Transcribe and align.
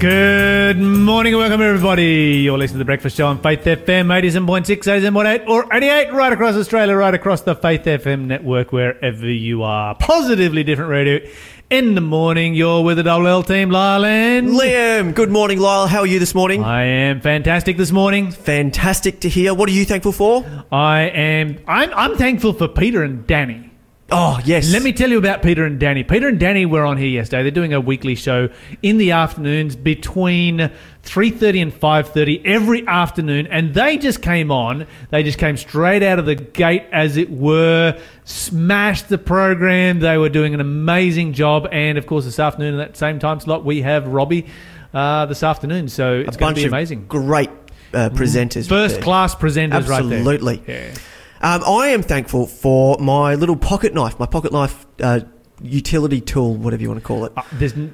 Good 0.00 0.78
morning 0.78 1.34
and 1.34 1.40
welcome 1.40 1.60
everybody. 1.60 2.40
You're 2.42 2.56
listening 2.56 2.76
to 2.76 2.78
the 2.78 2.84
Breakfast 2.86 3.18
Show 3.18 3.26
on 3.26 3.38
Faith 3.42 3.64
FM 3.64 4.06
87.6, 4.06 4.64
87.8 4.64 5.46
or 5.46 5.70
88 5.70 6.14
right 6.14 6.32
across 6.32 6.54
Australia, 6.54 6.96
right 6.96 7.12
across 7.12 7.42
the 7.42 7.54
Faith 7.54 7.82
FM 7.82 8.24
network, 8.24 8.72
wherever 8.72 9.28
you 9.28 9.62
are. 9.62 9.94
Positively 9.96 10.64
different 10.64 10.90
radio. 10.90 11.20
In 11.68 11.94
the 11.94 12.00
morning, 12.00 12.54
you're 12.54 12.82
with 12.82 12.96
the 12.96 13.02
Double 13.02 13.26
L 13.26 13.42
team, 13.42 13.70
Lyle 13.70 14.06
and... 14.06 14.48
Liam, 14.48 15.14
good 15.14 15.30
morning, 15.30 15.60
Lyle. 15.60 15.86
How 15.86 15.98
are 15.98 16.06
you 16.06 16.18
this 16.18 16.34
morning? 16.34 16.64
I 16.64 16.84
am 16.84 17.20
fantastic 17.20 17.76
this 17.76 17.92
morning. 17.92 18.30
Fantastic 18.30 19.20
to 19.20 19.28
hear. 19.28 19.52
What 19.52 19.68
are 19.68 19.72
you 19.72 19.84
thankful 19.84 20.12
for? 20.12 20.46
I 20.72 21.10
am... 21.10 21.58
I'm, 21.68 21.92
I'm 21.92 22.16
thankful 22.16 22.54
for 22.54 22.68
Peter 22.68 23.02
and 23.02 23.26
Danny. 23.26 23.69
Oh, 24.12 24.40
yes. 24.44 24.72
Let 24.72 24.82
me 24.82 24.92
tell 24.92 25.08
you 25.08 25.18
about 25.18 25.40
Peter 25.40 25.64
and 25.64 25.78
Danny. 25.78 26.02
Peter 26.02 26.26
and 26.26 26.40
Danny 26.40 26.66
were 26.66 26.84
on 26.84 26.96
here 26.96 27.08
yesterday. 27.08 27.42
They're 27.42 27.52
doing 27.52 27.72
a 27.72 27.80
weekly 27.80 28.16
show 28.16 28.48
in 28.82 28.98
the 28.98 29.12
afternoons 29.12 29.76
between 29.76 30.70
3:30 31.04 31.62
and 31.62 31.72
5:30 31.72 32.42
every 32.44 32.86
afternoon 32.88 33.46
and 33.46 33.72
they 33.72 33.98
just 33.98 34.20
came 34.20 34.50
on. 34.50 34.86
They 35.10 35.22
just 35.22 35.38
came 35.38 35.56
straight 35.56 36.02
out 36.02 36.18
of 36.18 36.26
the 36.26 36.34
gate 36.34 36.84
as 36.92 37.16
it 37.16 37.30
were, 37.30 37.96
smashed 38.24 39.08
the 39.08 39.18
program. 39.18 40.00
They 40.00 40.18
were 40.18 40.28
doing 40.28 40.54
an 40.54 40.60
amazing 40.60 41.32
job 41.32 41.68
and 41.70 41.96
of 41.96 42.06
course 42.06 42.24
this 42.24 42.40
afternoon 42.40 42.80
at 42.80 42.88
that 42.88 42.96
same 42.96 43.20
time 43.20 43.38
slot 43.38 43.64
we 43.64 43.82
have 43.82 44.08
Robbie 44.08 44.46
uh, 44.92 45.26
this 45.26 45.44
afternoon. 45.44 45.88
So 45.88 46.24
it's 46.26 46.36
a 46.36 46.40
going 46.40 46.54
to 46.56 46.60
be 46.60 46.66
of 46.66 46.72
amazing. 46.72 47.06
great 47.06 47.50
uh, 47.94 48.10
presenters. 48.10 48.68
First 48.68 49.00
class 49.02 49.36
presenters 49.36 49.88
Absolutely. 49.88 50.38
right 50.38 50.66
there. 50.66 50.88
Yeah. 50.88 50.94
Um, 51.42 51.62
I 51.66 51.88
am 51.88 52.02
thankful 52.02 52.46
for 52.46 52.98
my 52.98 53.34
little 53.34 53.56
pocket 53.56 53.94
knife, 53.94 54.18
my 54.18 54.26
pocket 54.26 54.52
knife 54.52 54.86
uh, 55.02 55.20
utility 55.62 56.20
tool, 56.20 56.54
whatever 56.54 56.82
you 56.82 56.88
want 56.88 57.00
to 57.00 57.06
call 57.06 57.24
it. 57.24 57.32
Uh, 57.36 57.42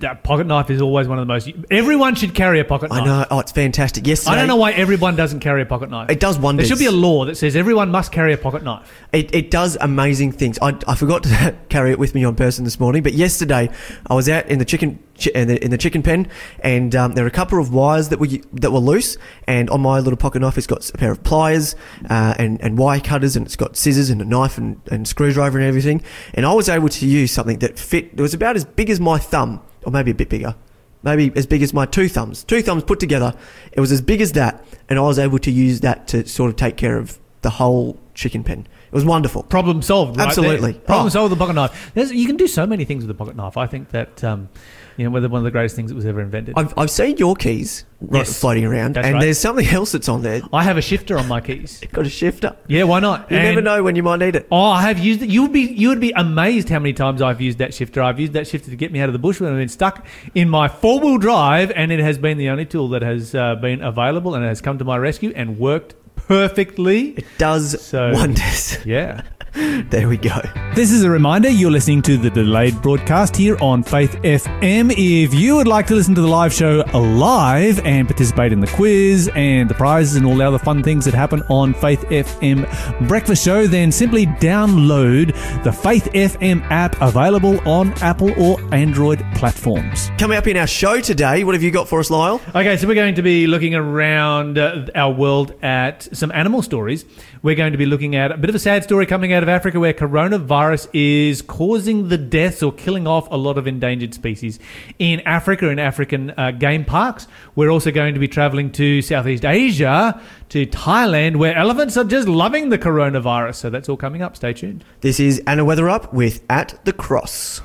that 0.01 0.23
pocket 0.25 0.47
knife 0.47 0.71
is 0.71 0.81
always 0.81 1.09
one 1.09 1.19
of 1.19 1.27
the 1.27 1.33
most. 1.33 1.51
Everyone 1.71 2.15
should 2.15 2.35
carry 2.35 2.61
a 2.61 2.65
pocket 2.65 2.91
knife. 2.91 3.03
I 3.03 3.05
know. 3.05 3.27
Oh, 3.31 3.41
it's 3.41 3.53
fantastic. 3.53 4.07
Yesterday, 4.07 4.35
I 4.35 4.39
don't 4.39 4.49
know 4.49 4.57
why 4.57 4.73
everyone 4.73 5.17
doesn't 5.17 5.41
carry 5.41 5.63
a 5.63 5.67
pocket 5.67 5.91
knife. 5.91 6.11
It 6.11 6.21
does 6.21 6.39
wonders. 6.39 6.69
There 6.69 6.77
should 6.77 6.83
be 6.83 6.87
a 6.87 6.93
law 6.93 7.25
that 7.25 7.37
says 7.37 7.57
everyone 7.57 7.91
must 7.91 8.13
carry 8.13 8.33
a 8.33 8.39
pocket 8.39 8.63
knife. 8.63 8.91
It, 9.13 9.35
it 9.35 9.51
does 9.51 9.77
amazing 9.81 10.33
things. 10.33 10.59
I, 10.61 10.77
I 10.87 10.95
forgot 10.95 11.23
to 11.25 11.57
carry 11.69 11.93
it 11.93 11.99
with 11.99 12.15
me 12.15 12.25
on 12.25 12.35
person 12.37 12.65
this 12.65 12.81
morning, 12.81 13.03
but 13.03 13.13
yesterday 13.15 13.71
I 14.09 14.15
was 14.15 14.29
out 14.29 14.47
in 14.47 14.59
the 14.59 14.65
chicken 14.65 14.97
chi- 14.97 15.03
in 15.35 15.49
the, 15.49 15.65
in 15.65 15.71
the 15.71 15.79
chicken 15.79 16.03
pen, 16.03 16.29
and 16.61 16.95
um, 16.95 17.13
there 17.13 17.25
were 17.25 17.29
a 17.29 17.33
couple 17.33 17.61
of 17.61 17.73
wires 17.73 18.09
that 18.11 18.19
were 18.19 18.29
that 18.53 18.71
were 18.71 18.79
loose. 18.79 19.17
And 19.47 19.71
on 19.71 19.81
my 19.81 19.99
little 20.01 20.17
pocket 20.17 20.41
knife, 20.41 20.59
it's 20.59 20.67
got 20.67 20.89
a 20.91 20.93
pair 20.99 21.13
of 21.13 21.23
pliers 21.23 21.75
uh, 22.11 22.35
and 22.39 22.61
and 22.61 22.79
wire 22.79 23.01
cutters, 23.01 23.37
and 23.37 23.47
it's 23.47 23.57
got 23.57 23.77
scissors 23.77 24.11
and 24.11 24.21
a 24.21 24.25
knife 24.25 24.59
and, 24.59 24.81
and 24.91 25.07
screwdriver 25.07 25.59
and 25.59 25.67
everything. 25.67 26.03
And 26.35 26.45
I 26.45 26.53
was 26.53 26.69
able 26.69 26.89
to 26.89 27.07
use 27.07 27.33
something 27.33 27.59
that 27.61 27.79
fit. 27.79 28.11
It 28.13 28.21
was 28.21 28.35
about 28.35 28.57
as 28.57 28.65
big 28.65 28.91
as 28.91 29.01
my 29.01 29.19
thumb, 29.19 29.63
or 29.85 29.93
maybe 29.93 30.11
a 30.11 30.15
bit 30.15 30.29
bigger. 30.29 30.55
Maybe 31.03 31.31
as 31.37 31.47
big 31.47 31.63
as 31.63 31.73
my 31.73 31.87
two 31.87 32.09
thumbs. 32.09 32.43
Two 32.43 32.63
thumbs 32.63 32.83
put 32.83 32.99
together. 32.99 33.35
It 33.73 33.81
was 33.81 33.93
as 33.93 34.03
big 34.03 34.21
as 34.21 34.33
that, 34.33 34.65
and 34.89 34.99
I 34.99 35.03
was 35.03 35.19
able 35.19 35.39
to 35.39 35.51
use 35.51 35.81
that 35.81 36.09
to 36.09 36.27
sort 36.27 36.51
of 36.51 36.57
take 36.57 36.77
care 36.77 36.99
of 36.99 37.19
the 37.47 37.51
whole 37.51 37.97
chicken 38.15 38.43
pen. 38.43 38.67
It 38.87 38.93
was 38.93 39.05
wonderful. 39.05 39.45
Problem 39.45 39.81
solved. 39.81 40.17
Right 40.17 40.27
Absolutely. 40.27 40.73
there. 40.73 40.81
Problem 40.81 41.07
Oh. 41.07 41.11
solved 41.11 41.31
with 41.31 41.39
the 41.39 41.43
pocket 41.45 41.55
knife. 41.55 41.93
There's, 41.95 42.11
you 42.11 42.27
can 42.27 42.37
do 42.37 42.49
so 42.49 42.67
many 42.67 42.85
things 42.85 43.05
with 43.05 43.11
a 43.13 43.15
pocket 43.19 43.37
knife. 43.37 43.57
I 43.57 43.67
think 43.69 43.91
that 43.91 44.25
um, 44.25 44.49
you 44.97 45.05
know, 45.05 45.11
whether 45.11 45.29
one 45.29 45.39
of 45.39 45.45
the 45.45 45.51
greatest 45.53 45.77
things 45.77 45.91
that 45.91 45.95
was 45.95 46.07
ever 46.07 46.21
invented. 46.21 46.55
I've, 46.57 46.77
I've 46.77 46.91
seen 46.91 47.19
your 47.19 47.37
keys 47.37 47.85
Yes. 48.13 48.39
floating 48.41 48.65
around, 48.65 48.95
That's 48.97 49.07
and 49.07 49.15
right. 49.15 49.21
there's 49.23 49.39
something 49.39 49.67
else 49.67 49.93
that's 49.93 50.09
on 50.09 50.23
there. 50.23 50.43
I 50.53 50.63
have 50.65 50.77
a 50.77 50.83
shifter 50.83 51.17
on 51.19 51.29
my 51.29 51.41
keys. 51.41 51.83
Got 51.93 52.05
a 52.07 52.11
shifter. 52.11 52.57
Yeah, 52.67 52.83
why 52.85 52.99
not? 53.01 53.31
You 53.31 53.37
And- 53.37 53.49
never 53.55 53.61
know 53.63 53.83
when 53.85 53.95
you 53.97 54.03
might 54.03 54.19
need 54.19 54.35
it. 54.37 54.47
Oh, 54.51 54.71
I 54.71 54.83
have 54.83 54.99
used 54.99 55.23
it. 55.23 55.29
You 55.31 55.43
would 55.43 55.53
be 55.53 55.61
you 55.63 55.89
would 55.91 56.01
be 56.01 56.11
amazed 56.13 56.69
how 56.69 56.79
many 56.81 56.93
times 56.95 57.23
I've 57.23 57.41
used 57.41 57.59
that 57.59 57.73
shifter. 57.75 58.03
I've 58.03 58.19
used 58.19 58.33
that 58.33 58.47
shifter 58.49 58.71
to 58.71 58.77
get 58.77 58.91
me 58.93 59.01
out 59.01 59.09
of 59.09 59.13
the 59.13 59.19
bush 59.19 59.41
when 59.41 59.51
I've 59.53 59.59
been 59.59 59.69
stuck 59.69 60.05
in 60.35 60.49
my 60.49 60.67
four 60.69 60.99
wheel 61.01 61.19
drive, 61.19 61.71
and 61.77 61.93
it 61.93 62.01
has 62.01 62.19
been 62.19 62.39
the 62.39 62.49
only 62.51 62.65
tool 62.67 62.89
that 62.91 63.03
has 63.03 63.35
uh, 63.37 63.55
been 63.57 63.83
available 63.83 64.35
and 64.35 64.45
it 64.45 64.49
has 64.49 64.61
come 64.61 64.79
to 64.79 64.85
my 64.85 64.97
rescue 64.99 65.33
and 65.37 65.59
worked 65.59 65.95
perfectly. 66.29 67.11
It 67.11 67.27
does 67.39 67.81
So- 67.83 68.13
wonders. 68.13 68.79
Yeah. 68.85 69.23
there 69.89 70.07
we 70.07 70.19
go. 70.19 70.39
This 70.75 70.93
is 70.93 71.03
a 71.03 71.09
reminder 71.09 71.49
you're 71.49 71.71
listening 71.71 72.03
to 72.03 72.19
the 72.19 72.29
delayed 72.29 72.83
broadcast 72.83 73.35
here 73.35 73.57
on 73.63 73.83
Faith 73.83 74.13
FM. 74.17 74.93
If 74.93 75.33
you 75.33 75.57
would 75.57 75.67
like 75.67 75.87
to 75.87 75.95
listen 75.95 76.15
to 76.15 76.21
the 76.21 76.29
live 76.29 76.53
show 76.53 76.85
live 76.93 77.79
and 77.87 78.07
participate 78.07 78.53
in 78.53 78.61
the 78.61 78.67
quiz 78.67 79.31
and 79.35 79.71
the 79.71 79.75
prizes 79.75 80.17
and 80.17 80.27
all 80.27 80.37
the 80.37 80.47
other 80.47 80.59
fun 80.59 80.83
things 80.83 81.07
that 81.07 81.15
happen 81.15 81.41
on 81.49 81.73
Faith 81.73 82.03
FM 82.11 83.09
Breakfast 83.09 83.43
Show, 83.43 83.67
then 83.67 83.91
simply 83.91 84.27
download 84.27 85.29
the 85.65 85.73
Faith 85.73 86.11
FM 86.13 86.61
app 86.71 87.01
available 87.01 87.59
on 87.67 87.95
Apple 88.03 88.39
or 88.39 88.61
Android 88.75 89.25
platforms. 89.37 90.11
Coming 90.19 90.37
up 90.37 90.47
in 90.47 90.59
our 90.59 90.67
show 90.67 91.01
today, 91.01 91.45
what 91.45 91.55
have 91.55 91.63
you 91.63 91.71
got 91.71 91.89
for 91.89 92.01
us, 92.01 92.11
Lyle? 92.11 92.43
Okay, 92.55 92.77
so 92.77 92.87
we're 92.87 92.95
going 92.95 93.15
to 93.15 93.23
be 93.23 93.47
looking 93.47 93.75
around 93.75 94.59
uh, 94.59 94.87
our 94.95 95.15
world 95.15 95.55
at 95.63 96.15
some 96.15 96.31
animal 96.33 96.61
stories. 96.61 97.07
We're 97.43 97.57
going 97.57 97.73
to 97.73 97.79
be 97.79 97.87
looking 97.87 98.17
at 98.17 98.33
a 98.33 98.37
bit 98.37 98.51
of 98.51 98.57
a 98.57 98.59
sad 98.59 98.85
story 98.85 99.07
coming 99.07 99.33
out 99.33 99.43
of 99.43 99.46
Africa 99.49 99.81
where 99.81 99.93
coronavirus 99.93 100.89
is 100.93 101.43
causing 101.43 102.09
the 102.09 102.19
deaths 102.19 102.63
or 102.63 102.73
killing 102.73 103.07
off 103.07 103.31
a 103.31 103.37
lot 103.37 103.59
of 103.59 103.67
endangered 103.67 104.15
species 104.15 104.59
in 104.99 105.21
Africa 105.21 105.69
and 105.69 105.81
African 105.81 106.31
uh, 106.37 106.51
game 106.51 106.85
parks. 106.85 107.27
We're 107.55 107.71
also 107.71 107.91
going 107.91 108.15
to 108.15 108.21
be 108.21 108.29
traveling 108.29 108.73
to 108.73 109.03
Southeast 109.03 109.45
Asia, 109.45 110.21
to 110.51 110.67
Thailand, 110.67 111.37
where 111.37 111.57
elephants 111.57 111.97
are 111.97 112.05
just 112.05 112.29
loving 112.29 112.69
the 112.69 112.79
coronavirus. 112.79 113.57
So 113.57 113.71
that's 113.71 113.89
all 113.89 113.97
coming 113.97 114.23
up. 114.23 114.37
Stay 114.37 114.53
tuned. 114.53 114.85
This 115.01 115.21
is 115.21 115.43
Anna 115.47 115.65
Weatherup 115.65 116.13
with 116.13 116.45
At 116.49 116.85
the 116.85 116.93
Cross. 116.93 117.63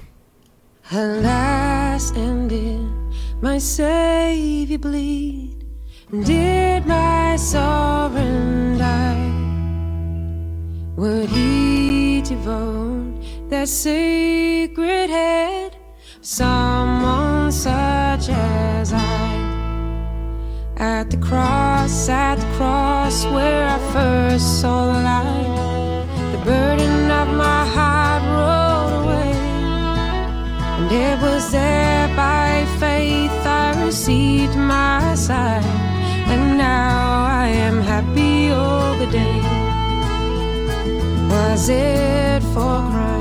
Alas, 0.92 2.12
and 2.12 2.50
did 2.50 2.92
my 3.42 3.58
Savior 3.58 4.78
bleed? 4.78 5.66
Did 6.12 6.86
my 6.86 7.38
sovereign 7.38 8.78
die? 8.78 9.31
Would 11.02 11.30
he 11.30 12.22
devote 12.22 13.24
that 13.50 13.68
sacred 13.68 15.10
head 15.10 15.76
someone 16.22 17.52
such 17.52 18.30
as 18.30 18.94
I? 18.94 20.62
At 20.78 21.10
the 21.10 21.18
cross, 21.18 22.08
at 22.08 22.36
the 22.36 22.46
cross 22.56 23.26
where 23.26 23.66
I 23.68 23.80
first 23.92 24.62
saw 24.62 24.94
the 24.94 25.00
light, 25.02 26.06
the 26.34 26.46
burden 26.46 27.10
of 27.10 27.30
my 27.30 27.66
heart 27.66 28.24
rolled 28.38 29.04
away. 29.04 29.34
And 30.78 30.92
it 30.92 31.20
was 31.20 31.52
there 31.52 32.16
by 32.16 32.64
faith 32.80 33.32
I 33.44 33.86
received 33.86 34.56
my 34.56 35.16
sight. 35.16 35.66
And 36.28 36.60
now 36.60 37.26
I 37.26 37.48
am 37.48 37.82
Was 41.52 41.68
it 41.68 42.42
for 42.54 42.80
crimes 42.92 43.21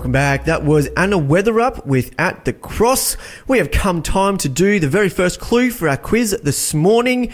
Welcome 0.00 0.12
back. 0.12 0.46
That 0.46 0.64
was 0.64 0.86
Anna 0.96 1.18
Weatherup 1.18 1.84
with 1.84 2.14
At 2.18 2.46
the 2.46 2.54
Cross. 2.54 3.18
We 3.46 3.58
have 3.58 3.70
come 3.70 4.02
time 4.02 4.38
to 4.38 4.48
do 4.48 4.80
the 4.80 4.88
very 4.88 5.10
first 5.10 5.40
clue 5.40 5.70
for 5.70 5.90
our 5.90 5.98
quiz 5.98 6.30
this 6.42 6.72
morning. 6.72 7.30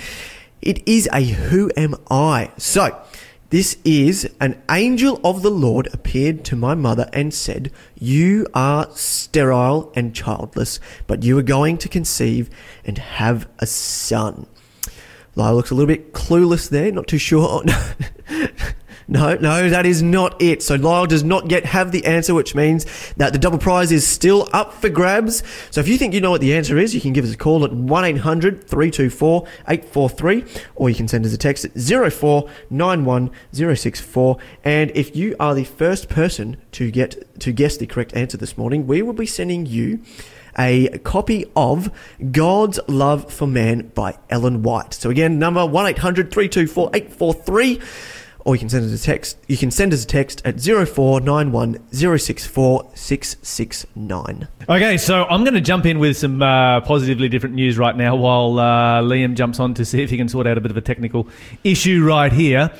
It 0.61 0.83
is 0.85 1.09
a 1.13 1.23
Who 1.23 1.71
Am 1.77 1.95
I? 2.11 2.51
So, 2.57 3.01
this 3.51 3.79
is 3.85 4.29
an 4.41 4.61
angel 4.69 5.21
of 5.23 5.43
the 5.43 5.51
Lord 5.51 5.87
appeared 5.95 6.45
to 6.47 6.57
my 6.57 6.75
mother 6.75 7.09
and 7.13 7.33
said, 7.33 7.71
You 7.95 8.49
are 8.53 8.91
sterile 8.91 9.93
and 9.95 10.13
childless, 10.13 10.81
but 11.07 11.23
you 11.23 11.39
are 11.39 11.43
going 11.43 11.79
to 11.79 11.89
conceive 11.89 12.51
and 12.85 12.99
have 12.99 13.49
a 13.61 13.67
son. 13.67 14.49
Lyle 15.37 15.55
looks 15.55 15.71
a 15.71 15.75
little 15.77 15.87
bit 15.87 16.13
clueless 16.13 16.69
there, 16.69 16.91
not 16.91 17.07
too 17.07 17.19
sure. 17.19 17.63
No, 19.09 19.35
no, 19.37 19.71
that 19.71 19.87
is 19.87 20.03
not 20.03 20.41
it. 20.43 20.65
So 20.65 20.75
Lyle 20.75 21.07
does 21.07 21.23
not 21.23 21.49
yet 21.49 21.65
have 21.65 21.93
the 21.93 22.05
answer, 22.07 22.35
which 22.35 22.57
means 22.57 22.87
that 23.17 23.33
the 23.33 23.39
double 23.39 23.59
prize 23.59 23.93
is 23.93 24.05
still 24.05 24.49
up 24.53 24.73
for 24.73 24.89
grabs. 24.89 25.45
So 25.71 25.81
if 25.81 25.87
you 25.87 25.97
think 25.97 26.13
you 26.13 26.21
know 26.21 26.33
what 26.33 26.41
the 26.41 26.57
answer 26.57 26.77
is, 26.77 26.93
you 26.93 27.01
can 27.01 27.13
give 27.13 27.25
us 27.25 27.33
a 27.33 27.37
call 27.37 27.65
at 27.65 27.71
1-800 27.71 28.65
324 28.65 29.47
843 29.69 30.45
or 30.75 30.91
you 30.91 30.97
can 30.97 31.07
send 31.07 31.25
us 31.25 31.33
a 31.33 31.39
text 31.39 31.65
at 31.65 31.73
0491 31.79 33.31
064. 33.53 34.39
And 34.65 34.91
if 34.95 35.15
you 35.15 35.37
are 35.39 35.55
the 35.55 35.65
first 35.65 36.09
person 36.09 36.57
to 36.73 36.91
get 36.91 37.41
to 37.41 37.53
guess 37.53 37.77
the 37.77 37.87
correct 37.87 38.17
answer 38.17 38.37
this 38.37 38.59
morning, 38.59 38.89
we 38.89 39.03
will 39.03 39.13
be 39.13 39.27
sending 39.27 39.67
you 39.67 40.01
a 40.59 40.99
copy 40.99 41.45
of 41.55 41.91
God's 42.33 42.81
Love 42.89 43.33
for 43.33 43.47
Man 43.47 43.93
by 43.95 44.19
Ellen 44.31 44.63
White. 44.63 44.95
So 44.95 45.11
again, 45.11 45.39
number 45.39 45.61
1-800 45.61 46.33
324 46.33 46.91
843 46.95 47.81
or 48.47 48.55
you 48.55 48.61
can 48.61 48.69
send 48.69 48.85
us 48.85 49.03
a 49.03 49.05
text. 49.05 49.37
You 49.49 49.57
can 49.57 49.73
send 49.73 49.93
us 49.93 50.05
a 50.05 50.07
text 50.07 50.41
at 50.45 50.61
0491 50.61 51.81
Okay, 54.69 54.97
so 54.99 55.25
I'm 55.25 55.43
going 55.43 55.55
to 55.55 55.61
jump 55.61 55.85
in 55.85 55.99
with 55.99 56.17
some 56.17 56.41
uh, 56.41 56.81
positively 56.83 57.29
different 57.29 57.57
news 57.57 57.77
right 57.77 57.97
now 57.97 58.15
while 58.15 58.61
uh, 58.61 59.03
Liam 59.03 59.35
jumps 59.35 59.59
on 59.59 59.75
to 59.75 59.85
see 59.85 60.01
if 60.01 60.11
he 60.11 60.17
can 60.17 60.29
sort 60.29 60.47
out 60.47 60.57
a 60.57 60.61
bit 60.61 60.71
of 60.71 60.77
a 60.77 60.81
technical 60.81 61.29
issue 61.65 62.05
right 62.05 62.33
here. 62.33 62.71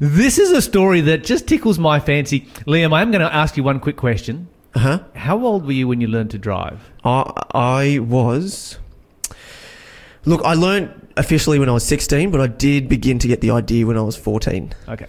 This 0.00 0.38
is 0.38 0.52
a 0.52 0.62
story 0.62 1.00
that 1.00 1.24
just 1.24 1.48
tickles 1.48 1.80
my 1.80 1.98
fancy. 1.98 2.42
Liam, 2.68 2.92
I 2.92 3.02
am 3.02 3.10
going 3.10 3.20
to 3.20 3.34
ask 3.34 3.56
you 3.56 3.64
one 3.64 3.80
quick 3.80 3.96
question. 3.96 4.46
Uh-huh. 4.74 5.00
How 5.16 5.44
old 5.44 5.66
were 5.66 5.72
you 5.72 5.88
when 5.88 6.00
you 6.00 6.06
learned 6.06 6.30
to 6.30 6.38
drive? 6.38 6.92
I, 7.02 7.42
I 7.52 7.98
was. 7.98 8.78
Look, 10.24 10.42
I 10.44 10.54
learned 10.54 10.97
officially 11.18 11.58
when 11.58 11.68
I 11.68 11.72
was 11.72 11.84
16, 11.84 12.30
but 12.30 12.40
I 12.40 12.46
did 12.46 12.88
begin 12.88 13.18
to 13.18 13.28
get 13.28 13.40
the 13.40 13.50
idea 13.50 13.86
when 13.86 13.98
I 13.98 14.02
was 14.02 14.16
14. 14.16 14.72
Okay. 14.88 15.06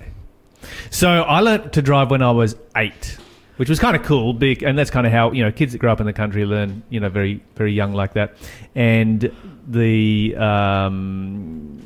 So 0.90 1.10
I 1.10 1.40
learnt 1.40 1.74
to 1.74 1.82
drive 1.82 2.12
when 2.12 2.22
I 2.22 2.32
was 2.32 2.56
eight, 2.76 3.18
which 3.58 3.70
was 3.70 3.80
kind 3.80 3.96
of 3.96 4.04
cool. 4.04 4.34
Big, 4.34 4.64
and 4.64 4.78
that's 4.78 4.90
kind 4.90 5.06
of 5.08 5.14
how 5.14 5.32
you 5.32 5.44
know 5.44 5.52
kids 5.52 5.72
that 5.72 5.80
grow 5.80 5.92
up 5.92 6.00
in 6.00 6.06
the 6.06 6.14
country 6.14 6.46
learn, 6.46 6.84
you 6.90 7.00
know, 7.00 7.10
very 7.10 7.42
very 7.56 7.74
young 7.74 7.94
like 7.94 8.14
that. 8.14 8.36
And 8.76 9.32
the 9.68 10.36
um, 10.36 11.82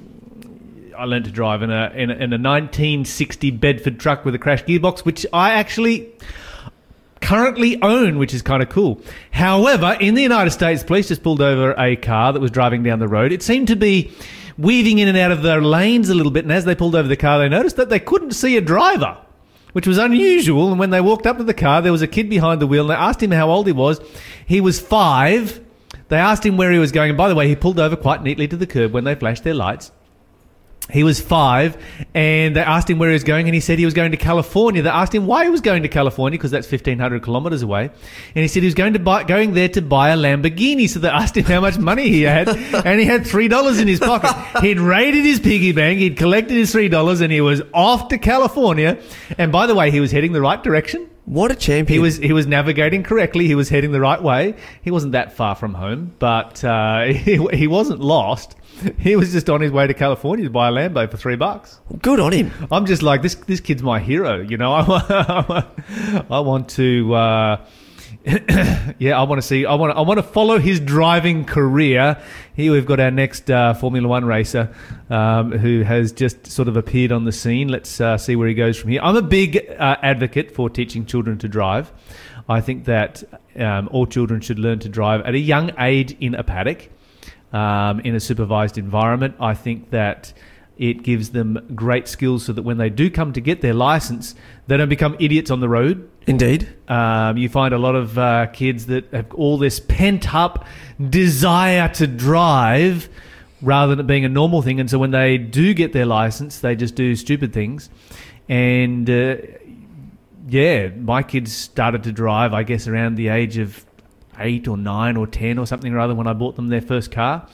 I 0.98 1.06
learned 1.06 1.26
to 1.26 1.32
drive 1.32 1.62
in 1.62 1.72
a, 1.72 1.92
in 1.94 2.10
a 2.10 2.14
in 2.14 2.34
a 2.34 2.40
1960 2.40 3.52
Bedford 3.52 4.00
truck 4.00 4.26
with 4.26 4.36
a 4.36 4.40
crash 4.40 4.64
gearbox, 4.64 5.00
which 5.00 5.26
I 5.34 5.52
actually 5.52 6.12
currently 7.24 7.82
own, 7.82 8.20
which 8.20 8.34
is 8.34 8.42
kind 8.42 8.62
of 8.62 8.70
cool. 8.70 9.02
However, 9.32 9.98
in 10.00 10.14
the 10.14 10.22
United 10.22 10.52
States, 10.52 10.84
police 10.84 11.08
just 11.08 11.24
pulled 11.24 11.42
over 11.42 11.74
a 11.78 11.96
car 11.96 12.34
that 12.34 12.42
was 12.42 12.52
driving 12.52 12.84
down 12.84 13.00
the 13.00 13.08
road. 13.08 13.32
It 13.32 13.42
seemed 13.42 13.70
to 13.70 13.78
be 13.78 14.12
weaving 14.58 15.00
in 15.00 15.08
and 15.08 15.18
out 15.18 15.32
of 15.32 15.42
their 15.42 15.62
lanes 15.62 16.10
a 16.10 16.14
little 16.14 16.34
bit, 16.34 16.44
and 16.44 16.52
as 16.52 16.66
they 16.66 16.76
pulled 16.76 16.96
over 16.96 17.08
the 17.08 17.16
car, 17.16 17.40
they 17.40 17.48
noticed 17.48 17.78
that 17.78 17.90
they 17.90 18.00
couldn't 18.00 18.32
see 18.32 18.58
a 18.58 18.62
driver. 18.62 19.18
Which 19.72 19.88
was 19.88 19.98
unusual, 19.98 20.70
and 20.70 20.78
when 20.78 20.92
they 20.92 21.02
walked 21.02 21.26
up 21.26 21.38
to 21.38 21.44
the 21.44 21.54
car, 21.54 21.82
there 21.82 21.92
was 21.92 22.04
a 22.04 22.08
kid 22.08 22.30
behind 22.30 22.62
the 22.62 22.68
wheel, 22.68 22.84
and 22.84 22.92
they 22.92 23.04
asked 23.04 23.24
him 23.24 23.32
how 23.32 23.50
old 23.50 23.66
he 23.66 23.74
was. 23.74 24.00
He 24.46 24.62
was 24.62 24.80
five. 24.80 25.62
They 26.10 26.18
asked 26.18 26.46
him 26.46 26.58
where 26.58 26.72
he 26.72 26.78
was 26.78 26.92
going, 26.92 27.10
and 27.10 27.18
by 27.18 27.30
the 27.30 27.36
way, 27.36 27.48
he 27.48 27.56
pulled 27.56 27.80
over 27.80 27.96
quite 27.96 28.22
neatly 28.22 28.48
to 28.50 28.58
the 28.58 28.68
curb 28.68 28.92
when 28.92 29.06
they 29.06 29.16
flashed 29.16 29.44
their 29.44 29.56
lights. 29.56 29.92
He 30.92 31.04
was 31.04 31.22
five, 31.22 31.78
and 32.14 32.56
they 32.56 32.62
asked 32.62 32.90
him 32.90 33.00
where 33.00 33.10
he 33.10 33.14
was 33.14 33.24
going, 33.24 33.48
and 33.48 33.56
he 33.56 33.62
said 33.62 33.80
he 33.80 33.86
was 33.86 33.94
going 33.94 34.12
to 34.12 34.18
California. 34.18 34.82
They 34.82 34.90
asked 34.90 35.16
him 35.16 35.26
why 35.26 35.46
he 35.46 35.50
was 35.50 35.62
going 35.62 35.84
to 35.84 35.90
California 35.90 36.38
because 36.38 36.52
that's 36.52 36.68
fifteen 36.68 37.00
hundred 37.00 37.24
kilometers 37.24 37.62
away, 37.62 37.86
and 37.86 38.42
he 38.42 38.48
said 38.50 38.64
he 38.64 38.68
was 38.68 38.76
going 38.76 38.94
to 38.94 39.00
buy, 39.00 39.24
going 39.24 39.54
there 39.54 39.70
to 39.70 39.82
buy 39.82 40.10
a 40.10 40.18
Lamborghini. 40.18 40.90
So 40.90 41.00
they 41.00 41.08
asked 41.08 41.38
him 41.38 41.46
how 41.46 41.62
much 41.62 41.78
money 41.78 42.10
he 42.10 42.24
had, 42.24 42.50
and 42.86 43.00
he 43.00 43.06
had 43.06 43.26
three 43.26 43.48
dollars 43.48 43.80
in 43.80 43.88
his 43.88 44.00
pocket. 44.00 44.62
He'd 44.62 44.80
raided 44.80 45.24
his 45.24 45.40
piggy 45.40 45.72
bank, 45.72 46.00
he'd 46.00 46.18
collected 46.18 46.56
his 46.56 46.72
three 46.74 46.90
dollars, 46.90 47.22
and 47.22 47.32
he 47.32 47.40
was 47.40 47.62
off 47.74 48.10
to 48.10 48.18
California. 48.18 49.00
And 49.38 49.54
by 49.54 49.68
the 49.68 49.76
way, 49.76 49.90
he 49.90 50.02
was 50.02 50.12
heading 50.12 50.34
the 50.34 50.42
right 50.42 50.62
direction. 50.62 51.10
What 51.26 51.52
a 51.52 51.56
champion. 51.56 51.96
He 51.96 52.00
was 52.00 52.18
he 52.18 52.34
was 52.34 52.46
navigating 52.46 53.04
correctly. 53.04 53.48
He 53.48 53.56
was 53.56 53.70
heading 53.70 53.94
the 53.94 54.02
right 54.02 54.22
way. 54.22 54.56
He 54.82 54.92
wasn't 54.92 55.14
that 55.14 55.32
far 55.32 55.56
from 55.56 55.74
home, 55.76 56.14
but 56.20 56.62
uh, 56.64 57.04
he, 57.06 57.38
he 57.54 57.68
wasn't 57.68 58.02
lost. 58.02 58.58
He 59.00 59.16
was 59.16 59.32
just 59.32 59.50
on 59.50 59.62
his 59.62 59.72
way 59.72 59.88
to 59.88 59.94
California 59.94 60.46
to 60.46 60.52
buy 60.52 60.70
a 60.70 60.72
Lambo 60.72 61.10
for 61.10 61.18
three 61.18 61.36
bucks. 61.36 61.80
Good 62.02 62.20
on 62.20 62.32
him. 62.32 62.52
I'm 62.72 62.86
just 62.86 63.02
like 63.02 63.22
this. 63.22 63.36
This 63.36 63.60
kid's 63.60 63.84
my 63.84 64.00
hero. 64.00 64.42
You 64.42 64.58
know, 64.58 64.74
I, 64.78 65.66
I 66.30 66.40
want 66.40 66.70
to. 66.70 67.14
Uh, 67.14 67.66
yeah, 69.00 69.20
I 69.20 69.24
want 69.24 69.42
to 69.42 69.48
see. 69.48 69.66
I 69.66 69.74
want. 69.76 69.98
I 69.98 70.02
want 70.02 70.18
to 70.18 70.24
follow 70.24 70.58
his 70.58 70.80
driving 70.80 71.44
career. 71.44 72.22
Here 72.56 72.72
we've 72.72 72.86
got 72.86 73.00
our 73.00 73.12
next 73.12 73.52
uh, 73.52 73.74
Formula 73.74 74.08
One 74.08 74.26
racer 74.26 74.74
um, 75.10 75.52
who 75.52 75.82
has 75.82 76.12
just 76.14 76.48
sort 76.48 76.68
of 76.68 76.78
appeared 76.78 77.12
on 77.12 77.26
the 77.26 77.32
scene. 77.34 77.68
Let's 77.68 78.00
uh, 78.00 78.18
see 78.18 78.36
where 78.36 78.48
he 78.48 78.54
goes 78.54 78.78
from 78.78 78.92
here. 78.92 79.02
I'm 79.04 79.18
a 79.18 79.22
big 79.22 79.58
uh, 79.78 79.98
advocate 80.02 80.56
for 80.56 80.70
teaching 80.70 81.06
children 81.06 81.38
to 81.40 81.50
drive. 81.50 81.92
I 82.48 82.62
think 82.62 82.86
that 82.86 83.24
um, 83.58 83.90
all 83.92 84.06
children 84.06 84.42
should 84.42 84.60
learn 84.60 84.80
to 84.80 84.90
drive 84.90 85.22
at 85.22 85.34
a 85.34 85.40
young 85.40 85.72
age 85.80 86.16
in 86.20 86.36
a 86.36 86.44
paddock, 86.44 86.90
um, 87.54 88.00
in 88.02 88.16
a 88.16 88.20
supervised 88.20 88.78
environment. 88.78 89.36
I 89.40 89.54
think 89.54 89.92
that 89.92 90.34
it 90.78 91.04
gives 91.04 91.30
them 91.30 91.72
great 91.76 92.08
skills 92.08 92.46
so 92.46 92.54
that 92.54 92.64
when 92.64 92.78
they 92.78 92.90
do 92.90 93.10
come 93.10 93.32
to 93.34 93.42
get 93.42 93.62
their 93.62 93.76
license, 93.76 94.34
they 94.68 94.76
don't 94.76 94.90
become 94.90 95.16
idiots 95.20 95.52
on 95.52 95.60
the 95.60 95.70
road. 95.70 96.10
Indeed. 96.26 96.68
Um, 96.88 97.38
you 97.38 97.48
find 97.48 97.74
a 97.74 97.78
lot 97.78 97.96
of 97.96 98.18
uh, 98.18 98.48
kids 98.48 98.88
that 98.88 99.06
have 99.14 99.34
all 99.36 99.58
this 99.58 99.80
pent 99.80 100.34
up 100.34 100.66
desire 101.10 101.88
to 101.90 102.08
drive 102.08 103.08
rather 103.62 103.96
than 103.96 104.06
it 104.06 104.08
being 104.08 104.26
a 104.26 104.30
normal 104.30 104.62
thing. 104.62 104.80
And 104.80 104.90
so 104.90 104.98
when 104.98 105.12
they 105.12 105.38
do 105.38 105.74
get 105.74 105.94
their 105.94 106.06
license, 106.06 106.60
they 106.60 106.76
just 106.76 106.96
do 106.96 107.16
stupid 107.16 107.54
things. 107.54 107.90
And 108.50 109.10
uh, 109.10 109.38
yeah, 110.48 110.90
my 110.90 111.24
kids 111.24 111.54
started 111.54 112.04
to 112.04 112.12
drive, 112.12 112.54
I 112.54 112.64
guess, 112.64 112.88
around 112.88 113.16
the 113.16 113.30
age 113.30 113.58
of 113.58 113.86
eight 114.40 114.68
or 114.68 114.78
nine 114.78 115.18
or 115.18 115.28
ten 115.28 115.58
or 115.58 115.66
something 115.66 115.94
or 115.94 116.00
other 116.00 116.16
when 116.16 116.28
I 116.28 116.34
bought 116.34 116.56
them 116.56 116.70
their 116.70 116.82
first 116.82 117.12
car. 117.12 117.48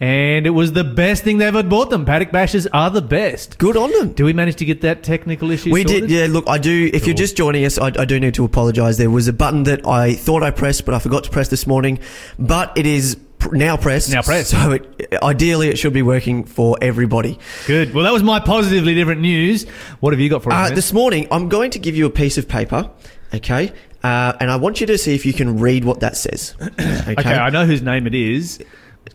And 0.00 0.46
it 0.46 0.50
was 0.50 0.72
the 0.72 0.84
best 0.84 1.22
thing 1.22 1.38
they 1.38 1.46
ever 1.46 1.62
bought 1.62 1.90
them. 1.90 2.04
Paddock 2.04 2.30
bashers 2.30 2.66
are 2.72 2.90
the 2.90 3.00
best. 3.02 3.58
Good 3.58 3.76
on 3.76 3.92
them. 3.92 4.12
Do 4.12 4.24
we 4.24 4.32
manage 4.32 4.56
to 4.56 4.64
get 4.64 4.80
that 4.80 5.02
technical 5.02 5.50
issue 5.50 5.72
We 5.72 5.82
sorted? 5.82 6.08
did, 6.08 6.10
yeah. 6.10 6.26
Look, 6.26 6.48
I 6.48 6.58
do. 6.58 6.90
If 6.92 7.06
you're 7.06 7.14
just 7.14 7.36
joining 7.36 7.64
us, 7.64 7.78
I, 7.78 7.86
I 7.86 8.04
do 8.04 8.18
need 8.18 8.34
to 8.34 8.44
apologise. 8.44 8.96
There 8.96 9.10
was 9.10 9.28
a 9.28 9.32
button 9.32 9.62
that 9.64 9.86
I 9.86 10.14
thought 10.14 10.42
I 10.42 10.50
pressed, 10.50 10.84
but 10.84 10.94
I 10.94 10.98
forgot 10.98 11.24
to 11.24 11.30
press 11.30 11.48
this 11.48 11.66
morning. 11.66 12.00
But 12.38 12.76
it 12.76 12.86
is 12.86 13.16
now 13.52 13.76
pressed. 13.76 14.10
Now 14.10 14.22
pressed. 14.22 14.50
So 14.50 14.72
it, 14.72 15.14
ideally, 15.22 15.68
it 15.68 15.78
should 15.78 15.92
be 15.92 16.02
working 16.02 16.44
for 16.44 16.76
everybody. 16.82 17.38
Good. 17.66 17.94
Well, 17.94 18.04
that 18.04 18.12
was 18.12 18.22
my 18.22 18.40
positively 18.40 18.94
different 18.94 19.20
news. 19.20 19.64
What 20.00 20.12
have 20.12 20.20
you 20.20 20.28
got 20.28 20.42
for 20.42 20.52
us? 20.52 20.70
Uh, 20.70 20.74
this 20.74 20.92
morning, 20.92 21.28
I'm 21.30 21.48
going 21.48 21.70
to 21.72 21.78
give 21.78 21.94
you 21.96 22.06
a 22.06 22.10
piece 22.10 22.36
of 22.36 22.48
paper, 22.48 22.90
okay? 23.32 23.72
Uh, 24.04 24.36
and 24.38 24.50
I 24.50 24.56
want 24.56 24.80
you 24.82 24.86
to 24.88 24.98
see 24.98 25.14
if 25.14 25.24
you 25.24 25.32
can 25.32 25.58
read 25.58 25.84
what 25.84 26.00
that 26.00 26.16
says. 26.16 26.54
Okay. 27.04 27.12
Okay, 27.18 27.34
I 27.34 27.50
know 27.50 27.66
whose 27.66 27.82
name 27.82 28.06
it 28.06 28.14
is, 28.14 28.62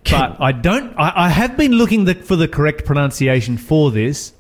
Can- 0.04 0.32
but 0.32 0.42
I 0.42 0.52
don't. 0.52 0.94
I, 0.98 1.26
I 1.26 1.30
have 1.30 1.56
been 1.58 1.72
looking 1.74 2.06
the, 2.06 2.16
for 2.16 2.36
the 2.36 2.48
correct 2.48 2.86
pronunciation 2.86 3.58
for 3.58 3.90
this. 3.92 4.34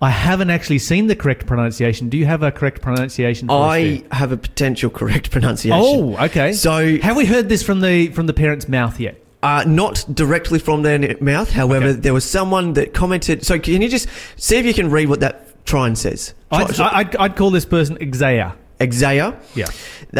I 0.00 0.10
haven't 0.10 0.50
actually 0.50 0.78
seen 0.80 1.06
the 1.06 1.14
correct 1.16 1.46
pronunciation. 1.46 2.08
Do 2.08 2.16
you 2.18 2.26
have 2.26 2.42
a 2.42 2.50
correct 2.50 2.82
pronunciation? 2.82 3.48
For 3.48 3.54
I 3.54 4.02
have 4.10 4.32
a 4.32 4.36
potential 4.36 4.90
correct 4.90 5.30
pronunciation. 5.36 5.78
Oh, 5.80 6.16
okay. 6.24 6.52
So- 6.52 6.98
have 6.98 7.16
we 7.16 7.24
heard 7.26 7.48
this 7.48 7.62
from 7.62 7.80
the 7.80 8.08
from 8.08 8.26
the 8.26 8.34
parent's 8.34 8.68
mouth 8.68 8.98
yet? 9.00 9.18
Uh, 9.42 9.64
not 9.66 10.04
directly 10.12 10.58
from 10.58 10.82
their 10.82 11.16
mouth. 11.20 11.50
However, 11.50 11.88
Okay. 11.88 12.00
there 12.00 12.14
was 12.14 12.24
someone 12.24 12.74
that 12.74 12.94
commented. 12.94 13.44
So 13.44 13.58
can 13.58 13.82
you 13.82 13.88
just 13.88 14.08
see 14.36 14.56
if 14.56 14.64
you 14.64 14.72
can 14.74 14.90
read 14.90 15.08
what 15.08 15.20
that 15.20 15.64
trine 15.66 15.96
says? 15.96 16.34
I'd, 16.50 16.78
I'd, 16.78 17.16
I'd 17.16 17.36
call 17.36 17.50
this 17.50 17.64
person 17.64 17.96
Exaya. 17.98 18.54
Exaya. 18.86 19.34
Yeah. 19.54 19.68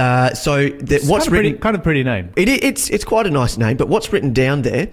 Uh, 0.00 0.34
so 0.34 0.68
the, 0.68 1.00
what's 1.06 1.08
kind 1.08 1.10
of 1.26 1.32
written? 1.32 1.52
pretty, 1.52 1.52
kind 1.58 1.76
of 1.76 1.82
pretty 1.82 2.02
name. 2.04 2.30
It, 2.36 2.48
it's 2.48 2.88
it's 2.90 3.04
quite 3.04 3.26
a 3.26 3.30
nice 3.30 3.58
name, 3.58 3.76
but 3.76 3.88
what's 3.88 4.12
written 4.12 4.32
down 4.32 4.62
there 4.62 4.88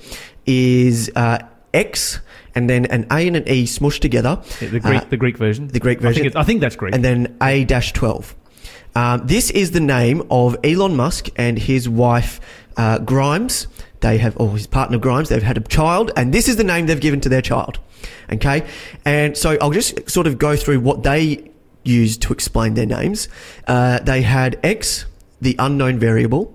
is 0.46 1.12
uh, 1.16 1.40
X 1.74 2.20
and 2.56 2.70
then 2.70 2.86
an 2.88 3.06
A 3.12 3.28
and 3.28 3.36
an 3.38 3.48
E 3.48 3.66
smushed 3.66 4.00
together. 4.00 4.42
Yeah, 4.62 4.68
the 4.70 4.80
Greek 4.80 5.02
Uh, 5.02 5.06
the 5.10 5.18
Greek 5.18 5.38
version. 5.38 5.68
the 5.68 5.80
Greek 5.80 6.00
I 6.00 6.12
think, 6.14 6.16
version. 6.26 6.38
I 6.38 6.44
think 6.44 6.62
that's 6.62 6.76
Greek. 6.76 6.94
and 6.96 7.04
then 7.06 7.38
A 7.42 7.64
dash 7.66 7.94
twelve. 7.94 8.36
Um, 8.96 9.22
this 9.28 9.52
is 9.52 9.72
the 9.72 9.80
name 9.80 10.24
of 10.32 10.58
Elon 10.64 10.96
Musk 10.96 11.30
and 11.36 11.60
his 11.60 11.88
wife 11.88 12.40
uh, 12.76 12.98
Grimes. 13.00 13.68
They 14.02 14.18
have, 14.18 14.36
or 14.40 14.50
his 14.52 14.66
partner 14.66 14.98
Grimes. 14.98 15.30
They've 15.30 15.44
had 15.44 15.58
a 15.58 15.62
child, 15.62 16.12
and 16.16 16.34
this 16.34 16.48
is 16.48 16.56
the 16.56 16.64
name 16.64 16.88
they've 16.88 17.00
given 17.00 17.22
to 17.22 17.30
their 17.30 17.42
child. 17.42 17.80
Okay, 18.34 18.66
and 19.06 19.38
so 19.38 19.58
I'll 19.62 19.72
just 19.72 20.10
sort 20.10 20.26
of 20.26 20.38
go 20.40 20.56
through 20.56 20.80
what 20.80 21.04
they 21.04 21.52
used 21.90 22.22
to 22.24 22.34
explain 22.34 22.76
their 22.76 22.86
names. 22.86 23.28
Uh, 23.68 24.00
they 24.00 24.22
had 24.22 24.60
X, 24.64 25.06
the 25.42 25.56
unknown 25.60 26.00
variable, 26.00 26.54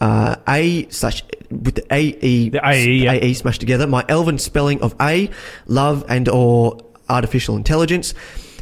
uh, 0.00 0.36
A 0.48 0.88
slash 0.90 1.22
with 1.50 1.76
the 1.76 1.96
E 1.96 2.50
AE, 2.62 2.92
yeah. 2.92 3.12
AE 3.12 3.34
smashed 3.34 3.60
together. 3.60 3.86
My 3.86 4.04
elven 4.08 4.38
spelling 4.38 4.80
of 4.82 4.94
A, 5.00 5.30
love 5.66 6.04
and 6.08 6.28
or 6.28 6.78
artificial 7.08 7.56
intelligence, 7.56 8.14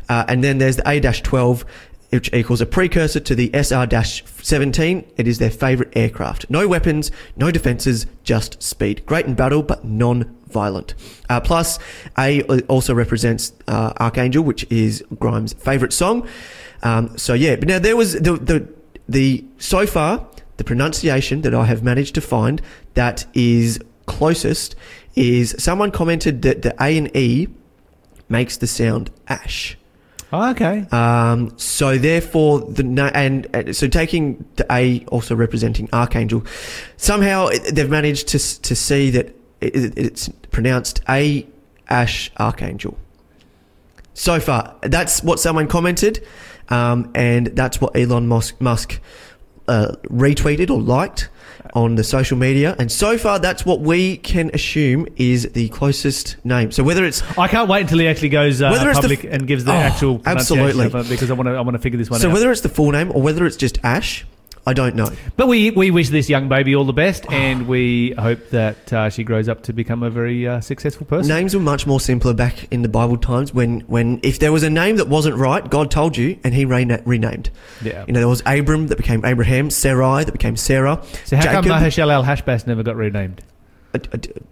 uh, 0.09 0.25
and 0.29 0.45
then 0.45 0.59
there's 0.59 0.77
the 0.77 0.89
A 0.89 1.01
dash 1.01 1.23
twelve. 1.23 1.65
Which 2.11 2.33
equals 2.33 2.61
a 2.61 2.67
precursor 2.67 3.19
to 3.19 3.35
the 3.35 3.51
SR 3.53 3.89
17. 3.91 5.05
It 5.17 5.27
is 5.27 5.39
their 5.39 5.51
favourite 5.51 5.97
aircraft. 5.97 6.49
No 6.49 6.69
weapons, 6.69 7.11
no 7.35 7.51
defences, 7.51 8.07
just 8.23 8.63
speed. 8.63 9.05
Great 9.05 9.27
in 9.27 9.35
battle, 9.35 9.65
but 9.65 9.85
non 9.85 10.37
violent. 10.61 10.95
Uh, 11.29 11.41
plus, 11.41 11.79
A 12.17 12.43
also 12.75 12.95
represents 12.95 13.53
uh, 13.69 13.93
Archangel, 14.07 14.43
which 14.51 14.63
is 14.71 15.05
Grimes' 15.19 15.53
favourite 15.53 15.93
song. 15.93 16.17
Um, 16.83 17.05
so, 17.19 17.35
yeah, 17.35 17.57
but 17.57 17.69
now 17.69 17.81
there 17.87 17.97
was 17.97 18.15
the, 18.27 18.35
the, 18.51 18.59
the, 19.17 19.45
so 19.59 19.87
far, 19.87 20.11
the 20.57 20.65
pronunciation 20.65 21.43
that 21.43 21.55
I 21.55 21.65
have 21.73 21.83
managed 21.83 22.15
to 22.15 22.21
find 22.21 22.63
that 22.95 23.27
is 23.35 23.79
closest 24.07 24.77
is 25.15 25.55
someone 25.59 25.91
commented 25.91 26.43
that 26.43 26.63
the 26.63 26.73
A 26.81 26.97
and 26.97 27.09
E 27.17 27.49
makes 28.29 28.57
the 28.57 28.67
sound 28.67 29.11
ash. 29.29 29.77
Oh, 30.33 30.51
okay. 30.51 30.87
Um, 30.91 31.53
so 31.57 31.97
therefore, 31.97 32.61
the 32.61 32.83
na- 32.83 33.13
and, 33.15 33.47
and 33.55 33.77
so 33.77 33.87
taking 33.87 34.45
the 34.57 34.67
A 34.71 35.05
also 35.07 35.37
representing 35.37 35.89
Archangel, 35.93 36.43
somehow 36.97 37.51
they've 37.73 37.91
managed 37.91 38.27
to 38.29 38.39
to 38.69 38.75
see 38.75 39.11
that 39.11 39.27
it, 39.65 39.77
it- 39.77 39.99
it's 39.99 40.29
pronounced 40.51 41.03
A 41.09 41.47
Ash 41.89 42.31
Archangel. 42.39 42.97
So 44.15 44.39
far, 44.39 44.77
that's 44.83 45.23
what 45.25 45.41
someone 45.41 45.67
commented, 45.67 46.25
um, 46.69 47.11
and 47.15 47.49
that's 47.49 47.81
what 47.81 47.97
Elon 47.97 48.29
Musk, 48.29 48.61
Musk 48.61 49.01
uh, 49.67 49.97
retweeted 50.05 50.71
or 50.71 50.81
liked 50.81 51.29
on 51.75 51.97
the 51.97 52.05
social 52.05 52.37
media. 52.39 52.77
And 52.79 52.93
so 52.93 53.19
far, 53.19 53.41
that's 53.41 53.67
what 53.67 53.81
we 53.81 54.19
can 54.19 54.51
assume 54.55 55.09
is 55.17 55.51
the 55.53 55.69
closest 55.71 56.37
name. 56.45 56.71
So 56.71 56.85
whether 56.85 57.05
it's 57.05 57.23
I 57.37 57.49
can't 57.49 57.69
wait 57.69 57.81
until 57.83 57.99
he 57.99 58.07
actually 58.07 58.29
goes 58.29 58.63
uh, 58.63 58.71
Whether 58.71 58.91
it's 58.91 58.99
the 59.01 59.03
public 59.09 59.25
f- 59.25 59.33
and 59.33 59.49
gives 59.49 59.65
the 59.65 59.73
Oh, 59.73 59.77
actual 59.77 60.23
absolutely. 60.25 60.89
because 61.09 61.31
I 61.31 61.35
want 61.35 61.49
to 61.49 61.55
I 61.55 61.61
want 61.63 61.75
to 61.75 61.81
figure 61.81 61.99
this 61.99 62.09
one 62.09 62.19
out. 62.19 62.23
so 62.23 62.29
out. 62.29 62.35
whether 62.35 62.53
it's 62.53 62.61
the 62.61 62.69
full 62.69 62.93
name 62.93 63.11
or 63.11 63.21
whether 63.21 63.45
it's 63.47 63.57
just 63.57 63.79
Ash, 63.83 64.25
I 64.67 64.73
don't 64.73 64.95
know. 64.97 65.11
But 65.37 65.47
we, 65.49 65.71
we 65.73 65.91
wish 65.91 66.09
this 66.09 66.31
young 66.31 66.49
baby 66.49 66.75
all 66.75 66.85
the 66.85 66.93
best, 66.95 67.31
and 67.31 67.69
we 67.69 68.13
hope 68.19 68.49
that 68.51 68.93
uh, 68.93 69.11
she 69.11 69.23
grows 69.23 69.49
up 69.49 69.63
to 69.65 69.73
become 69.75 70.03
a 70.03 70.09
very 70.09 70.49
uh, 70.49 70.61
successful 70.63 71.05
person. 71.07 71.29
Names 71.29 71.55
were 71.55 71.61
much 71.61 71.87
more 71.87 72.01
simpler 72.01 72.33
back 72.33 72.73
in 72.73 72.81
the 72.83 72.89
Bible 72.89 73.19
times 73.19 73.53
when, 73.53 73.81
when 73.81 74.21
if 74.23 74.39
there 74.39 74.53
was 74.53 74.63
a 74.63 74.71
name 74.71 74.97
that 74.97 75.09
wasn't 75.09 75.37
right, 75.37 75.69
God 75.69 75.91
told 75.91 76.17
you 76.17 76.39
and 76.45 76.55
he 76.55 76.65
rena- 76.65 77.03
renamed. 77.05 77.51
Yeah. 77.83 78.05
You 78.07 78.15
know, 78.15 78.21
there 78.21 78.29
was 78.29 78.43
Abram 78.47 78.87
that 78.87 78.97
became 78.97 79.23
Abraham, 79.25 79.69
Sarai 79.71 80.25
that 80.25 80.33
became 80.33 80.57
Sarah. 80.57 81.03
So 81.27 81.37
how 81.37 81.43
come 81.45 81.65
Jacob- 81.65 81.69
Maher-shalal-hash-baz 81.81 82.67
never 82.67 82.83
got 82.83 82.97
renamed? 82.97 83.43
Uh, 83.95 83.99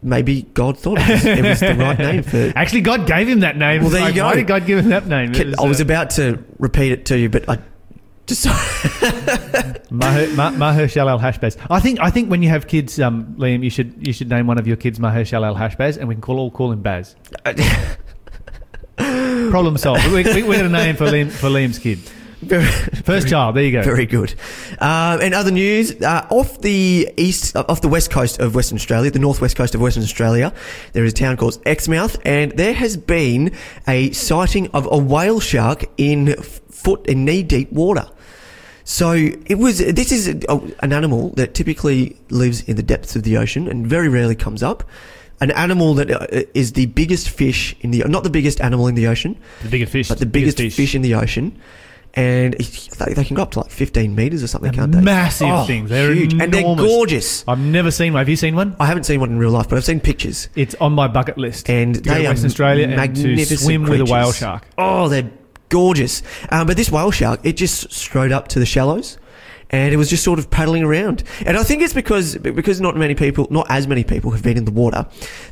Maybe 0.02 0.42
God 0.54 0.78
thought 0.78 0.98
it 1.00 1.08
was, 1.08 1.24
it 1.24 1.42
was 1.44 1.60
the 1.60 1.74
right 1.74 1.98
name 1.98 2.22
for. 2.22 2.52
Actually, 2.56 2.82
God 2.82 3.06
gave 3.06 3.26
him 3.28 3.40
that 3.40 3.56
name. 3.56 3.80
Well, 3.80 3.90
there 3.90 4.00
you 4.00 4.06
Like, 4.06 4.14
go. 4.14 4.24
Why 4.26 4.34
did 4.36 4.46
God 4.46 4.66
give 4.66 4.78
him 4.80 4.90
that 4.90 5.06
name? 5.06 5.34
It 5.34 5.58
I 5.58 5.66
was 5.66 5.80
uh, 5.80 5.84
about 5.84 6.10
to 6.10 6.44
repeat 6.58 6.92
it 6.92 7.06
to 7.06 7.18
you, 7.18 7.28
but 7.28 7.48
I 7.48 7.58
just. 8.26 8.46
Maher- 9.90 10.28
Ma- 10.34 10.50
Maher-shalal-hash-baz. 10.50 11.56
I 11.70 11.80
think 11.80 12.00
I 12.00 12.10
think 12.10 12.30
when 12.30 12.42
you 12.42 12.48
have 12.48 12.66
kids, 12.66 12.98
um, 13.00 13.34
Liam, 13.38 13.62
you 13.62 13.70
should 13.70 14.06
you 14.06 14.12
should 14.12 14.28
name 14.30 14.46
one 14.46 14.58
of 14.58 14.66
your 14.66 14.76
kids 14.76 14.98
Maher-shalal-hash-baz, 15.00 15.98
and 15.98 16.08
we 16.08 16.14
can 16.14 16.22
call 16.22 16.38
all 16.38 16.50
call 16.50 16.72
him 16.72 16.82
Baz. 16.82 17.16
Problem 18.96 19.76
solved. 19.76 20.04
We, 20.06 20.22
we, 20.24 20.42
we're 20.42 20.58
going 20.58 20.62
to 20.64 20.68
name 20.70 20.96
for 20.96 21.06
Liam 21.06 21.30
for 21.30 21.48
Liam's 21.48 21.78
kid. 21.78 21.98
Very, 22.42 22.64
First 23.04 23.28
child. 23.28 23.56
There 23.56 23.64
you 23.64 23.72
go. 23.72 23.82
Very 23.82 24.06
good. 24.06 24.34
Um, 24.80 25.20
and 25.20 25.34
other 25.34 25.50
news 25.50 26.00
uh, 26.02 26.26
off 26.30 26.60
the 26.60 27.12
east, 27.16 27.56
off 27.56 27.80
the 27.80 27.88
west 27.88 28.10
coast 28.10 28.40
of 28.40 28.54
Western 28.54 28.76
Australia, 28.76 29.10
the 29.10 29.18
northwest 29.18 29.56
coast 29.56 29.74
of 29.74 29.80
Western 29.80 30.02
Australia, 30.02 30.52
there 30.92 31.04
is 31.04 31.12
a 31.12 31.16
town 31.16 31.36
called 31.36 31.60
Exmouth, 31.66 32.16
and 32.24 32.52
there 32.52 32.74
has 32.74 32.96
been 32.96 33.52
a 33.86 34.10
sighting 34.12 34.68
of 34.74 34.88
a 34.90 34.98
whale 34.98 35.40
shark 35.40 35.84
in 35.96 36.34
foot 36.36 37.08
and 37.08 37.24
knee 37.24 37.42
deep 37.42 37.70
water. 37.72 38.08
So 38.84 39.12
it 39.12 39.58
was. 39.58 39.78
This 39.78 40.10
is 40.10 40.28
a, 40.28 40.60
an 40.80 40.92
animal 40.92 41.30
that 41.36 41.54
typically 41.54 42.16
lives 42.30 42.62
in 42.62 42.76
the 42.76 42.82
depths 42.82 43.14
of 43.14 43.22
the 43.22 43.36
ocean 43.36 43.68
and 43.68 43.86
very 43.86 44.08
rarely 44.08 44.34
comes 44.34 44.62
up. 44.62 44.82
An 45.40 45.50
animal 45.52 45.94
that 45.94 46.08
uh, 46.10 46.26
the 46.74 46.86
biggest 46.86 47.28
fish 47.30 47.74
in 47.80 47.90
the 47.90 48.04
not 48.08 48.22
the 48.22 48.30
biggest 48.30 48.60
animal 48.60 48.86
in 48.86 48.94
the 48.94 49.06
ocean, 49.08 49.36
The 49.62 49.68
biggest 49.70 49.92
fish. 49.92 50.08
but 50.08 50.18
the 50.18 50.26
biggest, 50.26 50.58
fish. 50.58 50.94
in 50.94 51.02
the 51.02 51.14
ocean. 51.14 51.58
And 52.14 52.54
they 52.54 53.24
can 53.24 53.34
go 53.34 53.42
up 53.42 53.52
to 53.52 53.60
like 53.60 53.70
15 53.70 54.14
meters 54.14 54.42
or 54.42 54.46
something, 54.46 54.70
They're 54.70 54.80
can't 54.82 54.92
they? 54.92 55.00
massive 55.00 55.48
Oh, 55.48 55.64
things. 55.64 55.88
They're 55.88 56.12
huge. 56.12 56.34
And 56.34 56.52
they're 56.52 56.62
gorgeous. 56.62 57.42
I've 57.48 57.58
never 57.58 57.90
seen 57.90 58.12
one. 58.12 58.20
Have 58.20 58.28
you 58.28 58.36
seen 58.36 58.54
one? 58.54 58.76
I 58.78 58.86
haven't 58.86 59.04
seen 59.04 59.18
one 59.18 59.30
in 59.30 59.38
real 59.38 59.50
life, 59.50 59.68
but 59.68 59.76
I've 59.76 59.84
seen 59.84 60.00
pictures. 60.00 60.50
It's 60.54 60.74
on 60.74 60.92
my 60.92 61.08
bucket 61.08 61.38
list. 61.38 61.70
And 61.70 61.94
to 61.94 62.00
they 62.02 62.22
to 62.22 62.28
Western 62.28 62.46
Australia 62.50 62.88
and 62.88 63.16
to 63.16 63.56
swim 63.56 63.84
with 63.84 64.00
a 64.00 64.04
whale 64.04 64.32
shark. 64.32 64.66
Oh, 64.76 65.08
they're 65.08 65.30
gorgeous. 65.70 66.22
Um, 66.50 66.66
but 66.66 66.76
this 66.76 66.90
whale 66.92 67.10
shark, 67.10 67.40
it 67.44 67.56
just 67.56 67.90
strode 67.90 68.30
up 68.30 68.48
to 68.48 68.58
the 68.58 68.66
shallows. 68.66 69.18
And 69.70 69.94
it 69.94 69.96
was 69.96 70.10
just 70.10 70.22
sort 70.22 70.38
of 70.38 70.50
paddling 70.50 70.82
around, 70.82 71.24
and 71.46 71.56
I 71.56 71.62
think 71.62 71.80
it's 71.80 71.94
because 71.94 72.36
because 72.36 72.78
not 72.78 72.94
many 72.94 73.14
people, 73.14 73.46
not 73.50 73.66
as 73.70 73.86
many 73.88 74.04
people, 74.04 74.32
have 74.32 74.42
been 74.42 74.58
in 74.58 74.66
the 74.66 74.70
water. 74.70 75.06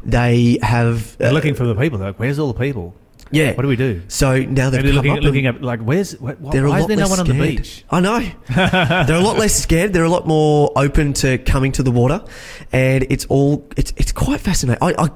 They 0.04 0.58
have 0.60 1.16
They're 1.16 1.30
uh, 1.30 1.32
looking 1.32 1.54
for 1.54 1.64
the 1.64 1.74
people. 1.74 1.98
They're 1.98 2.08
like, 2.08 2.20
where's 2.20 2.38
all 2.38 2.52
the 2.52 2.58
people? 2.58 2.94
Yeah. 3.30 3.54
What 3.54 3.62
do 3.62 3.68
we 3.68 3.76
do? 3.76 4.02
So 4.08 4.40
now 4.42 4.70
come 4.70 4.80
looking 4.82 5.10
up 5.12 5.22
looking 5.22 5.46
at 5.46 5.62
like 5.62 5.80
where's 5.80 6.12
wh- 6.12 6.30
wh- 6.32 6.50
they're 6.50 6.66
a 6.66 6.70
why 6.70 6.80
is 6.80 6.86
there 6.86 6.96
no 6.96 7.02
less 7.02 7.10
one 7.10 7.20
on 7.20 7.26
the 7.26 7.34
scared. 7.34 7.56
beach? 7.56 7.84
I 7.90 8.00
know. 8.00 8.20
they're 9.06 9.16
a 9.16 9.20
lot 9.20 9.38
less 9.38 9.54
scared. 9.54 9.92
They're 9.92 10.04
a 10.04 10.08
lot 10.10 10.26
more 10.26 10.72
open 10.76 11.12
to 11.14 11.38
coming 11.38 11.72
to 11.72 11.82
the 11.82 11.90
water, 11.90 12.24
and 12.72 13.06
it's 13.10 13.26
all 13.26 13.68
it's 13.76 13.92
it's 13.96 14.12
quite 14.12 14.40
fascinating. 14.40 14.82
I, 14.82 14.94
I 15.04 15.08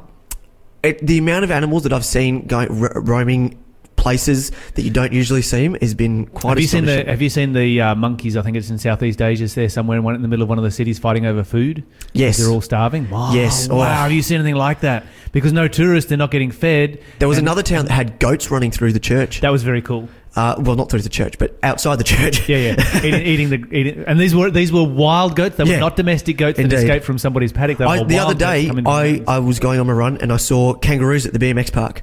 it, 0.83 1.05
the 1.05 1.19
amount 1.19 1.45
of 1.45 1.51
animals 1.51 1.83
that 1.85 1.93
I've 1.93 2.05
seen 2.05 2.47
going 2.47 2.81
ro- 2.81 2.93
roaming 2.95 3.64
places 4.05 4.53
that 4.75 4.83
you 4.83 4.91
don't 4.91 5.15
usually 5.15 5.41
see 5.41 5.67
them 5.67 5.79
has 5.81 5.95
been 5.95 6.27
quite. 6.27 6.51
Have 6.51 6.61
you 6.61 6.67
seen 6.67 6.85
the. 6.85 7.05
Have 7.07 7.23
you 7.23 7.31
seen 7.31 7.55
the 7.55 7.81
uh, 7.81 7.95
monkeys? 7.95 8.37
I 8.37 8.43
think 8.43 8.55
it's 8.55 8.69
in 8.69 8.79
Southeast 8.79 9.23
Asia. 9.23 9.47
They're 9.47 9.71
somewhere 9.71 9.97
in, 9.97 10.05
one, 10.05 10.15
in 10.15 10.21
the 10.21 10.29
middle 10.29 10.43
of 10.43 10.49
one 10.51 10.59
of 10.59 10.65
the 10.65 10.71
cities 10.71 10.99
fighting 10.99 11.25
over 11.25 11.43
food. 11.43 11.85
Yes. 12.13 12.37
they're 12.37 12.51
all 12.51 12.61
starving. 12.61 13.09
Wow. 13.09 13.33
Yes. 13.33 13.67
Wow. 13.67 13.79
Oh. 13.79 13.83
Have 13.83 14.13
you 14.13 14.21
seen 14.21 14.37
anything 14.41 14.57
like 14.57 14.81
that? 14.81 15.07
Because 15.33 15.55
no 15.55 15.69
tourists, 15.69 16.11
they're 16.11 16.19
not 16.19 16.31
getting 16.31 16.51
fed. 16.51 17.01
There 17.19 17.29
was 17.29 17.39
And 17.39 17.47
another 17.47 17.63
town 17.63 17.87
that 17.87 17.93
had 17.93 18.19
goats 18.19 18.51
running 18.51 18.71
through 18.71 18.93
the 18.93 19.01
church. 19.01 19.41
That 19.41 19.51
was 19.51 19.63
very 19.63 19.81
cool. 19.81 20.11
Uh, 20.37 20.57
well, 20.59 20.77
not 20.77 20.91
through 20.91 21.01
the 21.01 21.09
church, 21.09 21.39
but 21.39 21.57
outside 21.63 21.97
the 21.97 22.05
church. 22.05 22.47
Yeah, 22.47 22.59
yeah. 22.59 22.99
eating, 23.05 23.23
eating 23.23 23.49
the 23.51 23.75
eating, 23.75 24.05
and 24.05 24.19
these 24.19 24.35
were 24.35 24.51
these 24.51 24.73
were 24.73 24.83
wild 24.83 25.37
goats. 25.37 25.57
They 25.57 25.65
were 25.65 25.79
not 25.79 25.97
domestic 25.97 26.37
goats 26.37 26.59
that 26.59 26.73
escaped 26.73 27.07
from 27.07 27.19
somebody's 27.19 27.53
paddock. 27.53 27.79
They 27.79 27.87
were 27.87 27.91
I, 27.91 28.03
the 28.03 28.19
other 28.19 28.35
day, 28.35 28.69
I, 28.85 29.23
I 29.29 29.39
was 29.39 29.61
going 29.61 29.81
on 29.81 29.89
a 29.89 29.95
run 29.95 30.19
and 30.19 30.33
I 30.33 30.37
saw 30.37 30.75
kangaroos 30.75 31.25
at 31.25 31.33
the 31.33 31.39
BMX 31.39 31.73
park 31.73 32.03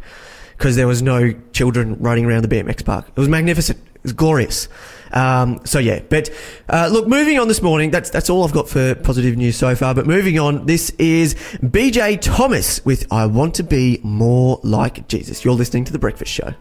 because 0.58 0.75
there 0.75 0.88
was 0.88 1.01
no 1.01 1.34
children 1.53 1.96
running 2.00 2.25
around 2.25 2.43
the 2.43 2.48
BMX 2.48 2.86
park. 2.86 3.08
It 3.08 3.20
was 3.20 3.29
magnificent. 3.29 3.79
It 3.96 4.03
was 4.03 4.13
glorious. 4.13 4.67
Um, 5.13 5.60
so 5.65 5.79
yeah, 5.79 6.00
but 6.10 6.29
uh, 6.70 6.89
look, 6.91 7.08
moving 7.08 7.38
on 7.38 7.48
this 7.48 7.62
morning. 7.62 7.91
That's 7.91 8.10
that's 8.10 8.29
all 8.29 8.43
I've 8.43 8.53
got 8.53 8.70
for 8.70 8.96
positive 8.96 9.38
news 9.38 9.58
so 9.58 9.75
far. 9.75 9.93
But 9.93 10.08
moving 10.08 10.39
on, 10.39 10.65
this 10.65 10.89
is 10.91 11.36
BJ 11.62 12.20
Thomas 12.22 12.84
with 12.86 13.12
"I 13.12 13.25
Want 13.25 13.55
to 13.55 13.63
Be 13.63 14.00
More 14.03 14.60
Like 14.63 15.08
Jesus." 15.08 15.43
You're 15.43 15.53
listening 15.53 15.84
to 15.86 15.91
the 15.91 16.00
Breakfast 16.00 16.31
Show. 16.31 16.53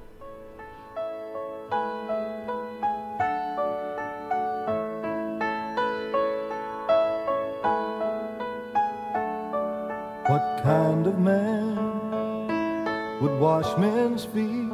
Would 13.61 13.67
wash 13.67 13.79
men's 13.79 14.25
feet, 14.25 14.71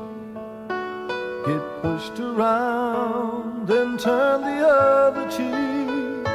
get 1.47 1.83
pushed 1.83 2.19
around, 2.21 3.69
and 3.69 3.99
turn 3.99 4.43
the 4.43 4.69
other 4.69 5.29
cheek? 5.31 6.27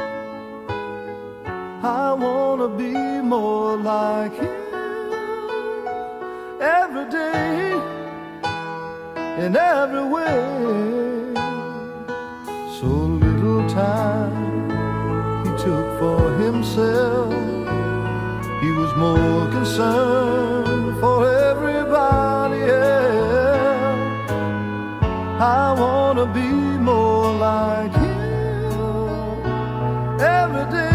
I 1.82 2.12
wanna 2.12 2.68
be 2.68 2.92
more 3.22 3.76
like 3.76 4.34
him 4.34 4.50
every 6.60 7.10
day, 7.10 7.72
in 9.44 9.56
every 9.56 10.04
way. 10.04 11.34
So 12.76 12.86
little 12.86 13.68
time 13.70 14.70
he 15.44 15.50
took 15.64 15.98
for 15.98 16.20
himself. 16.44 17.32
He 18.60 18.70
was 18.70 18.94
more 18.96 19.50
concerned 19.50 20.51
I 25.42 25.72
wanna 25.72 26.26
be 26.26 26.48
more 26.88 27.34
like 27.34 27.92
you. 27.94 28.12
Every 30.20 30.66
day, 30.70 30.91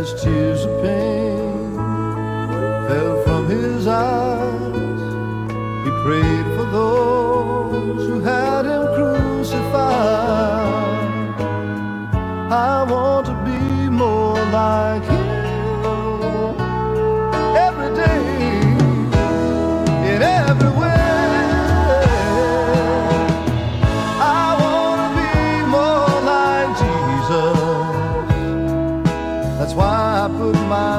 As 0.00 0.14
tears 0.14 0.64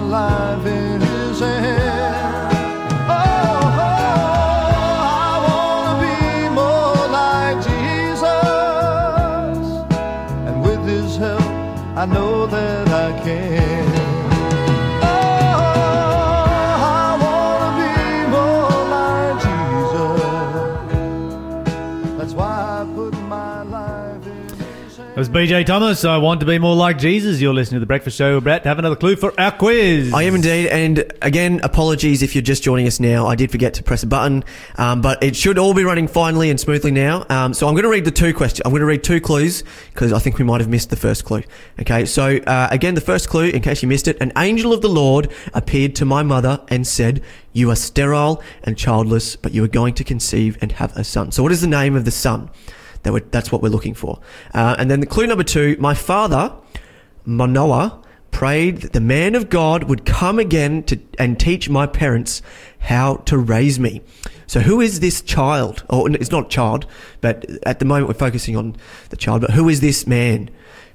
my 0.01 0.07
life 0.07 0.30
was 25.21 25.29
BJ 25.29 25.63
Thomas. 25.63 26.03
I 26.03 26.17
want 26.17 26.39
to 26.39 26.47
be 26.47 26.57
more 26.57 26.75
like 26.75 26.97
Jesus. 26.97 27.39
You're 27.39 27.53
listening 27.53 27.75
to 27.75 27.79
the 27.81 27.85
Breakfast 27.85 28.17
Show. 28.17 28.39
To 28.39 28.49
have 28.63 28.79
another 28.79 28.95
clue 28.95 29.15
for 29.15 29.39
our 29.39 29.51
quiz. 29.51 30.11
I 30.11 30.23
am 30.23 30.33
indeed, 30.33 30.69
and 30.69 31.13
again, 31.21 31.59
apologies 31.61 32.23
if 32.23 32.33
you're 32.33 32.41
just 32.41 32.63
joining 32.63 32.87
us 32.87 32.99
now. 32.99 33.27
I 33.27 33.35
did 33.35 33.51
forget 33.51 33.75
to 33.75 33.83
press 33.83 34.01
a 34.01 34.07
button, 34.07 34.43
um, 34.79 34.99
but 35.01 35.21
it 35.21 35.35
should 35.35 35.59
all 35.59 35.75
be 35.75 35.83
running 35.83 36.07
finely 36.07 36.49
and 36.49 36.59
smoothly 36.59 36.89
now. 36.89 37.23
Um, 37.29 37.53
so 37.53 37.67
I'm 37.67 37.75
going 37.75 37.83
to 37.83 37.89
read 37.89 38.05
the 38.05 38.09
two 38.09 38.33
questions. 38.33 38.63
I'm 38.65 38.71
going 38.71 38.79
to 38.79 38.87
read 38.87 39.03
two 39.03 39.21
clues 39.21 39.63
because 39.93 40.11
I 40.11 40.17
think 40.17 40.39
we 40.39 40.43
might 40.43 40.59
have 40.59 40.71
missed 40.71 40.89
the 40.89 40.95
first 40.95 41.23
clue. 41.23 41.43
Okay, 41.79 42.05
so 42.05 42.37
uh, 42.37 42.69
again, 42.71 42.95
the 42.95 42.99
first 42.99 43.29
clue, 43.29 43.49
in 43.49 43.61
case 43.61 43.83
you 43.83 43.87
missed 43.87 44.07
it, 44.07 44.17
an 44.21 44.31
angel 44.37 44.73
of 44.73 44.81
the 44.81 44.89
Lord 44.89 45.31
appeared 45.53 45.93
to 45.97 46.05
my 46.05 46.23
mother 46.23 46.61
and 46.69 46.87
said, 46.87 47.21
"You 47.53 47.69
are 47.69 47.75
sterile 47.75 48.41
and 48.63 48.75
childless, 48.75 49.35
but 49.35 49.53
you 49.53 49.63
are 49.63 49.67
going 49.67 49.93
to 49.93 50.03
conceive 50.03 50.57
and 50.61 50.71
have 50.71 50.97
a 50.97 51.03
son." 51.03 51.31
So, 51.31 51.43
what 51.43 51.51
is 51.51 51.61
the 51.61 51.67
name 51.67 51.95
of 51.95 52.05
the 52.05 52.11
son? 52.11 52.49
That 53.03 53.31
that's 53.31 53.51
what 53.51 53.61
we're 53.61 53.69
looking 53.69 53.93
for. 53.93 54.19
Uh, 54.53 54.75
and 54.77 54.89
then 54.89 54.99
the 54.99 55.05
clue 55.05 55.27
number 55.27 55.43
two, 55.43 55.75
my 55.79 55.93
father. 55.93 56.53
Manoah 57.23 58.01
prayed 58.31 58.77
that 58.77 58.93
the 58.93 59.01
man 59.01 59.35
of 59.35 59.49
God 59.49 59.83
would 59.83 60.05
come 60.05 60.39
again 60.39 60.83
to 60.83 60.99
and 61.19 61.39
teach 61.39 61.69
my 61.69 61.85
parents 61.85 62.41
how 62.79 63.17
to 63.17 63.37
raise 63.37 63.79
me. 63.79 64.01
So 64.47 64.59
who 64.61 64.81
is 64.81 64.99
this 64.99 65.21
child? 65.21 65.83
Or 65.89 66.09
it's 66.09 66.31
not 66.31 66.49
child, 66.49 66.85
but 67.21 67.45
at 67.63 67.79
the 67.79 67.85
moment 67.85 68.07
we're 68.07 68.15
focusing 68.15 68.55
on 68.55 68.75
the 69.09 69.15
child. 69.15 69.41
But 69.41 69.51
who 69.51 69.69
is 69.69 69.81
this 69.81 70.07
man? 70.07 70.49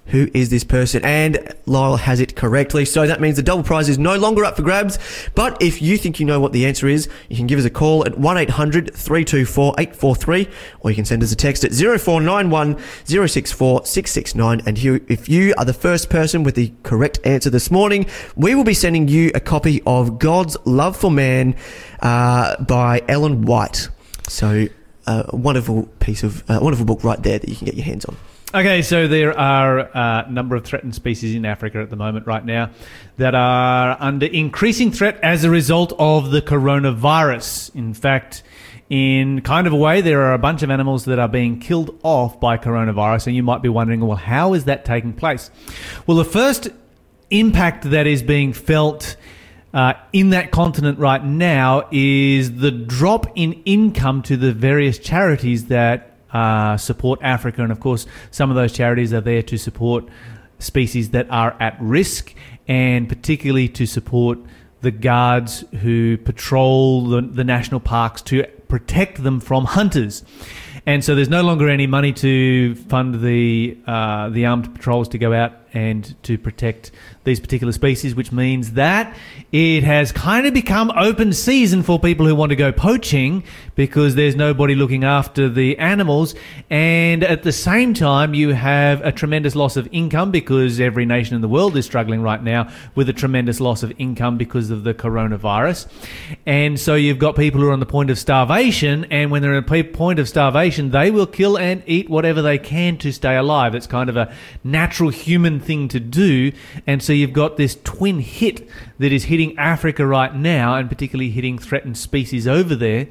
Who 0.08 0.28
is 0.32 0.50
this 0.50 0.62
person? 0.64 1.04
And 1.04 1.54
Lyle 1.66 1.96
has 1.96 2.20
it 2.20 2.36
correctly. 2.36 2.84
So 2.84 3.06
that 3.06 3.20
means 3.20 3.36
the 3.36 3.42
double 3.42 3.64
prize 3.64 3.88
is 3.88 3.98
no 3.98 4.16
longer 4.16 4.44
up 4.44 4.56
for 4.56 4.62
grabs. 4.62 4.98
But 5.34 5.60
if 5.60 5.82
you 5.82 5.98
think 5.98 6.20
you 6.20 6.26
know 6.26 6.38
what 6.38 6.52
the 6.52 6.66
answer 6.66 6.86
is, 6.86 7.08
you 7.28 7.36
can 7.36 7.46
give 7.46 7.58
us 7.58 7.64
a 7.64 7.70
call 7.70 8.06
at 8.06 8.16
1800 8.16 8.94
324 8.94 9.74
843 9.78 10.48
or 10.80 10.90
you 10.90 10.94
can 10.94 11.04
send 11.04 11.22
us 11.22 11.32
a 11.32 11.36
text 11.36 11.64
at 11.64 11.72
0491 11.72 12.78
064 13.04 13.84
669. 13.84 14.62
And 14.66 14.78
if 15.10 15.28
you 15.28 15.54
are 15.58 15.64
the 15.64 15.74
first 15.74 16.08
person 16.08 16.44
with 16.44 16.54
the 16.54 16.72
correct 16.84 17.18
answer 17.24 17.50
this 17.50 17.70
morning, 17.70 18.06
we 18.36 18.54
will 18.54 18.64
be 18.64 18.74
sending 18.74 19.08
you 19.08 19.32
a 19.34 19.40
copy 19.40 19.82
of 19.86 20.18
God's 20.18 20.56
Love 20.64 20.96
for 20.96 21.10
Man 21.10 21.56
uh, 22.00 22.62
by 22.62 23.02
Ellen 23.08 23.42
White. 23.42 23.88
So 24.28 24.66
uh, 25.06 25.24
a 25.28 25.36
wonderful 25.36 25.84
piece 26.00 26.22
of, 26.22 26.48
uh, 26.48 26.58
wonderful 26.60 26.86
book 26.86 27.02
right 27.02 27.20
there 27.22 27.38
that 27.38 27.48
you 27.48 27.56
can 27.56 27.64
get 27.64 27.74
your 27.74 27.84
hands 27.84 28.04
on. 28.04 28.16
Okay, 28.56 28.80
so 28.80 29.06
there 29.06 29.38
are 29.38 29.80
a 29.80 30.30
number 30.30 30.56
of 30.56 30.64
threatened 30.64 30.94
species 30.94 31.34
in 31.34 31.44
Africa 31.44 31.78
at 31.80 31.90
the 31.90 31.96
moment, 31.96 32.26
right 32.26 32.42
now, 32.42 32.70
that 33.18 33.34
are 33.34 33.98
under 34.00 34.24
increasing 34.24 34.90
threat 34.90 35.20
as 35.22 35.44
a 35.44 35.50
result 35.50 35.92
of 35.98 36.30
the 36.30 36.40
coronavirus. 36.40 37.74
In 37.74 37.92
fact, 37.92 38.42
in 38.88 39.42
kind 39.42 39.66
of 39.66 39.74
a 39.74 39.76
way, 39.76 40.00
there 40.00 40.22
are 40.22 40.32
a 40.32 40.38
bunch 40.38 40.62
of 40.62 40.70
animals 40.70 41.04
that 41.04 41.18
are 41.18 41.28
being 41.28 41.60
killed 41.60 42.00
off 42.02 42.40
by 42.40 42.56
coronavirus, 42.56 43.26
and 43.26 43.36
you 43.36 43.42
might 43.42 43.60
be 43.60 43.68
wondering, 43.68 44.00
well, 44.00 44.16
how 44.16 44.54
is 44.54 44.64
that 44.64 44.86
taking 44.86 45.12
place? 45.12 45.50
Well, 46.06 46.16
the 46.16 46.24
first 46.24 46.70
impact 47.28 47.90
that 47.90 48.06
is 48.06 48.22
being 48.22 48.54
felt 48.54 49.16
uh, 49.74 49.92
in 50.14 50.30
that 50.30 50.50
continent 50.50 50.98
right 50.98 51.22
now 51.22 51.88
is 51.92 52.56
the 52.56 52.70
drop 52.70 53.26
in 53.34 53.52
income 53.66 54.22
to 54.22 54.38
the 54.38 54.54
various 54.54 54.98
charities 54.98 55.66
that 55.66 56.15
uh, 56.32 56.76
support 56.76 57.20
Africa. 57.22 57.62
And 57.62 57.72
of 57.72 57.80
course, 57.80 58.06
some 58.30 58.50
of 58.50 58.56
those 58.56 58.72
charities 58.72 59.12
are 59.12 59.20
there 59.20 59.42
to 59.42 59.56
support 59.56 60.04
species 60.58 61.10
that 61.10 61.28
are 61.30 61.56
at 61.60 61.76
risk 61.80 62.34
and 62.66 63.08
particularly 63.08 63.68
to 63.68 63.86
support 63.86 64.38
the 64.80 64.90
guards 64.90 65.64
who 65.82 66.16
patrol 66.18 67.06
the, 67.06 67.20
the 67.20 67.44
national 67.44 67.80
parks 67.80 68.22
to 68.22 68.44
protect 68.68 69.22
them 69.22 69.40
from 69.40 69.64
hunters. 69.64 70.24
And 70.84 71.04
so 71.04 71.14
there's 71.14 71.28
no 71.28 71.42
longer 71.42 71.68
any 71.68 71.86
money 71.86 72.12
to 72.12 72.76
fund 72.76 73.20
the 73.20 73.76
uh, 73.86 74.28
the 74.28 74.46
armed 74.46 74.72
patrols 74.74 75.08
to 75.08 75.18
go 75.18 75.32
out 75.32 75.52
and 75.76 76.14
to 76.22 76.38
protect 76.38 76.90
these 77.24 77.38
particular 77.38 77.70
species, 77.70 78.14
which 78.14 78.32
means 78.32 78.72
that 78.72 79.14
it 79.52 79.84
has 79.84 80.10
kind 80.10 80.46
of 80.46 80.54
become 80.54 80.90
open 80.96 81.34
season 81.34 81.82
for 81.82 82.00
people 82.00 82.24
who 82.24 82.34
want 82.34 82.48
to 82.48 82.56
go 82.56 82.72
poaching 82.72 83.44
because 83.74 84.14
there's 84.14 84.34
nobody 84.34 84.74
looking 84.74 85.04
after 85.04 85.50
the 85.50 85.76
animals. 85.76 86.34
And 86.70 87.22
at 87.22 87.42
the 87.42 87.52
same 87.52 87.92
time, 87.92 88.32
you 88.32 88.54
have 88.54 89.02
a 89.02 89.12
tremendous 89.12 89.54
loss 89.54 89.76
of 89.76 89.86
income 89.92 90.30
because 90.30 90.80
every 90.80 91.04
nation 91.04 91.34
in 91.34 91.42
the 91.42 91.48
world 91.48 91.76
is 91.76 91.84
struggling 91.84 92.22
right 92.22 92.42
now 92.42 92.70
with 92.94 93.10
a 93.10 93.12
tremendous 93.12 93.60
loss 93.60 93.82
of 93.82 93.92
income 93.98 94.38
because 94.38 94.70
of 94.70 94.82
the 94.82 94.94
coronavirus. 94.94 95.88
And 96.46 96.80
so 96.80 96.94
you've 96.94 97.18
got 97.18 97.36
people 97.36 97.60
who 97.60 97.68
are 97.68 97.72
on 97.72 97.80
the 97.80 97.86
point 97.86 98.08
of 98.08 98.18
starvation, 98.18 99.04
and 99.10 99.30
when 99.30 99.42
they're 99.42 99.56
at 99.56 99.70
a 99.70 99.84
point 99.84 100.18
of 100.20 100.26
starvation, 100.26 100.90
they 100.90 101.10
will 101.10 101.26
kill 101.26 101.58
and 101.58 101.82
eat 101.86 102.08
whatever 102.08 102.40
they 102.40 102.56
can 102.56 102.96
to 102.98 103.12
stay 103.12 103.36
alive. 103.36 103.74
It's 103.74 103.86
kind 103.86 104.08
of 104.08 104.16
a 104.16 104.34
natural 104.64 105.10
human 105.10 105.60
thing 105.66 105.88
to 105.88 106.00
do. 106.00 106.52
And 106.86 107.02
so 107.02 107.12
you've 107.12 107.32
got 107.32 107.56
this 107.56 107.76
twin 107.84 108.20
hit 108.20 108.68
that 108.98 109.12
is 109.12 109.24
hitting 109.24 109.58
Africa 109.58 110.06
right 110.06 110.34
now, 110.34 110.76
and 110.76 110.88
particularly 110.88 111.30
hitting 111.30 111.58
threatened 111.58 111.98
species 111.98 112.46
over 112.46 112.74
there, 112.74 113.08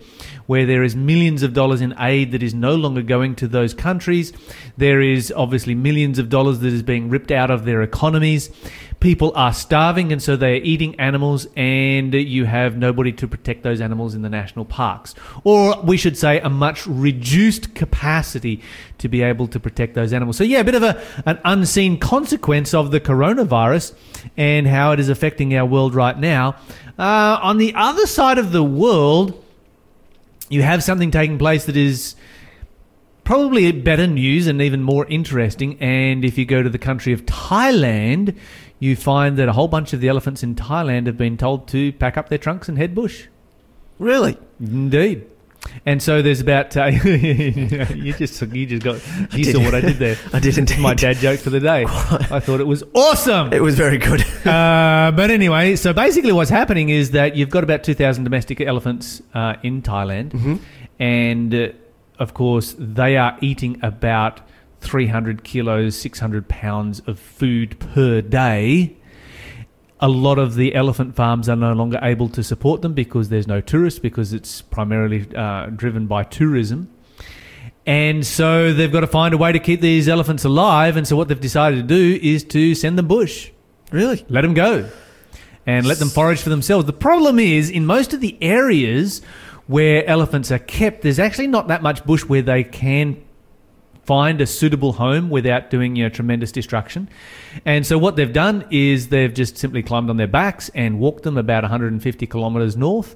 where 0.48 0.66
there 0.66 0.84
is 0.84 0.96
millions 0.96 1.44
of 1.44 1.54
dollars 1.54 1.82
in 1.82 1.94
aid 2.00 2.32
that 2.32 2.42
is 2.42 2.54
no 2.54 2.76
longer 2.76 3.02
going 3.02 3.36
to 3.36 3.48
those 3.48 3.74
countries. 3.74 4.34
There 4.78 5.02
is 5.02 5.32
obviously 5.36 5.76
millions 5.76 6.18
of 6.18 6.30
dollars 6.30 6.60
that 6.60 6.74
is 6.74 6.84
being 6.84 7.10
ripped 7.10 7.32
out 7.32 7.52
of 7.52 7.66
their 7.66 7.82
economies. 7.82 8.50
People 9.06 9.34
are 9.36 9.54
starving, 9.54 10.12
and 10.12 10.20
so 10.20 10.36
they 10.36 10.54
are 10.54 10.64
eating 10.64 11.00
animals, 11.00 11.46
and 11.56 12.12
you 12.12 12.46
have 12.46 12.76
nobody 12.76 13.12
to 13.12 13.28
protect 13.28 13.62
those 13.62 13.80
animals 13.80 14.16
in 14.16 14.24
the 14.24 14.32
national 14.32 14.66
parks. 14.66 15.14
Or 15.44 15.80
we 15.84 15.96
should 15.96 16.18
say, 16.18 16.40
a 16.40 16.50
much 16.50 16.88
reduced 16.88 17.76
capacity 17.76 18.64
to 18.98 19.08
be 19.08 19.22
able 19.22 19.48
to 19.50 19.60
protect 19.60 19.94
those 19.94 20.12
animals. 20.12 20.38
So, 20.38 20.44
yeah, 20.44 20.62
a 20.62 20.64
bit 20.64 20.74
of 20.74 20.82
a, 20.82 21.00
an 21.28 21.40
unseen 21.46 22.00
consequence 22.00 22.74
of 22.74 22.90
the 22.90 23.00
coronavirus 23.00 23.94
and 24.38 24.66
how 24.66 24.92
it 24.94 25.00
is 25.00 25.08
affecting 25.08 25.56
our 25.56 25.68
world 25.68 25.94
right 25.94 26.18
now. 26.18 26.56
Uh, 26.98 27.38
on 27.44 27.60
the 27.60 27.76
other 27.76 28.08
side 28.08 28.40
of 28.40 28.54
the 28.54 28.64
world, 28.64 29.40
you 30.50 30.64
have 30.64 30.84
something 30.84 31.12
taking 31.12 31.38
place 31.38 31.66
that 31.66 31.78
is 31.78 32.16
probably 33.24 33.72
better 33.72 34.08
news 34.08 34.48
and 34.48 34.62
even 34.62 34.82
more 34.82 35.06
interesting. 35.08 35.78
And 35.80 36.24
if 36.24 36.38
you 36.38 36.46
go 36.46 36.64
to 36.64 36.70
the 36.70 36.80
country 36.80 37.12
of 37.12 37.26
Thailand, 37.26 38.36
you 38.86 38.96
find 38.96 39.38
that 39.38 39.50
a 39.50 39.54
whole 39.54 39.68
bunch 39.68 39.94
of 39.94 40.00
the 40.00 40.08
elephants 40.08 40.44
in 40.44 40.56
Thailand 40.56 41.08
have 41.08 41.18
been 41.18 41.38
told 41.38 41.68
to 41.70 41.92
pack 41.94 42.18
up 42.18 42.30
their 42.30 42.38
trunks 42.38 42.70
and 42.70 42.78
head 42.78 42.94
bush. 42.94 43.28
Really? 43.98 44.38
Indeed. 44.60 45.26
And 45.84 46.02
so 46.02 46.22
there's 46.22 46.42
about 46.42 46.78
uh, 46.78 46.86
you 47.04 48.14
just 48.14 48.40
you 48.42 48.66
just 48.68 48.84
got 48.84 49.02
you 49.34 49.44
saw 49.46 49.60
what 49.64 49.74
I 49.74 49.82
did 49.82 49.98
there. 49.98 50.16
I 50.34 50.40
did 50.40 50.58
indeed. 50.60 50.80
My 50.80 50.94
dad 50.94 51.18
joke 51.18 51.40
for 51.40 51.50
the 51.50 51.60
day. 51.60 51.86
I 51.88 52.40
thought 52.40 52.60
it 52.60 52.68
was 52.68 52.84
awesome. 52.94 53.52
It 53.52 53.64
was 53.64 53.76
very 53.76 53.98
good. 53.98 54.24
Uh, 54.46 55.12
but 55.12 55.32
anyway, 55.32 55.76
so 55.76 55.92
basically, 55.92 56.32
what's 56.32 56.52
happening 56.52 56.90
is 56.90 57.12
that 57.12 57.36
you've 57.36 57.50
got 57.50 57.64
about 57.64 57.84
2,000 57.84 58.24
domestic 58.24 58.62
elephants 58.62 59.24
uh, 59.34 59.56
in 59.64 59.82
Thailand, 59.82 60.60
and 61.00 61.54
uh, 61.54 61.70
of 62.20 62.36
course, 62.36 62.76
they 62.78 63.18
are 63.18 63.36
eating 63.42 63.80
about 63.82 64.42
300 64.86 65.44
kilos, 65.44 65.98
600 65.98 66.48
pounds 66.48 67.02
of 67.08 67.20
food 67.20 67.78
per 67.80 68.22
day. 68.22 68.96
A 70.00 70.08
lot 70.08 70.38
of 70.38 70.56
the 70.56 70.76
elephant 70.76 71.16
farms 71.16 71.50
are 71.50 71.56
no 71.56 71.74
longer 71.74 72.00
able 72.02 72.30
to 72.30 72.44
support 72.44 72.82
them 72.82 72.94
because 72.94 73.30
there's 73.30 73.48
no 73.48 73.62
tourists, 73.62 74.00
because 74.00 74.32
it's 74.34 74.62
primarily 74.62 75.26
uh, 75.36 75.68
driven 75.68 76.06
by 76.06 76.24
tourism. 76.24 76.90
And 77.88 78.26
so 78.26 78.74
they've 78.74 78.92
got 78.92 79.02
to 79.02 79.08
find 79.08 79.34
a 79.34 79.38
way 79.38 79.52
to 79.52 79.60
keep 79.60 79.82
these 79.82 80.08
elephants 80.08 80.44
alive. 80.44 80.98
And 80.98 81.08
so 81.08 81.16
what 81.16 81.28
they've 81.28 81.40
decided 81.40 81.76
to 81.78 81.84
do 81.84 82.20
is 82.22 82.44
to 82.46 82.76
send 82.76 82.98
them 82.98 83.08
bush, 83.08 83.52
Really? 83.92 84.26
let 84.30 84.42
them 84.42 84.54
go, 84.54 84.90
and 85.66 85.86
let 85.86 85.98
them 86.00 86.10
forage 86.10 86.42
for 86.42 86.50
themselves. 86.50 86.86
The 86.86 86.94
problem 86.94 87.40
is, 87.40 87.70
in 87.70 87.86
most 87.86 88.14
of 88.14 88.22
the 88.22 88.38
areas 88.42 89.22
where 89.68 90.06
elephants 90.06 90.52
are 90.52 90.60
kept, 90.60 91.02
there's 91.02 91.20
actually 91.20 91.48
not 91.48 91.70
that 91.70 91.82
much 91.82 92.06
bush 92.06 92.24
where 92.26 92.42
they 92.44 92.64
can 92.64 93.24
find 94.06 94.40
a 94.40 94.46
suitable 94.46 94.94
home 94.94 95.30
without 95.30 95.70
doing 95.70 95.96
you 95.96 96.04
know 96.04 96.10
tremendous 96.10 96.52
destruction. 96.52 97.10
And 97.66 97.86
so 97.86 97.98
what 97.98 98.16
they've 98.16 98.32
done 98.32 98.66
is 98.70 99.10
they've 99.10 99.34
just 99.34 99.58
simply 99.58 99.84
climbed 99.84 100.10
on 100.10 100.18
their 100.18 100.28
backs 100.28 100.70
and 100.76 101.00
walked 101.00 101.24
them 101.24 101.38
about 101.38 101.64
150 101.64 102.28
kilometers 102.28 102.78
north. 102.78 103.16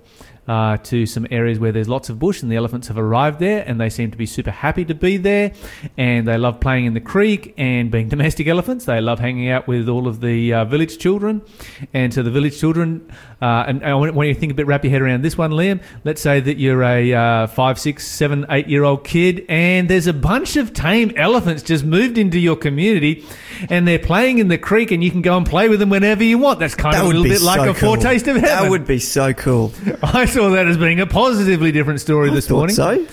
Uh, 0.50 0.78
to 0.78 1.06
some 1.06 1.28
areas 1.30 1.60
where 1.60 1.72
there's 1.72 1.88
lots 1.88 2.10
of 2.10 2.18
bush, 2.18 2.42
and 2.42 2.52
the 2.52 2.56
elephants 2.56 2.88
have 2.88 2.98
arrived 2.98 3.38
there, 3.38 3.64
and 3.68 3.80
they 3.80 3.88
seem 3.88 4.10
to 4.10 4.18
be 4.18 4.26
super 4.26 4.50
happy 4.50 4.84
to 4.84 4.96
be 4.96 5.16
there, 5.16 5.52
and 5.96 6.28
they 6.28 6.40
love 6.40 6.60
playing 6.60 6.86
in 6.86 6.96
the 6.96 7.00
creek 7.00 7.54
and 7.56 7.92
being 7.92 8.10
domestic 8.16 8.48
elephants. 8.48 8.86
They 8.86 9.00
love 9.00 9.20
hanging 9.20 9.50
out 9.50 9.68
with 9.68 9.88
all 9.88 10.08
of 10.08 10.22
the 10.22 10.52
uh, 10.52 10.66
village 10.66 10.98
children, 10.98 11.44
and 11.94 12.12
so 12.12 12.24
the 12.24 12.32
village 12.32 12.60
children. 12.60 13.12
Uh, 13.40 13.66
and 13.68 13.86
I 13.86 13.94
want 13.94 14.16
want 14.16 14.28
you 14.28 14.34
to 14.34 14.40
think 14.40 14.52
a 14.52 14.56
bit, 14.56 14.66
wrap 14.66 14.84
your 14.84 14.90
head 14.92 15.04
around 15.04 15.22
this 15.22 15.38
one, 15.38 15.52
Liam. 15.52 15.82
Let's 16.04 16.20
say 16.20 16.40
that 16.40 16.58
you're 16.58 16.82
a 16.84 17.14
uh, 17.14 17.48
five, 17.48 17.80
six, 17.80 18.08
seven, 18.08 18.48
eight 18.50 18.68
year 18.68 18.84
old 18.84 19.04
kid, 19.04 19.46
and 19.50 19.88
there's 19.88 20.08
a 20.08 20.14
bunch 20.14 20.56
of 20.56 20.74
tame 20.74 21.14
elephants 21.16 21.62
just 21.62 21.86
moved 21.86 22.18
into 22.18 22.40
your 22.40 22.56
community, 22.56 23.24
and 23.70 23.88
they're 23.88 24.00
playing 24.00 24.40
in 24.40 24.48
the 24.48 24.58
creek, 24.58 24.90
and 24.90 25.04
you 25.04 25.12
can 25.12 25.22
go 25.22 25.38
and 25.38 25.46
play 25.46 25.70
with 25.70 25.80
them 25.80 25.92
whenever 25.92 26.24
you 26.24 26.40
want. 26.40 26.60
That's 26.60 26.74
kind 26.74 26.96
That 26.96 27.02
of 27.02 27.06
a 27.06 27.08
little 27.10 27.24
bit 27.24 27.42
like 27.42 27.60
so 27.60 27.70
a 27.70 27.74
foretaste 27.76 28.28
of 28.28 28.38
heaven. 28.38 28.64
That 28.64 28.70
would 28.72 28.88
be 28.88 28.98
so 28.98 29.32
cool. 29.32 29.72
I 30.04 30.26
saw 30.40 30.50
that 30.52 30.68
as 30.68 30.78
being 30.78 31.02
a 31.02 31.06
positively 31.06 31.70
different 31.70 32.00
story 32.00 32.30
I 32.30 32.34
this 32.34 32.50
morning. 32.50 32.74
so. 32.74 33.06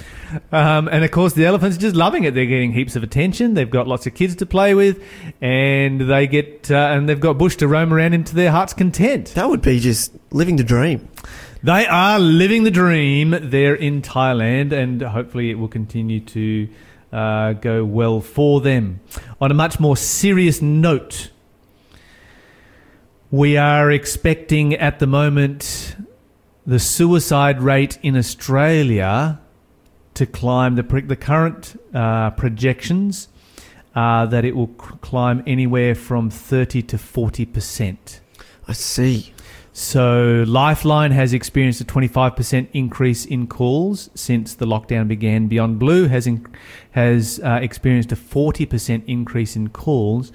Um, 0.53 0.87
and 0.87 1.03
of 1.03 1.11
course, 1.11 1.33
the 1.33 1.45
elephants 1.45 1.77
are 1.77 1.81
just 1.81 1.97
loving 1.97 2.23
it. 2.23 2.35
They're 2.35 2.47
getting 2.47 2.71
heaps 2.71 2.95
of 2.95 3.03
attention. 3.03 3.55
They've 3.55 3.69
got 3.69 3.89
lots 3.89 4.07
of 4.07 4.15
kids 4.15 4.37
to 4.37 4.47
play 4.47 4.75
with, 4.75 5.03
and 5.41 6.03
they 6.03 6.29
get 6.29 6.71
uh, 6.71 6.77
and 6.77 7.09
they've 7.09 7.19
got 7.19 7.37
bush 7.37 7.57
to 7.57 7.67
roam 7.67 7.93
around 7.93 8.15
into 8.15 8.37
their 8.37 8.53
heart's 8.53 8.75
content. 8.75 9.35
That 9.35 9.49
would 9.49 9.61
be 9.61 9.81
just 9.81 10.13
living 10.31 10.55
the 10.55 10.63
dream. 10.63 11.09
They 11.65 11.85
are 11.87 12.21
living 12.21 12.63
the 12.63 12.71
dream 12.71 13.37
there 13.41 13.75
in 13.75 14.03
Thailand, 14.03 14.71
and 14.71 15.03
hopefully, 15.03 15.51
it 15.51 15.55
will 15.55 15.67
continue 15.67 16.21
to 16.21 16.69
uh, 17.13 17.53
go 17.55 17.85
well 17.85 18.21
for 18.21 18.61
them. 18.61 19.01
On 19.41 19.51
a 19.51 19.55
much 19.55 19.81
more 19.81 19.97
serious 19.97 20.63
note, 20.63 21.31
we 23.33 23.57
are 23.57 23.91
expecting 23.91 24.75
at 24.75 25.01
the 25.01 25.09
moment 25.09 25.97
the 26.67 26.79
suicide 26.79 27.63
rate 27.63 27.99
in 28.03 28.17
Australia 28.17 29.41
to 30.15 30.27
climb. 30.27 30.75
The, 30.75 30.83
the 30.83 31.17
current 31.17 31.81
uh, 31.95 32.31
projections 32.31 33.29
are 33.95 34.27
that 34.27 34.45
it 34.45 34.57
will 34.57 34.75
c- 34.81 34.97
climb 35.01 35.43
anywhere 35.47 35.95
from 35.95 36.29
30 36.29 36.83
to 36.83 36.97
40%. 36.97 38.21
I 38.69 38.73
see. 38.73 39.33
So 39.73 40.45
Lifeline 40.47 41.13
has 41.13 41.35
experienced 41.35 41.83
a 41.83 41.85
25% 41.85 42.69
increase 42.73 43.27
in 43.27 43.47
calls 43.47 44.11
since 44.15 44.55
the 44.55 44.67
lockdown 44.67 45.07
began. 45.07 45.49
Beyond 45.49 45.79
Blue 45.79 46.09
has 46.09 46.27
in, 46.27 46.47
has 46.93 47.41
uh, 47.45 47.59
experienced 47.61 48.11
a 48.11 48.17
40% 48.17 49.05
increase 49.07 49.55
in 49.55 49.69
calls. 49.69 50.33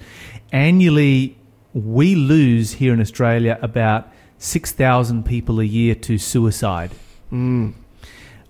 Annually, 0.52 1.36
we 1.74 2.14
lose 2.14 2.74
here 2.74 2.94
in 2.94 3.00
Australia 3.00 3.58
about 3.62 4.11
6,000 4.42 5.24
people 5.24 5.60
a 5.60 5.64
year 5.64 5.94
to 5.94 6.18
suicide. 6.18 6.90
Mm. 7.30 7.74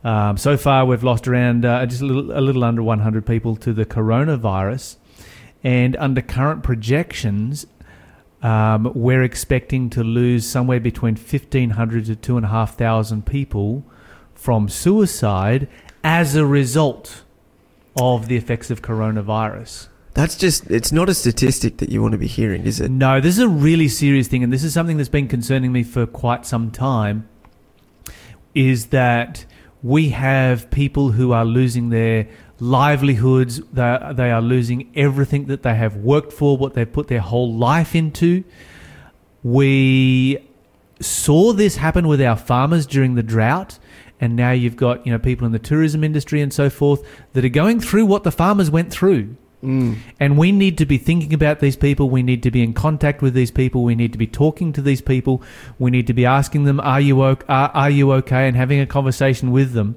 Um, 0.03 0.37
so 0.39 0.57
far, 0.57 0.87
we've 0.87 1.05
lost 1.05 1.29
around 1.29 1.67
uh, 1.67 1.85
just 1.85 2.01
a 2.01 2.07
little, 2.07 2.37
a 2.37 2.41
little 2.41 2.65
under 2.65 2.83
100 2.83 3.27
people 3.27 3.57
to 3.57 3.75
the 3.75 3.85
coronavirus, 3.85 4.97
and 5.63 5.95
under 5.97 6.23
current 6.23 6.63
projections, 6.63 7.67
um, 8.43 8.91
we're 8.95 9.23
expecting 9.23 9.91
to 9.91 10.03
lose 10.03 10.47
somewhere 10.49 10.81
between 10.81 11.15
1,500 11.15 12.07
to 12.07 12.17
2,500 12.17 13.27
people 13.27 13.85
from 14.35 14.71
suicide 14.71 15.69
as 16.03 16.35
a 16.35 16.47
result 16.47 17.23
of 18.01 18.29
the 18.29 18.37
effects 18.37 18.71
of 18.71 18.81
coronavirus. 18.81 19.89
That's 20.15 20.37
just, 20.37 20.71
it's 20.71 20.93
not 20.93 21.09
a 21.09 21.15
statistic 21.15 21.79
that 21.79 21.89
you 21.89 22.03
want 22.03 22.13
to 22.13 22.19
be 22.19 22.27
hearing, 22.27 22.65
is 22.67 22.81
it? 22.81 22.91
No, 22.91 23.21
this 23.21 23.39
is 23.39 23.43
a 23.43 23.49
really 23.49 23.89
serious 23.89 24.29
thing, 24.29 24.43
and 24.43 24.53
this 24.53 24.63
is 24.63 24.75
something 24.75 24.99
that's 24.99 25.09
been 25.09 25.29
concerning 25.29 25.73
me 25.73 25.83
for 25.83 26.07
quite 26.07 26.45
some 26.45 26.71
time. 26.71 27.29
Is 28.55 28.87
that 28.89 29.47
we 29.83 30.11
have 30.11 30.71
people 30.71 31.13
who 31.13 31.33
are 31.33 31.47
losing 31.47 31.89
their 31.89 32.29
livelihoods, 32.61 33.61
they, 33.73 33.83
are 33.83 34.43
losing 34.43 34.93
everything 34.95 35.47
that 35.47 35.63
they 35.63 35.75
have 35.75 35.97
worked 35.97 36.33
for, 36.33 36.57
what 36.57 36.75
they've 36.75 36.93
put 36.93 37.09
their 37.09 37.21
whole 37.21 37.53
life 37.53 37.95
into. 37.95 38.45
We 39.43 40.47
saw 41.01 41.53
this 41.53 41.77
happen 41.77 42.07
with 42.07 42.21
our 42.23 42.37
farmers 42.37 42.87
during 42.87 43.15
the 43.15 43.23
drought. 43.23 43.79
And 44.21 44.37
now 44.37 44.53
you've 44.53 44.77
got, 44.77 45.05
you 45.05 45.13
know, 45.13 45.19
people 45.19 45.47
in 45.47 45.53
the 45.53 45.59
tourism 45.59 46.05
industry 46.05 46.41
and 46.41 46.55
so 46.55 46.71
forth 46.71 47.05
that 47.33 47.45
are 47.45 47.49
going 47.49 47.81
through 47.81 48.07
what 48.07 48.23
the 48.23 48.31
farmers 48.31 48.71
went 48.71 48.93
through. 48.93 49.37
Mm. 49.63 49.99
And 50.19 50.37
we 50.37 50.51
need 50.51 50.77
to 50.79 50.87
be 50.87 50.99
thinking 50.99 51.33
about 51.33 51.61
these 51.61 51.77
people. 51.77 52.11
We 52.11 52.23
need 52.23 52.43
to 52.43 52.51
be 52.51 52.63
in 52.63 52.75
contact 52.75 53.23
with 53.23 53.33
these 53.33 53.53
people. 53.53 53.85
We 53.85 53.95
need 53.95 54.11
to 54.13 54.19
be 54.19 54.27
talking 54.27 54.73
to 54.73 54.83
these 54.83 55.01
people. 55.01 55.43
We 55.79 55.91
need 55.93 56.09
to 56.09 56.13
be 56.13 56.27
asking 56.27 56.65
them, 56.65 56.81
"Are 56.81 57.01
you 57.01 57.23
okay? 57.23 57.47
Are, 57.49 57.71
are 57.73 57.91
you 57.91 58.13
okay?" 58.15 58.49
and 58.49 58.57
having 58.57 58.81
a 58.81 58.87
conversation 58.87 59.53
with 59.53 59.73
them, 59.73 59.95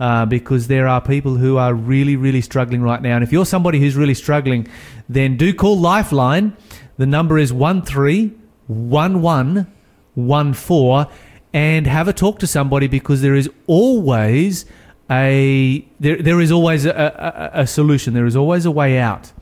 uh, 0.00 0.24
because 0.24 0.68
there 0.68 0.88
are 0.88 1.02
people 1.02 1.36
who 1.36 1.58
are 1.58 1.74
really, 1.74 2.16
really 2.16 2.40
struggling 2.40 2.80
right 2.80 3.02
now. 3.02 3.16
And 3.16 3.22
if 3.22 3.30
you're 3.30 3.44
somebody 3.44 3.78
who's 3.78 3.94
really 3.94 4.14
struggling, 4.14 4.66
then 5.06 5.36
do 5.36 5.52
call 5.52 5.78
Lifeline. 5.78 6.56
The 6.96 7.06
number 7.06 7.38
is 7.38 7.52
one 7.52 7.82
three 7.82 8.32
one 8.66 9.20
one 9.20 9.70
one 10.14 10.54
four, 10.54 11.08
and 11.52 11.86
have 11.86 12.08
a 12.08 12.14
talk 12.14 12.38
to 12.38 12.46
somebody 12.46 12.86
because 12.86 13.20
there 13.20 13.34
is 13.34 13.50
always 13.66 14.64
a 15.10 15.86
there, 16.00 16.16
there 16.20 16.40
is 16.40 16.50
always 16.50 16.86
a, 16.86 17.52
a, 17.54 17.60
a 17.62 17.66
solution. 17.66 18.14
There 18.14 18.26
is 18.26 18.36
always 18.36 18.64
a 18.64 18.70
way 18.70 18.98
out. 18.98 19.32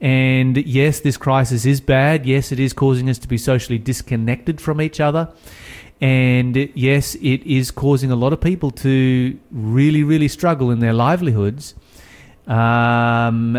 And 0.00 0.56
yes, 0.66 1.00
this 1.00 1.16
crisis 1.16 1.64
is 1.64 1.80
bad. 1.80 2.26
Yes, 2.26 2.52
it 2.52 2.60
is 2.60 2.72
causing 2.72 3.08
us 3.08 3.18
to 3.18 3.28
be 3.28 3.38
socially 3.38 3.78
disconnected 3.78 4.60
from 4.60 4.80
each 4.80 5.00
other. 5.00 5.28
And 6.00 6.56
yes, 6.74 7.14
it 7.16 7.42
is 7.44 7.70
causing 7.70 8.10
a 8.10 8.16
lot 8.16 8.32
of 8.32 8.40
people 8.40 8.70
to 8.72 9.38
really, 9.50 10.02
really 10.02 10.28
struggle 10.28 10.70
in 10.70 10.80
their 10.80 10.92
livelihoods. 10.92 11.74
Um, 12.46 13.56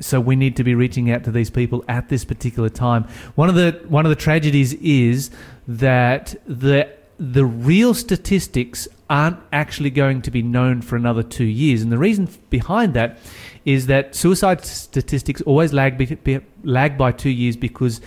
so 0.00 0.20
we 0.20 0.36
need 0.36 0.56
to 0.56 0.64
be 0.64 0.74
reaching 0.74 1.10
out 1.10 1.24
to 1.24 1.30
these 1.30 1.50
people 1.50 1.84
at 1.88 2.08
this 2.08 2.24
particular 2.24 2.68
time. 2.68 3.04
One 3.34 3.48
of 3.48 3.54
the 3.54 3.80
one 3.88 4.06
of 4.06 4.10
the 4.10 4.16
tragedies 4.16 4.74
is 4.74 5.30
that 5.66 6.36
the 6.46 6.92
the 7.20 7.44
real 7.44 7.92
statistics 7.92 8.88
aren't 9.10 9.36
actually 9.52 9.90
going 9.90 10.22
to 10.22 10.30
be 10.30 10.40
known 10.40 10.80
for 10.80 10.96
another 10.96 11.22
two 11.22 11.44
years, 11.44 11.82
and 11.82 11.92
the 11.92 11.98
reason 11.98 12.28
behind 12.48 12.94
that 12.94 13.18
is 13.66 13.86
that 13.86 14.14
suicide 14.14 14.64
statistics 14.64 15.42
always 15.42 15.74
lag 15.74 15.98
be, 15.98 16.06
be, 16.06 16.40
lag 16.64 16.96
by 16.96 17.12
two 17.12 17.28
years 17.28 17.56
because 17.56 18.00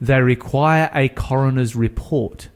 they 0.00 0.20
require 0.20 0.88
a 0.94 1.08
coroner's 1.08 1.74
report. 1.74 2.48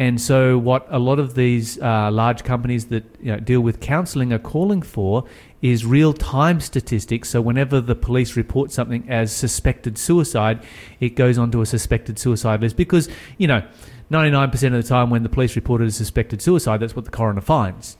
And 0.00 0.20
so, 0.20 0.58
what 0.58 0.86
a 0.90 0.98
lot 0.98 1.18
of 1.18 1.34
these 1.34 1.80
uh, 1.80 2.10
large 2.10 2.42
companies 2.44 2.86
that 2.86 3.04
you 3.20 3.32
know, 3.32 3.40
deal 3.40 3.60
with 3.60 3.80
counselling 3.80 4.32
are 4.32 4.38
calling 4.38 4.82
for 4.82 5.24
is 5.60 5.84
real 5.84 6.12
time 6.12 6.60
statistics. 6.60 7.30
So, 7.30 7.40
whenever 7.40 7.80
the 7.80 7.96
police 7.96 8.36
report 8.36 8.70
something 8.70 9.08
as 9.08 9.32
suspected 9.32 9.98
suicide, 9.98 10.64
it 11.00 11.10
goes 11.10 11.36
onto 11.36 11.60
a 11.60 11.66
suspected 11.66 12.18
suicide 12.18 12.60
list 12.60 12.76
because, 12.76 13.08
you 13.38 13.48
know, 13.48 13.66
99% 14.10 14.52
of 14.66 14.72
the 14.72 14.82
time 14.82 15.10
when 15.10 15.22
the 15.22 15.28
police 15.28 15.54
report 15.56 15.82
as 15.82 15.96
suspected 15.96 16.40
suicide, 16.40 16.80
that's 16.80 16.96
what 16.96 17.04
the 17.04 17.10
coroner 17.10 17.40
finds. 17.40 17.96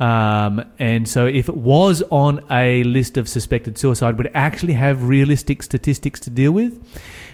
Um, 0.00 0.64
and 0.78 1.08
so, 1.08 1.26
if 1.26 1.48
it 1.48 1.56
was 1.56 2.02
on 2.10 2.44
a 2.50 2.82
list 2.82 3.16
of 3.16 3.28
suspected 3.28 3.78
suicide, 3.78 4.18
would 4.18 4.30
actually 4.34 4.72
have 4.72 5.04
realistic 5.04 5.62
statistics 5.62 6.18
to 6.20 6.30
deal 6.30 6.50
with. 6.50 6.82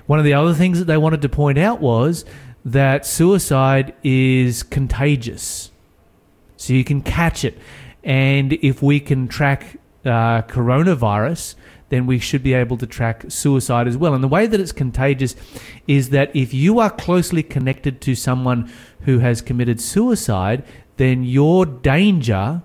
One 0.06 0.18
of 0.18 0.24
the 0.24 0.34
other 0.34 0.52
things 0.52 0.78
that 0.78 0.84
they 0.84 0.98
wanted 0.98 1.22
to 1.22 1.28
point 1.28 1.56
out 1.56 1.80
was 1.80 2.24
that 2.64 3.06
suicide 3.06 3.94
is 4.04 4.62
contagious. 4.62 5.70
So 6.56 6.74
you 6.74 6.84
can 6.84 7.00
catch 7.00 7.44
it. 7.44 7.56
And 8.04 8.52
if 8.52 8.82
we 8.82 9.00
can 9.00 9.28
track 9.28 9.78
uh, 10.04 10.42
coronavirus, 10.42 11.54
then 11.90 12.06
we 12.06 12.18
should 12.18 12.42
be 12.42 12.54
able 12.54 12.76
to 12.78 12.86
track 12.86 13.24
suicide 13.28 13.86
as 13.86 13.96
well. 13.96 14.14
And 14.14 14.24
the 14.24 14.28
way 14.28 14.46
that 14.46 14.58
it's 14.58 14.72
contagious 14.72 15.36
is 15.86 16.10
that 16.10 16.34
if 16.34 16.54
you 16.54 16.78
are 16.78 16.90
closely 16.90 17.42
connected 17.42 18.00
to 18.02 18.14
someone 18.14 18.72
who 19.02 19.18
has 19.18 19.42
committed 19.42 19.80
suicide, 19.80 20.64
then 20.96 21.22
your 21.22 21.66
danger 21.66 22.62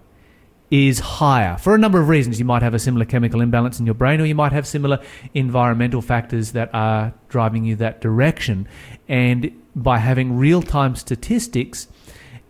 is 0.71 0.99
higher 0.99 1.57
for 1.57 1.75
a 1.75 1.77
number 1.77 2.01
of 2.01 2.09
reasons. 2.09 2.39
You 2.39 2.45
might 2.45 2.61
have 2.61 2.73
a 2.73 2.79
similar 2.79 3.05
chemical 3.05 3.41
imbalance 3.41 3.79
in 3.79 3.85
your 3.85 3.95
brain, 3.95 4.19
or 4.21 4.25
you 4.25 4.35
might 4.35 4.51
have 4.51 4.65
similar 4.65 4.99
environmental 5.33 6.01
factors 6.01 6.51
that 6.53 6.69
are 6.73 7.13
driving 7.29 7.65
you 7.65 7.75
that 7.77 8.01
direction. 8.01 8.67
And 9.07 9.51
by 9.75 9.99
having 9.99 10.37
real 10.37 10.61
time 10.61 10.95
statistics, 10.95 11.87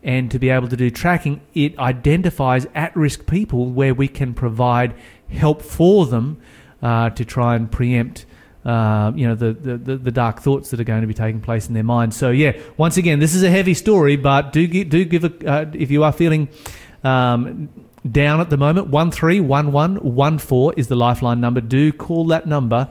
and 0.04 0.30
to 0.30 0.38
be 0.38 0.50
able 0.50 0.68
to 0.68 0.78
do 0.78 0.92
tracking, 0.92 1.42
it 1.56 1.78
identifies 1.80 2.68
at 2.76 2.96
risk 2.96 3.26
people 3.26 3.72
where 3.72 3.94
we 3.94 4.08
can 4.08 4.36
provide 4.36 4.94
help 5.30 5.64
for 5.64 6.06
them 6.06 6.40
uh, 6.86 7.10
to 7.10 7.26
try 7.26 7.56
and 7.56 7.72
preempt. 7.72 8.28
Uh, 8.64 9.12
you 9.16 9.28
know 9.28 9.36
the, 9.36 9.54
the, 9.54 9.96
the, 9.96 10.12
dark 10.12 10.42
thoughts 10.42 10.72
that 10.72 10.80
are 10.80 10.84
going 10.84 11.02
to 11.02 11.08
be 11.08 11.14
taking 11.14 11.40
place 11.40 11.68
in 11.68 11.76
their 11.76 11.84
minds. 11.84 12.16
So 12.16 12.32
yeah, 12.32 12.54
once 12.78 12.98
again, 12.98 13.20
this 13.20 13.36
is 13.36 13.44
a 13.44 13.50
heavy 13.52 13.76
story, 13.76 14.16
but 14.16 14.52
do 14.52 14.66
gi- 14.66 14.86
do 14.86 15.06
give 15.06 15.24
a 15.24 15.48
uh, 15.48 15.66
if 15.74 15.92
you 15.92 16.04
are 16.04 16.12
feeling 16.12 16.48
um, 17.04 17.70
down 18.10 18.40
at 18.42 18.50
the 18.50 18.58
moment, 18.58 18.88
one 18.88 19.12
three 19.12 19.40
one 19.40 19.72
one 19.72 19.98
one 19.98 20.40
four 20.40 20.74
is 20.78 20.88
the 20.88 20.96
lifeline 20.96 21.40
number. 21.42 21.62
Do 21.62 21.92
call 21.92 22.26
that 22.28 22.48
number, 22.48 22.90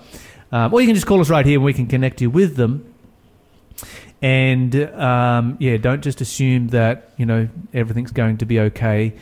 um, 0.53 0.73
or 0.73 0.81
you 0.81 0.87
can 0.87 0.95
just 0.95 1.07
call 1.07 1.21
us 1.21 1.29
right 1.29 1.45
here 1.45 1.59
and 1.59 1.65
we 1.65 1.73
can 1.73 1.87
connect 1.87 2.21
you 2.21 2.31
with 2.31 2.55
them. 2.55 2.93
And 4.23 4.77
um, 4.95 5.57
yeah, 5.59 5.77
don't 5.77 6.03
just 6.03 6.21
assume 6.21 6.69
that 6.69 7.11
you 7.17 7.27
know 7.27 7.49
everything's 7.73 8.13
going 8.13 8.39
to 8.39 8.47
be 8.47 8.61
okay. 8.61 9.15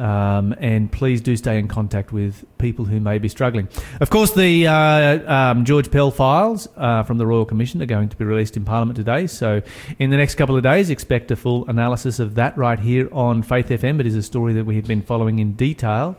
Um, 0.00 0.54
and 0.58 0.90
please 0.90 1.20
do 1.20 1.36
stay 1.36 1.58
in 1.58 1.68
contact 1.68 2.10
with 2.10 2.46
people 2.56 2.86
who 2.86 3.00
may 3.00 3.18
be 3.18 3.28
struggling. 3.28 3.68
Of 4.00 4.08
course, 4.08 4.32
the 4.32 4.66
uh, 4.66 5.30
um, 5.30 5.66
George 5.66 5.90
Pell 5.90 6.10
files 6.10 6.68
uh, 6.78 7.02
from 7.02 7.18
the 7.18 7.26
Royal 7.26 7.44
Commission 7.44 7.82
are 7.82 7.86
going 7.86 8.08
to 8.08 8.16
be 8.16 8.24
released 8.24 8.56
in 8.56 8.64
Parliament 8.64 8.96
today. 8.96 9.26
So, 9.26 9.60
in 9.98 10.08
the 10.08 10.16
next 10.16 10.36
couple 10.36 10.56
of 10.56 10.62
days, 10.62 10.88
expect 10.88 11.30
a 11.30 11.36
full 11.36 11.68
analysis 11.68 12.18
of 12.18 12.34
that 12.36 12.56
right 12.56 12.78
here 12.78 13.10
on 13.12 13.42
Faith 13.42 13.68
FM. 13.68 14.00
It 14.00 14.06
is 14.06 14.16
a 14.16 14.22
story 14.22 14.54
that 14.54 14.64
we 14.64 14.76
have 14.76 14.86
been 14.86 15.02
following 15.02 15.38
in 15.38 15.52
detail. 15.52 16.16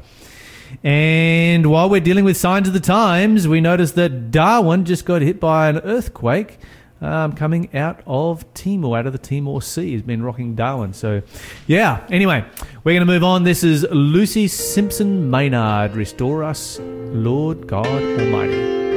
And 0.84 1.65
while 1.65 1.89
we're 1.89 2.02
dealing 2.02 2.24
with 2.24 2.38
signs 2.38 2.67
of 2.67 2.76
the 2.76 2.80
times, 2.80 3.48
we 3.48 3.62
notice 3.62 3.94
that 3.94 4.30
Darwin 4.30 4.86
just 4.86 5.06
got 5.06 5.24
hit 5.24 5.39
by 5.39 5.70
an 5.70 5.80
earthquake 5.80 6.60
um, 7.02 7.34
coming 7.34 7.76
out 7.76 8.02
of 8.06 8.52
Timor, 8.54 8.98
out 8.98 9.08
of 9.08 9.14
the 9.14 9.20
Timor 9.20 9.62
Sea, 9.62 9.94
has 9.94 10.02
been 10.02 10.24
rocking 10.24 10.56
Darwin. 10.56 10.94
So, 10.94 11.22
yeah. 11.68 12.06
Anyway, 12.10 12.46
we're 12.84 12.94
going 12.94 13.06
to 13.06 13.12
move 13.12 13.24
on. 13.24 13.44
This 13.44 13.64
is 13.64 13.86
Lucy 13.92 14.48
Simpson 14.48 15.30
Maynard. 15.30 15.96
Restore 15.96 16.44
us, 16.44 16.80
Lord 16.80 17.68
God 17.68 17.88
Almighty. 17.88 18.90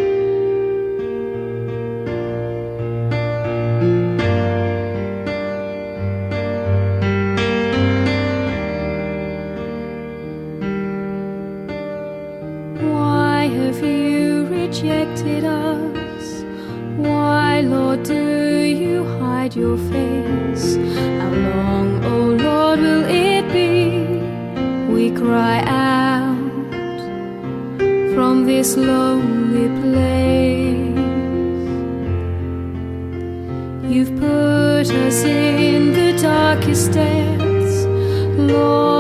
Cry 25.15 25.61
out 25.67 26.37
from 28.15 28.45
this 28.47 28.77
lonely 28.77 29.69
place. 29.81 30.75
You've 33.93 34.15
put 34.19 34.91
us 34.91 35.23
in 35.25 35.93
the 35.93 36.19
darkest 36.21 36.93
depths. 36.93 37.85
Lord, 38.37 38.94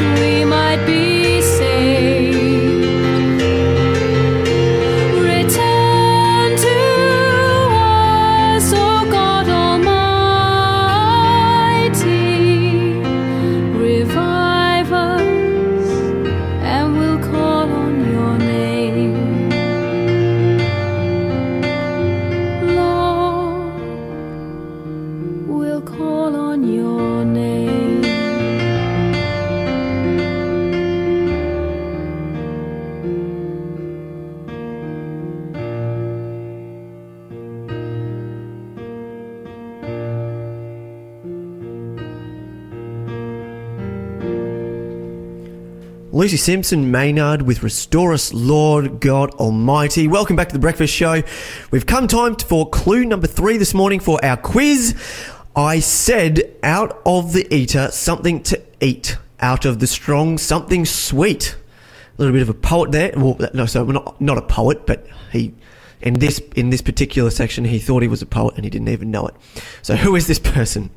we 0.00 0.41
Lucy 46.22 46.36
Simpson 46.36 46.88
Maynard 46.92 47.42
with 47.42 47.64
Restore 47.64 48.12
Us, 48.12 48.32
Lord 48.32 49.00
God 49.00 49.30
Almighty. 49.40 50.06
Welcome 50.06 50.36
back 50.36 50.46
to 50.50 50.52
the 50.52 50.60
Breakfast 50.60 50.94
Show. 50.94 51.24
We've 51.72 51.84
come 51.84 52.06
time 52.06 52.36
for 52.36 52.70
clue 52.70 53.04
number 53.04 53.26
three 53.26 53.56
this 53.56 53.74
morning 53.74 53.98
for 53.98 54.24
our 54.24 54.36
quiz. 54.36 54.94
I 55.56 55.80
said, 55.80 56.54
out 56.62 57.02
of 57.04 57.32
the 57.32 57.52
eater, 57.52 57.88
something 57.90 58.40
to 58.44 58.62
eat. 58.80 59.18
Out 59.40 59.64
of 59.64 59.80
the 59.80 59.88
strong, 59.88 60.38
something 60.38 60.84
sweet. 60.84 61.56
A 62.16 62.22
little 62.22 62.32
bit 62.32 62.42
of 62.42 62.48
a 62.48 62.54
poet 62.54 62.92
there. 62.92 63.12
Well, 63.16 63.36
no, 63.52 63.66
so 63.66 63.84
not 63.84 64.20
not 64.20 64.38
a 64.38 64.42
poet, 64.42 64.86
but 64.86 65.04
he 65.32 65.52
in 66.02 66.14
this 66.14 66.40
in 66.56 66.70
this 66.70 66.82
particular 66.82 67.30
section 67.30 67.64
he 67.64 67.78
thought 67.78 68.02
he 68.02 68.08
was 68.08 68.22
a 68.22 68.26
poet 68.26 68.56
and 68.56 68.64
he 68.64 68.70
didn't 68.70 68.88
even 68.88 69.08
know 69.10 69.26
it. 69.26 69.34
So 69.82 69.94
who 69.96 70.16
is 70.16 70.26
this 70.26 70.38
person? 70.38 70.90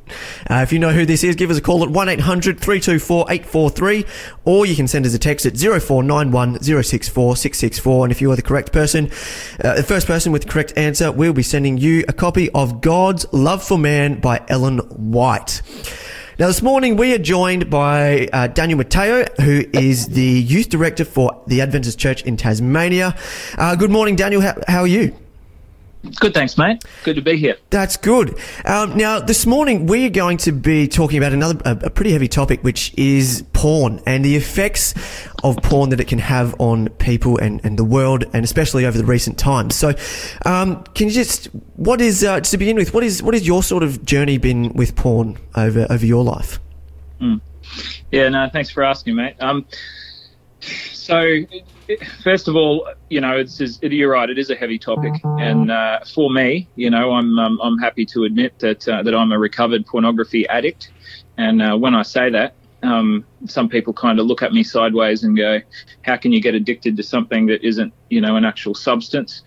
Uh, 0.50 0.62
if 0.64 0.72
you 0.74 0.80
know 0.80 0.92
who 0.92 1.06
this 1.06 1.24
is, 1.24 1.36
give 1.36 1.52
us 1.52 1.58
a 1.58 1.62
call 1.62 1.84
at 1.84 1.90
1-800-324-843 1.90 4.08
or 4.46 4.66
you 4.66 4.76
can 4.76 4.88
send 4.88 5.06
us 5.06 5.14
a 5.14 5.20
text 5.20 5.46
at 5.46 5.58
0491 5.58 6.62
064 6.62 7.36
664 7.36 8.06
and 8.06 8.12
if 8.12 8.22
you 8.22 8.32
are 8.32 8.36
the 8.36 8.42
correct 8.42 8.72
person, 8.72 9.12
uh, 9.64 9.76
the 9.76 9.84
first 9.84 10.08
person 10.08 10.32
with 10.32 10.42
the 10.44 10.50
correct 10.50 10.74
answer, 10.76 11.12
we'll 11.12 11.34
be 11.34 11.44
sending 11.44 11.78
you 11.78 12.04
a 12.08 12.14
copy 12.14 12.50
of 12.52 12.82
God's 12.82 13.32
Love 13.32 13.64
for 13.64 13.78
Man 13.78 14.20
by 14.20 14.44
Ellen 14.48 14.80
White. 14.80 15.62
Now, 16.38 16.48
this 16.48 16.62
morning 16.62 16.98
we 16.98 17.14
are 17.14 17.18
joined 17.18 17.70
by 17.70 18.28
uh, 18.34 18.48
Daniel 18.48 18.78
Matteo, 18.80 19.24
who 19.40 19.64
is 19.72 20.10
the 20.10 20.22
youth 20.22 20.68
director 20.68 21.06
for 21.06 21.42
the 21.48 21.62
Adventist 21.62 21.98
Church 21.98 22.24
in 22.24 22.36
Tasmania. 22.36 23.16
Uh, 23.58 23.78
good 23.78 23.90
morning, 23.90 24.18
Daniel. 24.18 24.42
How, 24.42 24.56
how 24.68 24.82
are 24.82 24.88
you? 24.88 25.16
Good, 26.20 26.34
thanks, 26.34 26.58
mate. 26.58 26.84
Good 27.04 27.16
to 27.16 27.22
be 27.22 27.38
here. 27.38 27.58
That's 27.70 27.98
good. 27.98 28.38
Um, 28.66 28.98
now, 28.98 29.20
this 29.20 29.46
morning 29.46 29.86
we 29.86 30.06
are 30.06 30.10
going 30.10 30.38
to 30.40 30.52
be 30.52 30.88
talking 30.88 31.18
about 31.18 31.34
another 31.34 31.60
a, 31.66 31.88
a 31.88 31.90
pretty 31.90 32.12
heavy 32.12 32.28
topic, 32.28 32.64
which 32.64 32.94
is 32.98 33.44
porn 33.54 34.02
and 34.06 34.24
the 34.24 34.36
effects 34.36 34.94
of 35.44 35.58
porn 35.58 35.90
that 35.90 36.00
it 36.00 36.08
can 36.08 36.20
have 36.20 36.56
on 36.60 36.90
people 36.90 37.38
and, 37.38 37.64
and 37.64 37.78
the 37.78 37.84
world, 37.84 38.26
and 38.34 38.44
especially 38.44 38.86
over 38.86 38.98
the 38.98 39.06
recent 39.06 39.38
times. 39.38 39.76
So, 39.76 39.94
um, 40.46 40.84
can 40.96 41.08
you 41.08 41.14
just 41.14 41.48
what 41.76 42.02
is 42.02 42.24
uh, 42.24 42.40
to 42.40 42.58
begin 42.58 42.76
with? 42.76 42.94
What 42.94 43.04
is 43.04 43.22
what 43.24 43.36
is 43.36 43.46
your 43.46 43.64
sort 43.64 43.84
of 43.84 44.06
journey 44.06 44.38
been 44.38 44.74
with 44.74 44.96
porn 44.96 45.38
over 45.56 45.88
over 45.90 46.06
your 46.06 46.24
life? 46.24 46.60
Yeah, 48.12 48.30
no, 48.30 48.50
thanks 48.52 48.70
for 48.70 48.84
asking, 48.84 49.16
mate. 49.16 49.36
Um, 49.40 49.66
so, 50.94 51.20
it- 51.88 52.04
first 52.24 52.48
of 52.48 52.56
all, 52.56 52.88
you 53.10 53.22
know, 53.22 53.38
it's, 53.38 53.62
it's 53.62 53.80
you're 53.82 54.12
right. 54.12 54.30
It 54.30 54.40
is 54.40 54.50
a 54.50 54.56
heavy 54.56 54.80
topic, 54.80 55.14
and 55.24 55.70
uh, 55.72 56.00
for 56.14 56.32
me, 56.32 56.70
you 56.76 56.90
know, 56.90 57.12
I'm 57.14 57.38
um, 57.38 57.60
I'm 57.62 57.78
happy 57.78 58.06
to 58.08 58.24
admit 58.24 58.58
that 58.60 58.88
uh, 58.88 59.04
that 59.04 59.14
I'm 59.14 59.32
a 59.32 59.38
recovered 59.40 59.86
pornography 59.86 60.48
addict, 60.48 60.92
and 61.38 61.62
uh, 61.62 61.78
when 61.78 61.96
I 61.96 62.02
say 62.04 62.30
that. 62.32 62.56
Um, 62.84 63.26
some 63.48 63.68
people 63.68 63.94
kind 63.94 64.20
of 64.20 64.28
look 64.28 64.44
at 64.44 64.54
me 64.54 64.62
sideways 64.62 65.24
and 65.24 65.36
go, 65.36 65.60
"How 66.04 66.18
can 66.18 66.32
you 66.32 66.40
get 66.42 66.54
addicted 66.54 66.96
to 66.98 67.04
something 67.04 67.48
that 67.48 67.66
isn't, 67.66 67.94
you 68.10 68.22
know, 68.22 68.36
an 68.36 68.46
actual 68.46 68.76
substance?" 68.76 69.42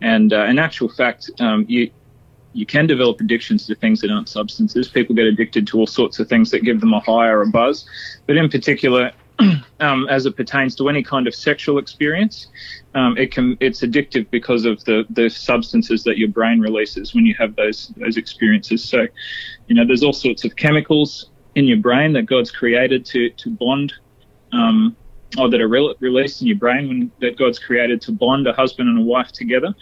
And 0.00 0.32
uh, 0.32 0.44
in 0.44 0.60
actual 0.60 0.88
fact, 0.88 1.28
um, 1.40 1.64
you 1.68 1.90
you 2.52 2.66
can 2.66 2.86
develop 2.86 3.20
addictions 3.20 3.66
to 3.66 3.74
things 3.74 4.00
that 4.00 4.10
aren't 4.12 4.28
substances. 4.28 4.88
People 4.88 5.16
get 5.16 5.26
addicted 5.26 5.66
to 5.68 5.78
all 5.78 5.88
sorts 5.88 6.20
of 6.20 6.28
things 6.28 6.50
that 6.50 6.62
give 6.62 6.80
them 6.80 6.92
a 6.92 7.00
high 7.00 7.26
or 7.28 7.42
a 7.42 7.46
buzz. 7.48 7.84
But 8.26 8.36
in 8.36 8.48
particular, 8.48 9.10
um, 9.80 10.06
as 10.08 10.26
it 10.26 10.36
pertains 10.36 10.74
to 10.76 10.88
any 10.88 11.02
kind 11.02 11.26
of 11.26 11.34
sexual 11.34 11.78
experience, 11.78 12.46
um, 12.94 13.16
it 13.18 13.32
can 13.32 13.56
it's 13.60 13.82
addictive 13.82 14.30
because 14.30 14.64
of 14.64 14.82
the 14.84 15.04
the 15.10 15.28
substances 15.28 16.04
that 16.04 16.18
your 16.18 16.28
brain 16.28 16.60
releases 16.60 17.14
when 17.14 17.26
you 17.26 17.34
have 17.38 17.56
those 17.56 17.92
those 17.96 18.16
experiences. 18.16 18.84
So, 18.84 19.06
you 19.66 19.74
know, 19.74 19.86
there's 19.86 20.02
all 20.02 20.12
sorts 20.12 20.44
of 20.44 20.56
chemicals 20.56 21.30
in 21.54 21.66
your 21.66 21.78
brain 21.78 22.12
that 22.12 22.26
God's 22.26 22.50
created 22.50 23.04
to 23.06 23.30
to 23.30 23.50
bond. 23.50 23.92
Um, 24.52 24.96
or 25.36 25.50
that 25.50 25.60
are 25.60 25.66
re- 25.66 25.96
released 26.00 26.40
in 26.42 26.46
your 26.46 26.56
brain 26.56 26.86
when 26.86 27.12
that 27.20 27.36
God's 27.36 27.58
created 27.58 28.00
to 28.02 28.12
bond 28.12 28.46
a 28.46 28.52
husband 28.52 28.88
and 28.88 29.00
a 29.00 29.02
wife 29.02 29.32
together, 29.32 29.74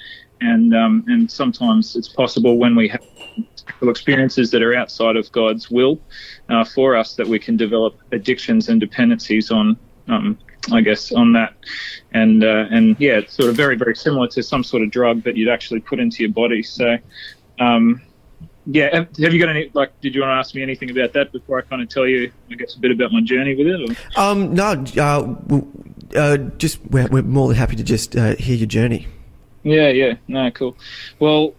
and 0.42 0.74
um, 0.74 1.04
and 1.06 1.30
sometimes 1.30 1.96
it's 1.96 2.08
possible 2.08 2.58
when 2.58 2.74
we 2.74 2.88
have 2.88 3.02
experiences 3.82 4.50
that 4.50 4.62
are 4.62 4.74
outside 4.74 5.16
of 5.16 5.30
God's 5.32 5.70
will 5.70 6.00
uh, 6.48 6.64
for 6.64 6.96
us 6.96 7.14
that 7.14 7.26
we 7.26 7.38
can 7.38 7.56
develop 7.56 7.96
addictions 8.10 8.68
and 8.68 8.80
dependencies 8.80 9.50
on. 9.50 9.76
Um, 10.08 10.38
I 10.70 10.80
guess 10.80 11.10
on 11.10 11.32
that, 11.32 11.54
and 12.12 12.44
uh, 12.44 12.66
and 12.70 12.96
yeah, 13.00 13.18
it's 13.18 13.34
sort 13.34 13.48
of 13.48 13.56
very 13.56 13.76
very 13.76 13.96
similar 13.96 14.28
to 14.28 14.42
some 14.42 14.62
sort 14.62 14.84
of 14.84 14.90
drug 14.92 15.24
that 15.24 15.36
you'd 15.36 15.48
actually 15.48 15.80
put 15.80 15.98
into 15.98 16.22
your 16.22 16.30
body. 16.32 16.62
So, 16.62 16.98
um, 17.58 18.00
yeah, 18.66 18.94
have 18.94 19.16
have 19.16 19.32
you 19.32 19.40
got 19.40 19.48
any 19.48 19.70
like? 19.74 20.00
Did 20.00 20.14
you 20.14 20.20
want 20.20 20.30
to 20.30 20.34
ask 20.34 20.54
me 20.54 20.62
anything 20.62 20.90
about 20.90 21.14
that 21.14 21.32
before 21.32 21.58
I 21.58 21.62
kind 21.62 21.82
of 21.82 21.88
tell 21.88 22.06
you, 22.06 22.30
I 22.48 22.54
guess, 22.54 22.76
a 22.76 22.78
bit 22.78 22.92
about 22.92 23.10
my 23.10 23.22
journey 23.22 23.56
with 23.56 23.66
it? 23.66 23.90
Or? 23.90 24.20
Um, 24.20 24.54
no, 24.54 24.84
uh, 24.98 26.16
uh, 26.16 26.36
just 26.58 26.80
we're, 26.86 27.08
we're 27.08 27.22
more 27.22 27.48
than 27.48 27.56
happy 27.56 27.74
to 27.74 27.82
just 27.82 28.14
uh, 28.14 28.36
hear 28.36 28.54
your 28.54 28.68
journey. 28.68 29.08
Yeah, 29.62 29.88
yeah, 29.88 30.14
no, 30.28 30.50
cool. 30.50 30.76
Well, 31.20 31.54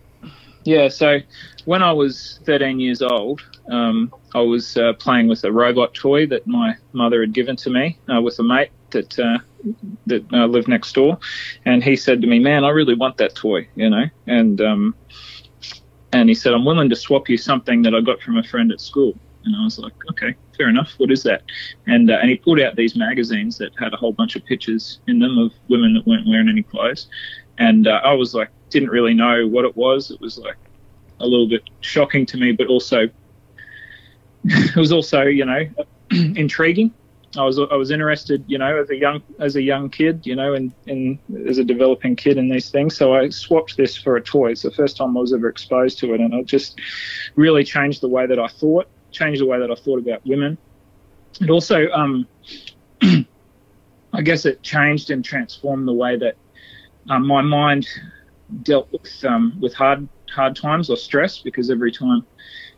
yeah. 0.66 0.89
So 0.89 1.20
when 1.66 1.82
I 1.84 1.92
was 1.94 2.39
13 2.46 2.80
years 2.80 3.02
old, 3.02 3.42
um, 3.70 4.13
I 4.36 4.42
was 4.42 4.76
uh, 4.78 4.94
playing 4.94 5.28
with 5.28 5.44
a 5.44 5.52
robot 5.52 5.94
toy 5.94 6.28
that 6.28 6.46
my 6.48 6.76
mother 6.92 7.22
had 7.22 7.34
given 7.34 7.56
to 7.58 7.70
me 7.70 7.98
uh, 8.13 8.22
with 8.22 8.38
a 8.39 8.44
mate 8.44 8.72
that 8.92 9.18
uh, 9.20 9.38
that 10.06 10.26
uh, 10.34 10.46
lived 10.46 10.68
next 10.68 10.94
door, 10.94 11.18
and 11.66 11.84
he 11.84 11.96
said 11.96 12.22
to 12.22 12.28
me, 12.28 12.39
"Man, 12.39 12.66
I 12.66 12.70
really 12.70 12.96
want 12.96 13.18
that 13.18 13.36
toy," 13.36 13.68
you 13.76 13.89
know, 13.89 14.06
and 14.28 14.60
um, 14.62 14.96
and 16.12 16.30
he 16.30 16.36
said, 16.36 16.54
"I'm 16.54 16.66
willing 16.66 16.89
to 16.89 16.96
swap 16.96 17.30
you 17.30 17.38
something 17.38 17.82
that 17.84 17.96
I 17.96 18.02
got 18.02 18.22
from 18.22 18.38
a 18.38 18.44
friend 18.44 18.72
at 18.72 18.82
school." 18.82 19.13
And 19.46 19.56
I 19.56 19.63
was 19.63 19.80
like, 19.80 19.94
"Okay, 20.12 20.36
fair 20.58 20.70
enough. 20.70 20.94
What 20.98 21.12
is 21.12 21.24
that?" 21.24 21.44
And 21.88 22.12
uh, 22.12 22.18
and 22.22 22.30
he 22.30 22.36
pulled 22.36 22.60
out 22.60 22.76
these 22.76 22.96
magazines 22.96 23.58
that 23.60 23.72
had 23.78 23.94
a 23.94 23.98
whole 23.98 24.13
bunch 24.13 24.36
of 24.36 24.46
pictures 24.46 25.00
in 25.08 25.20
them 25.20 25.38
of 25.38 25.54
women 25.70 25.94
that 25.94 26.06
weren't 26.06 26.28
wearing 26.28 26.50
any 26.50 26.63
clothes, 26.63 27.08
and 27.58 27.88
uh, 27.88 28.02
I 28.04 28.13
was 28.13 28.34
like, 28.34 28.50
didn't 28.70 28.89
really 28.89 29.13
know 29.13 29.48
what 29.48 29.66
it 29.66 29.76
was. 29.76 30.12
It 30.12 30.20
was 30.20 30.38
like 30.38 30.58
a 31.20 31.26
little 31.26 31.48
bit 31.48 31.63
shocking 31.82 32.26
to 32.28 32.38
me, 32.38 32.52
but 32.52 32.68
also 32.68 33.08
it 34.44 34.76
was 34.76 34.92
also 34.92 35.24
you 35.24 35.46
know 35.46 35.70
intriguing. 36.12 36.94
I 37.36 37.44
was 37.44 37.58
I 37.58 37.76
was 37.76 37.89
interested, 37.89 38.44
you 38.48 38.58
know, 38.58 38.82
as 38.82 38.89
a 38.89 38.96
young 38.96 39.24
as 39.39 39.56
a 39.56 39.62
young 39.62 39.89
kid, 39.89 40.26
you 40.26 40.36
know, 40.36 40.54
and 40.54 40.72
as 41.48 41.58
a 41.58 41.63
developing 41.63 42.16
kid 42.16 42.38
in 42.38 42.50
these 42.50 42.70
things. 42.70 42.96
So 42.96 43.16
I 43.16 43.30
swapped 43.30 43.76
this 43.76 43.98
for 43.98 44.16
a 44.18 44.22
toy. 44.22 44.52
It's 44.52 44.62
the 44.62 44.72
first 44.72 44.98
time 44.98 45.18
I 45.18 45.20
was 45.20 45.34
ever 45.34 45.50
exposed 45.50 45.98
to 46.00 46.13
it, 46.13 46.20
and 46.20 46.34
it 46.34 46.46
just 46.46 46.80
really 47.36 47.63
changed 47.63 48.02
the 48.02 48.08
way 48.08 48.28
that 48.28 48.38
I 48.38 48.48
thought, 48.48 48.88
changed 49.12 49.42
the 49.42 49.48
way 49.48 49.60
that 49.60 49.72
I 49.72 49.76
thought 49.76 50.00
about 50.00 50.26
women. 50.26 50.58
It 51.42 51.50
also, 51.50 51.89
um, 51.89 52.28
I 53.02 54.22
guess, 54.22 54.46
it 54.46 54.62
changed 54.62 55.10
and 55.10 55.26
transformed 55.26 55.88
the 55.88 55.94
way 55.94 56.18
that 56.18 56.36
um, 57.10 57.28
my 57.28 57.42
mind 57.42 57.88
dealt 58.63 58.92
with 58.92 59.26
um, 59.26 59.58
with 59.60 59.74
hard 59.74 60.08
hard 60.30 60.56
times 60.56 60.89
or 60.89 60.98
stress 60.98 61.39
because 61.39 61.70
every 61.70 61.92
time 61.92 62.26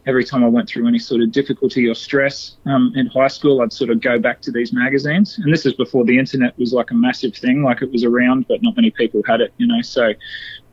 every 0.08 0.24
time 0.24 0.44
I 0.44 0.48
went 0.48 0.70
through 0.70 0.88
any 0.88 1.00
sort 1.00 1.22
of 1.22 1.32
difficulty 1.32 1.88
or 1.88 1.96
stress 1.96 2.58
um, 2.66 2.94
in 2.96 3.08
high 3.08 3.28
school, 3.28 3.62
I'd 3.62 3.74
sort 3.74 3.90
of 3.90 4.02
go 4.02 4.20
back 4.20 4.42
to 4.42 4.52
these 4.52 4.72
magazines. 4.72 5.40
And 5.40 5.52
this 5.52 5.66
is 5.66 5.74
before 5.74 6.06
the 6.06 6.18
internet 6.18 6.58
was 6.60 6.74
like 6.74 6.92
a 6.92 6.94
massive 6.94 7.36
thing, 7.36 7.64
like 7.64 7.82
it 7.82 7.92
was 7.92 8.04
around, 8.04 8.48
but 8.48 8.62
not 8.62 8.76
many 8.76 8.92
people 8.92 9.24
had 9.26 9.42
it, 9.42 9.54
you 9.58 9.66
know. 9.66 9.82
So 9.82 10.14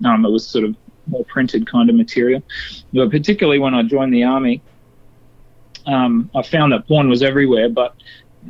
um, 0.05 0.25
it 0.27 0.31
was 0.31 0.47
sort 0.47 0.65
of 0.65 0.77
more 1.07 1.25
printed 1.25 1.67
kind 1.67 1.89
of 1.89 1.97
material. 1.97 2.43
But 2.93 3.11
particularly 3.11 3.59
when 3.59 3.75
I 3.75 3.83
joined 3.83 4.13
the 4.13 4.25
army, 4.25 4.63
um, 5.87 6.31
I 6.35 6.43
found 6.43 6.73
that 6.73 6.87
porn 6.87 7.09
was 7.09 7.23
everywhere. 7.23 7.71
But 7.71 7.95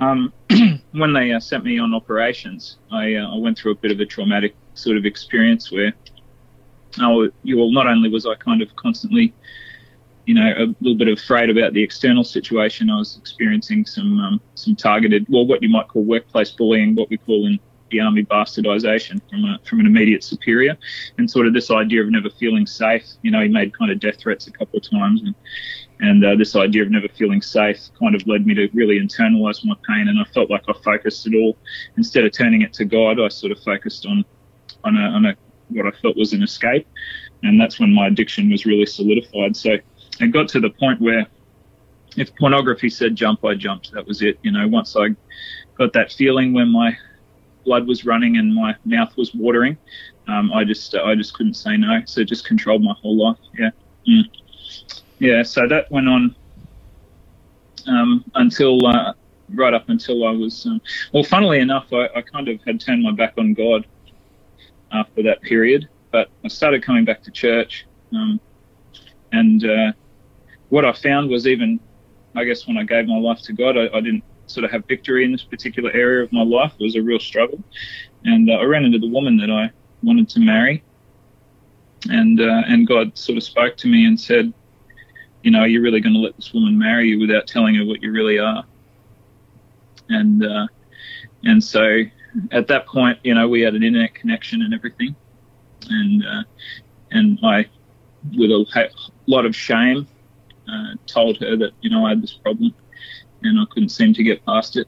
um, 0.00 0.32
when 0.92 1.12
they 1.12 1.32
uh, 1.32 1.40
sent 1.40 1.64
me 1.64 1.78
on 1.78 1.94
operations, 1.94 2.78
I, 2.90 3.14
uh, 3.14 3.34
I 3.34 3.38
went 3.38 3.58
through 3.58 3.72
a 3.72 3.76
bit 3.76 3.92
of 3.92 4.00
a 4.00 4.06
traumatic 4.06 4.56
sort 4.74 4.96
of 4.96 5.04
experience 5.04 5.70
where, 5.70 5.92
oh, 7.00 7.30
you 7.42 7.58
well, 7.58 7.70
not 7.70 7.86
only 7.86 8.08
was 8.08 8.26
I 8.26 8.34
kind 8.34 8.62
of 8.62 8.74
constantly 8.76 9.34
you 10.26 10.34
know, 10.34 10.52
a 10.56 10.74
little 10.80 10.96
bit 10.96 11.08
afraid 11.08 11.50
about 11.50 11.72
the 11.72 11.82
external 11.82 12.24
situation. 12.24 12.90
I 12.90 12.96
was 12.96 13.16
experiencing 13.16 13.84
some 13.84 14.18
um, 14.20 14.40
some 14.54 14.76
targeted, 14.76 15.26
well, 15.28 15.46
what 15.46 15.62
you 15.62 15.68
might 15.68 15.88
call 15.88 16.04
workplace 16.04 16.50
bullying, 16.50 16.94
what 16.94 17.10
we 17.10 17.18
call 17.18 17.46
in 17.46 17.58
the 17.90 18.00
army 18.00 18.24
bastardization 18.24 19.20
from 19.28 19.44
a, 19.44 19.58
from 19.64 19.80
an 19.80 19.86
immediate 19.86 20.24
superior, 20.24 20.76
and 21.18 21.30
sort 21.30 21.46
of 21.46 21.52
this 21.52 21.70
idea 21.70 22.00
of 22.02 22.08
never 22.08 22.30
feeling 22.30 22.66
safe. 22.66 23.04
You 23.22 23.30
know, 23.30 23.42
he 23.42 23.48
made 23.48 23.76
kind 23.76 23.90
of 23.90 24.00
death 24.00 24.18
threats 24.18 24.46
a 24.46 24.52
couple 24.52 24.78
of 24.78 24.88
times, 24.88 25.22
and 25.22 25.34
and 26.00 26.24
uh, 26.24 26.36
this 26.36 26.54
idea 26.54 26.82
of 26.82 26.90
never 26.90 27.08
feeling 27.08 27.42
safe 27.42 27.80
kind 27.98 28.14
of 28.14 28.26
led 28.26 28.46
me 28.46 28.54
to 28.54 28.68
really 28.74 29.00
internalize 29.00 29.64
my 29.64 29.74
pain, 29.88 30.06
and 30.06 30.20
I 30.20 30.24
felt 30.32 30.50
like 30.50 30.62
I 30.68 30.72
focused 30.84 31.26
it 31.26 31.34
all 31.34 31.56
instead 31.96 32.24
of 32.24 32.32
turning 32.32 32.62
it 32.62 32.72
to 32.74 32.84
God. 32.84 33.20
I 33.20 33.28
sort 33.28 33.50
of 33.50 33.58
focused 33.58 34.06
on 34.06 34.24
on 34.84 34.96
a, 34.96 35.00
on 35.00 35.26
a 35.26 35.36
what 35.68 35.86
I 35.86 35.96
felt 35.98 36.16
was 36.16 36.32
an 36.32 36.42
escape, 36.42 36.86
and 37.42 37.60
that's 37.60 37.80
when 37.80 37.92
my 37.94 38.06
addiction 38.08 38.50
was 38.50 38.66
really 38.66 38.86
solidified. 38.86 39.56
So 39.56 39.78
it 40.20 40.26
got 40.32 40.48
to 40.48 40.60
the 40.60 40.70
point 40.70 41.00
where 41.00 41.26
if 42.16 42.34
pornography 42.36 42.90
said 42.90 43.16
jump, 43.16 43.44
I 43.44 43.54
jumped. 43.54 43.92
That 43.92 44.06
was 44.06 44.22
it. 44.22 44.38
You 44.42 44.52
know, 44.52 44.68
once 44.68 44.96
I 44.96 45.08
got 45.76 45.92
that 45.94 46.12
feeling 46.12 46.52
when 46.52 46.70
my 46.70 46.96
blood 47.64 47.86
was 47.86 48.04
running 48.04 48.36
and 48.36 48.54
my 48.54 48.76
mouth 48.84 49.16
was 49.16 49.34
watering, 49.34 49.76
um, 50.28 50.52
I 50.52 50.64
just 50.64 50.94
uh, 50.94 51.02
I 51.04 51.14
just 51.14 51.34
couldn't 51.34 51.54
say 51.54 51.76
no. 51.76 52.02
So 52.06 52.20
it 52.20 52.28
just 52.28 52.46
controlled 52.46 52.82
my 52.82 52.94
whole 53.00 53.16
life. 53.16 53.38
Yeah, 53.58 53.70
mm. 54.08 54.24
yeah. 55.18 55.42
So 55.42 55.66
that 55.68 55.90
went 55.90 56.08
on 56.08 56.34
um, 57.86 58.24
until 58.34 58.86
uh, 58.86 59.14
right 59.54 59.74
up 59.74 59.88
until 59.88 60.26
I 60.26 60.32
was 60.32 60.66
um, 60.66 60.80
well. 61.12 61.24
Funnily 61.24 61.60
enough, 61.60 61.92
I, 61.92 62.08
I 62.14 62.22
kind 62.22 62.48
of 62.48 62.60
had 62.64 62.80
turned 62.80 63.02
my 63.02 63.12
back 63.12 63.34
on 63.38 63.54
God 63.54 63.86
after 64.92 65.22
that 65.22 65.42
period, 65.42 65.88
but 66.10 66.28
I 66.44 66.48
started 66.48 66.82
coming 66.82 67.04
back 67.04 67.22
to 67.22 67.30
church. 67.30 67.86
Um, 68.12 68.40
and 69.32 69.64
uh, 69.64 69.92
what 70.68 70.84
I 70.84 70.92
found 70.92 71.30
was 71.30 71.46
even, 71.46 71.80
I 72.34 72.44
guess, 72.44 72.66
when 72.66 72.76
I 72.76 72.84
gave 72.84 73.06
my 73.06 73.18
life 73.18 73.40
to 73.42 73.52
God, 73.52 73.76
I, 73.76 73.88
I, 73.94 74.00
didn't 74.00 74.24
sort 74.46 74.64
of 74.64 74.70
have 74.70 74.84
victory 74.86 75.24
in 75.24 75.32
this 75.32 75.42
particular 75.42 75.90
area 75.92 76.22
of 76.22 76.32
my 76.32 76.42
life. 76.42 76.72
It 76.78 76.82
was 76.82 76.96
a 76.96 77.02
real 77.02 77.18
struggle. 77.18 77.62
And 78.24 78.50
uh, 78.50 78.54
I 78.54 78.64
ran 78.64 78.84
into 78.84 78.98
the 78.98 79.08
woman 79.08 79.36
that 79.38 79.50
I 79.50 79.70
wanted 80.02 80.28
to 80.30 80.40
marry. 80.40 80.84
And, 82.10 82.40
uh, 82.40 82.62
and 82.66 82.86
God 82.86 83.16
sort 83.16 83.38
of 83.38 83.42
spoke 83.42 83.76
to 83.78 83.88
me 83.88 84.04
and 84.06 84.20
said, 84.20 84.52
you 85.42 85.50
know, 85.50 85.60
are 85.60 85.68
you're 85.68 85.82
really 85.82 86.00
going 86.00 86.14
to 86.14 86.20
let 86.20 86.36
this 86.36 86.52
woman 86.52 86.78
marry 86.78 87.08
you 87.08 87.18
without 87.18 87.46
telling 87.46 87.74
her 87.76 87.84
what 87.84 88.02
you 88.02 88.12
really 88.12 88.38
are. 88.38 88.64
And, 90.08 90.44
uh, 90.44 90.66
and 91.44 91.62
so 91.62 92.02
at 92.50 92.66
that 92.68 92.86
point, 92.86 93.18
you 93.22 93.34
know, 93.34 93.48
we 93.48 93.60
had 93.60 93.74
an 93.74 93.82
internet 93.82 94.14
connection 94.14 94.62
and 94.62 94.72
everything. 94.74 95.14
And, 95.88 96.24
uh, 96.24 96.42
and 97.10 97.38
I, 97.42 97.66
with 98.36 98.50
a 98.50 98.90
lot 99.26 99.44
of 99.44 99.54
shame, 99.54 100.06
uh, 100.68 100.94
told 101.06 101.38
her 101.38 101.56
that 101.56 101.72
you 101.80 101.90
know 101.90 102.06
I 102.06 102.10
had 102.10 102.22
this 102.22 102.32
problem 102.32 102.74
and 103.42 103.60
I 103.60 103.64
couldn't 103.70 103.88
seem 103.88 104.14
to 104.14 104.22
get 104.22 104.44
past 104.46 104.76
it. 104.76 104.86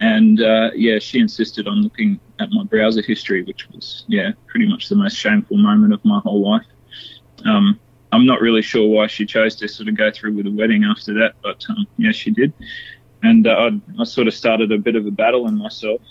And 0.00 0.40
uh, 0.40 0.70
yeah, 0.74 0.98
she 0.98 1.18
insisted 1.18 1.68
on 1.68 1.82
looking 1.82 2.18
at 2.40 2.50
my 2.50 2.64
browser 2.64 3.02
history, 3.02 3.42
which 3.42 3.68
was 3.70 4.04
yeah 4.08 4.32
pretty 4.46 4.68
much 4.68 4.88
the 4.88 4.96
most 4.96 5.16
shameful 5.16 5.56
moment 5.56 5.92
of 5.92 6.04
my 6.04 6.20
whole 6.20 6.42
life. 6.42 6.66
Um, 7.44 7.78
I'm 8.12 8.26
not 8.26 8.40
really 8.40 8.62
sure 8.62 8.86
why 8.88 9.06
she 9.06 9.24
chose 9.24 9.56
to 9.56 9.68
sort 9.68 9.88
of 9.88 9.96
go 9.96 10.10
through 10.10 10.34
with 10.34 10.46
a 10.46 10.50
wedding 10.50 10.84
after 10.84 11.14
that, 11.14 11.34
but 11.42 11.64
um, 11.70 11.86
yeah, 11.96 12.12
she 12.12 12.30
did. 12.30 12.52
And 13.22 13.46
uh, 13.46 13.70
I, 13.70 14.02
I 14.02 14.04
sort 14.04 14.26
of 14.26 14.34
started 14.34 14.72
a 14.72 14.78
bit 14.78 14.96
of 14.96 15.06
a 15.06 15.10
battle 15.10 15.46
in 15.48 15.56
myself. 15.56 16.02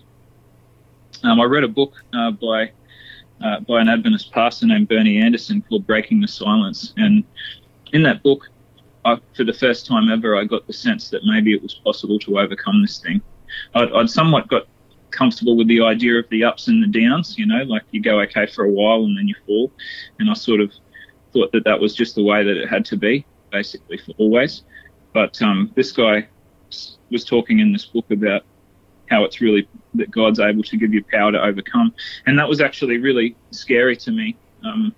Um, 1.23 1.39
I 1.39 1.45
read 1.45 1.63
a 1.63 1.67
book 1.67 1.93
uh, 2.13 2.31
by 2.31 2.71
uh, 3.43 3.59
by 3.61 3.81
an 3.81 3.89
Adventist 3.89 4.31
pastor 4.31 4.67
named 4.67 4.87
Bernie 4.87 5.19
Anderson 5.19 5.63
called 5.67 5.85
Breaking 5.87 6.21
the 6.21 6.27
Silence, 6.27 6.93
and 6.97 7.23
in 7.93 8.03
that 8.03 8.23
book, 8.23 8.49
I, 9.03 9.17
for 9.35 9.43
the 9.43 9.53
first 9.53 9.87
time 9.87 10.09
ever, 10.11 10.35
I 10.35 10.45
got 10.45 10.67
the 10.67 10.73
sense 10.73 11.09
that 11.09 11.21
maybe 11.25 11.53
it 11.53 11.61
was 11.61 11.73
possible 11.73 12.19
to 12.19 12.39
overcome 12.39 12.81
this 12.81 12.99
thing. 12.99 13.21
I'd, 13.73 13.91
I'd 13.93 14.09
somewhat 14.09 14.47
got 14.47 14.67
comfortable 15.09 15.57
with 15.57 15.67
the 15.67 15.81
idea 15.81 16.17
of 16.19 16.29
the 16.29 16.43
ups 16.43 16.67
and 16.67 16.83
the 16.83 16.99
downs, 16.99 17.37
you 17.37 17.45
know, 17.45 17.63
like 17.63 17.83
you 17.91 18.01
go 18.01 18.21
okay 18.21 18.45
for 18.45 18.63
a 18.63 18.69
while 18.69 19.03
and 19.03 19.17
then 19.17 19.27
you 19.27 19.35
fall, 19.45 19.71
and 20.19 20.29
I 20.29 20.33
sort 20.33 20.61
of 20.61 20.71
thought 21.33 21.51
that 21.51 21.63
that 21.65 21.79
was 21.79 21.95
just 21.95 22.15
the 22.15 22.23
way 22.23 22.43
that 22.43 22.57
it 22.57 22.69
had 22.69 22.85
to 22.85 22.97
be, 22.97 23.25
basically 23.51 23.97
for 23.97 24.13
always. 24.17 24.63
But 25.13 25.41
um, 25.41 25.71
this 25.75 25.91
guy 25.91 26.27
was 27.09 27.25
talking 27.25 27.59
in 27.59 27.73
this 27.73 27.85
book 27.85 28.09
about 28.11 28.43
how 29.11 29.25
it's 29.25 29.41
really 29.41 29.67
that 29.93 30.09
God's 30.09 30.39
able 30.39 30.63
to 30.63 30.77
give 30.77 30.93
you 30.93 31.03
power 31.03 31.31
to 31.31 31.43
overcome, 31.43 31.93
and 32.25 32.39
that 32.39 32.47
was 32.47 32.61
actually 32.61 32.97
really 32.97 33.35
scary 33.51 33.95
to 33.97 34.11
me. 34.11 34.37
Um, 34.63 34.95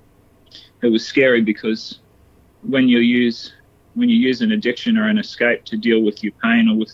it 0.84 0.90
was 0.90 1.06
scary 1.06 1.42
because 1.42 2.00
when 2.62 2.88
you 2.88 3.00
use 3.00 3.54
when 3.96 4.10
you 4.10 4.16
use 4.16 4.42
an 4.42 4.52
addiction 4.52 4.98
or 4.98 5.08
an 5.08 5.18
escape 5.18 5.66
to 5.66 5.78
deal 5.78 6.02
with 6.02 6.24
your 6.24 6.34
pain 6.44 6.70
or 6.70 6.78
with 6.78 6.94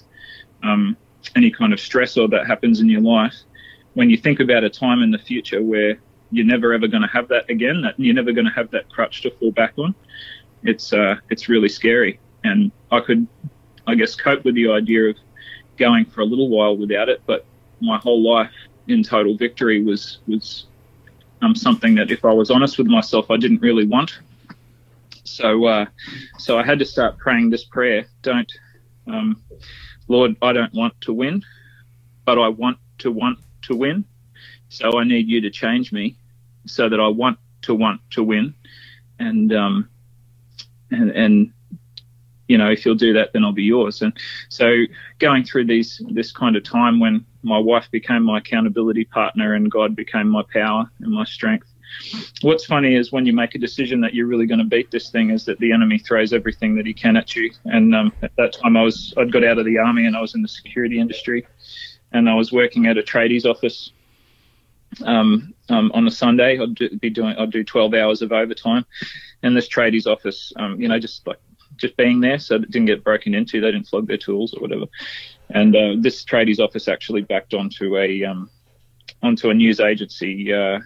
um, 0.64 0.98
any 1.36 1.52
kind 1.52 1.72
of 1.74 1.80
stressor 1.80 2.30
that 2.30 2.48
happens 2.48 2.80
in 2.80 2.90
your 2.90 3.02
life, 3.02 3.36
when 3.94 4.10
you 4.10 4.18
think 4.18 4.40
about 4.40 4.64
a 4.64 4.70
time 4.70 5.02
in 5.02 5.12
the 5.12 5.18
future 5.18 5.62
where 5.62 6.00
you're 6.32 6.46
never 6.46 6.74
ever 6.74 6.88
going 6.88 7.02
to 7.02 7.10
have 7.10 7.28
that 7.28 7.50
again, 7.50 7.82
that 7.82 7.96
you're 7.98 8.16
never 8.16 8.32
going 8.32 8.46
to 8.46 8.52
have 8.52 8.72
that 8.72 8.90
crutch 8.90 9.22
to 9.24 9.32
fall 9.32 9.52
back 9.52 9.74
on, 9.78 9.94
it's 10.64 10.94
uh, 10.94 11.16
it's 11.30 11.50
really 11.50 11.70
scary. 11.70 12.20
And 12.44 12.72
I 12.92 13.02
could, 13.02 13.28
I 13.88 13.96
guess, 13.96 14.16
cope 14.16 14.46
with 14.46 14.56
the 14.56 14.70
idea 14.72 15.10
of 15.10 15.18
going 15.80 16.06
for 16.06 16.22
a 16.22 16.26
little 16.26 16.50
while 16.50 16.78
without 16.78 17.10
it, 17.10 17.22
but 17.26 17.46
my 17.82 17.98
whole 17.98 18.22
life 18.22 18.52
in 18.88 19.04
total 19.04 19.36
victory 19.36 19.82
was 19.82 20.20
was 20.28 20.66
um, 21.42 21.56
something 21.56 21.96
that, 21.96 22.12
if 22.12 22.26
I 22.26 22.34
was 22.34 22.52
honest 22.52 22.78
with 22.78 22.88
myself, 22.88 23.32
I 23.32 23.38
didn't 23.38 23.62
really 23.62 23.88
want. 23.88 24.20
So, 25.24 25.66
uh, 25.66 25.86
so 26.38 26.60
I 26.60 26.66
had 26.66 26.80
to 26.80 26.86
start 26.86 27.18
praying 27.18 27.50
this 27.50 27.64
prayer: 27.64 28.08
Don't, 28.22 28.52
um, 29.08 29.42
Lord, 30.08 30.36
I 30.42 30.54
don't 30.54 30.74
want 30.74 31.00
to 31.02 31.14
win, 31.14 31.44
but 32.26 32.38
I 32.38 32.50
want 32.50 32.78
to 33.00 33.12
want 33.12 33.40
to 33.64 33.76
win. 33.76 34.06
So 34.70 35.00
I 35.00 35.04
need 35.04 35.28
you 35.28 35.42
to 35.42 35.50
change 35.50 35.92
me 35.92 36.18
so 36.66 36.90
that 36.90 37.00
I 37.00 37.08
want 37.08 37.40
to 37.64 37.74
want 37.74 38.02
to 38.12 38.24
win, 38.24 38.54
and 39.18 39.54
um, 39.54 39.90
and 40.92 41.12
and 41.12 41.54
you 42.50 42.58
know 42.58 42.70
if 42.70 42.86
you'll 42.86 42.96
do 42.96 43.14
that, 43.14 43.32
then 43.32 43.46
I'll 43.46 43.54
be 43.54 43.64
yours. 43.64 44.02
And 44.02 44.12
so 44.50 44.84
going 45.20 45.46
through 45.46 45.66
these 45.66 46.02
this 46.10 46.34
kind 46.34 46.58
of 46.58 46.64
time 46.64 47.00
when 47.00 47.26
my 47.44 47.58
wife 47.58 47.90
became 47.92 48.24
my 48.24 48.40
accountability 48.40 49.06
partner 49.06 49.54
and 49.54 49.72
God 49.72 49.96
became 49.96 50.28
my 50.28 50.44
power 50.52 50.90
and 51.00 51.14
my 51.14 51.24
strength. 51.24 51.68
What's 52.42 52.66
funny 52.66 52.96
is 52.96 53.12
when 53.12 53.26
you 53.26 53.34
make 53.34 53.56
a 53.56 53.60
decision 53.60 54.02
that 54.02 54.14
you're 54.14 54.28
really 54.28 54.46
going 54.46 54.60
to 54.60 54.66
beat 54.66 54.92
this 54.92 55.10
thing, 55.10 55.32
is 55.32 55.46
that 55.46 55.60
the 55.60 55.72
enemy 55.72 55.98
throws 55.98 56.34
everything 56.34 56.76
that 56.76 56.86
he 56.86 56.94
can 56.94 57.18
at 57.18 57.36
you. 57.36 57.50
And 57.66 57.96
um, 57.96 58.14
at 58.22 58.36
that 58.36 58.54
time, 58.54 58.78
I 58.78 58.84
was 58.84 59.14
I'd 59.18 59.32
got 59.32 59.44
out 59.44 59.58
of 59.58 59.66
the 59.66 59.78
army 59.78 60.06
and 60.06 60.16
I 60.16 60.22
was 60.22 60.36
in 60.36 60.42
the 60.42 60.48
security 60.48 61.00
industry, 61.00 61.48
and 62.12 62.30
I 62.30 62.36
was 62.36 62.52
working 62.52 62.88
at 62.88 62.98
a 62.98 63.02
tradies 63.02 63.46
office 63.46 63.92
um, 65.06 65.54
um, 65.70 65.92
on 65.94 66.08
a 66.08 66.12
Sunday. 66.12 66.60
I'd 66.60 66.76
do, 66.76 66.90
be 66.98 67.10
doing, 67.10 67.36
I'd 67.38 67.52
do 67.52 67.64
12 67.64 67.94
hours 67.94 68.22
of 68.22 68.32
overtime 68.32 68.86
in 69.44 69.54
this 69.54 69.68
tradies 69.68 70.08
office, 70.08 70.52
um, 70.58 70.82
you 70.82 70.88
know, 70.88 71.00
just 71.00 71.26
like, 71.26 71.40
just 71.78 71.96
being 71.98 72.20
there 72.20 72.40
so 72.40 72.56
it 72.56 72.72
didn't 72.72 72.88
get 72.88 73.04
broken 73.04 73.34
into. 73.34 73.62
They 73.62 73.72
didn't 73.72 73.88
flog 73.88 74.08
their 74.08 74.18
tools 74.18 74.54
or 74.54 74.62
whatever. 74.62 74.86
And, 75.50 75.76
uh, 75.76 75.96
this 76.00 76.24
tradies 76.24 76.60
office 76.60 76.88
actually 76.88 77.22
backed 77.22 77.54
onto 77.54 77.98
a, 77.98 78.24
um, 78.26 78.50
onto 79.24 79.50
a 79.50 79.54
news 79.54 79.80
agency, 79.80 80.54
uh, 80.54 80.80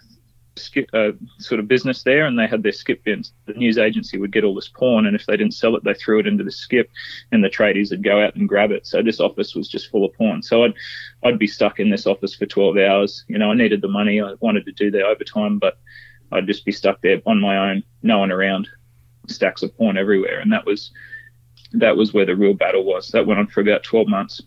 skip, 0.55 0.89
uh, 0.93 1.11
sort 1.39 1.59
of 1.59 1.67
business 1.67 2.03
there, 2.03 2.25
and 2.25 2.37
they 2.37 2.47
had 2.47 2.63
their 2.63 2.71
skip 2.71 3.03
bins. 3.03 3.33
The 3.45 3.53
news 3.53 3.77
agency 3.77 4.17
would 4.17 4.31
get 4.31 4.43
all 4.43 4.55
this 4.55 4.69
porn, 4.69 5.05
and 5.05 5.15
if 5.15 5.25
they 5.25 5.37
didn't 5.37 5.53
sell 5.53 5.75
it, 5.75 5.83
they 5.83 5.93
threw 5.93 6.19
it 6.19 6.27
into 6.27 6.43
the 6.43 6.51
skip, 6.51 6.89
and 7.31 7.43
the 7.43 7.49
tradies 7.49 7.89
would 7.91 8.03
go 8.03 8.21
out 8.23 8.35
and 8.35 8.47
grab 8.47 8.71
it. 8.71 8.85
So 8.85 9.01
this 9.01 9.19
office 9.19 9.55
was 9.55 9.67
just 9.67 9.89
full 9.89 10.05
of 10.05 10.13
porn. 10.13 10.41
So 10.41 10.63
I'd 10.63 10.73
I'd 11.23 11.39
be 11.39 11.47
stuck 11.47 11.79
in 11.79 11.89
this 11.89 12.07
office 12.07 12.35
for 12.35 12.45
12 12.45 12.77
hours. 12.77 13.25
You 13.27 13.37
know, 13.37 13.51
I 13.51 13.55
needed 13.55 13.81
the 13.81 13.87
money. 13.87 14.21
I 14.21 14.33
wanted 14.39 14.65
to 14.65 14.71
do 14.71 14.91
the 14.91 15.03
overtime, 15.03 15.59
but 15.59 15.77
I'd 16.31 16.47
just 16.47 16.65
be 16.65 16.71
stuck 16.71 17.01
there 17.01 17.21
on 17.25 17.39
my 17.39 17.71
own, 17.71 17.83
no 18.01 18.19
one 18.19 18.31
around, 18.31 18.67
stacks 19.27 19.63
of 19.63 19.75
porn 19.77 19.97
everywhere, 19.97 20.39
and 20.39 20.51
that 20.51 20.65
was 20.65 20.91
that 21.73 21.97
was 21.97 22.13
where 22.13 22.25
the 22.25 22.35
real 22.35 22.53
battle 22.53 22.83
was. 22.83 23.09
That 23.09 23.25
went 23.25 23.39
on 23.39 23.47
for 23.47 23.61
about 23.61 23.83
12 23.83 24.07
months. 24.07 24.41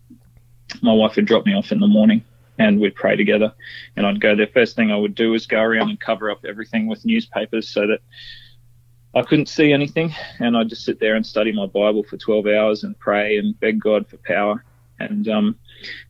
My 0.81 0.93
wife 0.93 1.17
would 1.17 1.27
drop 1.27 1.45
me 1.45 1.55
off 1.55 1.73
in 1.73 1.81
the 1.81 1.87
morning 1.87 2.23
and 2.59 2.81
we'd 2.81 2.95
pray 2.95 3.17
together. 3.17 3.53
And 3.97 4.07
I'd 4.07 4.21
go 4.21 4.35
there. 4.35 4.47
First 4.47 4.77
thing 4.77 4.91
I 4.91 4.97
would 4.97 5.15
do 5.15 5.35
is 5.35 5.47
go 5.47 5.61
around 5.61 5.91
and 5.91 6.01
cover 6.01 6.31
up 6.31 6.45
everything 6.45 6.87
with 6.87 7.05
newspapers 7.05 7.69
so 7.69 7.87
that 7.89 8.01
I 9.15 9.23
couldn't 9.23 9.49
see 9.49 9.73
anything. 9.73 10.15
And 10.39 10.57
I'd 10.57 10.69
just 10.69 10.85
sit 10.85 11.01
there 11.01 11.15
and 11.15 11.27
study 11.27 11.53
my 11.53 11.67
Bible 11.67 12.05
for 12.05 12.17
12 12.17 12.47
hours 12.47 12.85
and 12.85 12.99
pray 12.99 13.39
and 13.39 13.59
beg 13.59 13.81
God 13.81 14.09
for 14.09 14.19
power. 14.19 14.65
And 14.99 15.29
um, 15.29 15.59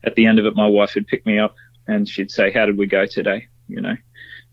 at 0.03 0.15
the 0.15 0.25
end 0.25 0.39
of 0.39 0.45
it, 0.45 0.55
my 0.55 0.67
wife 0.67 0.95
would 0.95 1.07
pick 1.07 1.25
me 1.25 1.39
up 1.39 1.55
and 1.87 2.07
she'd 2.07 2.31
say, 2.31 2.51
"How 2.51 2.65
did 2.65 2.77
we 2.77 2.85
go 2.85 3.05
today?" 3.05 3.47
You 3.67 3.81
know. 3.81 3.95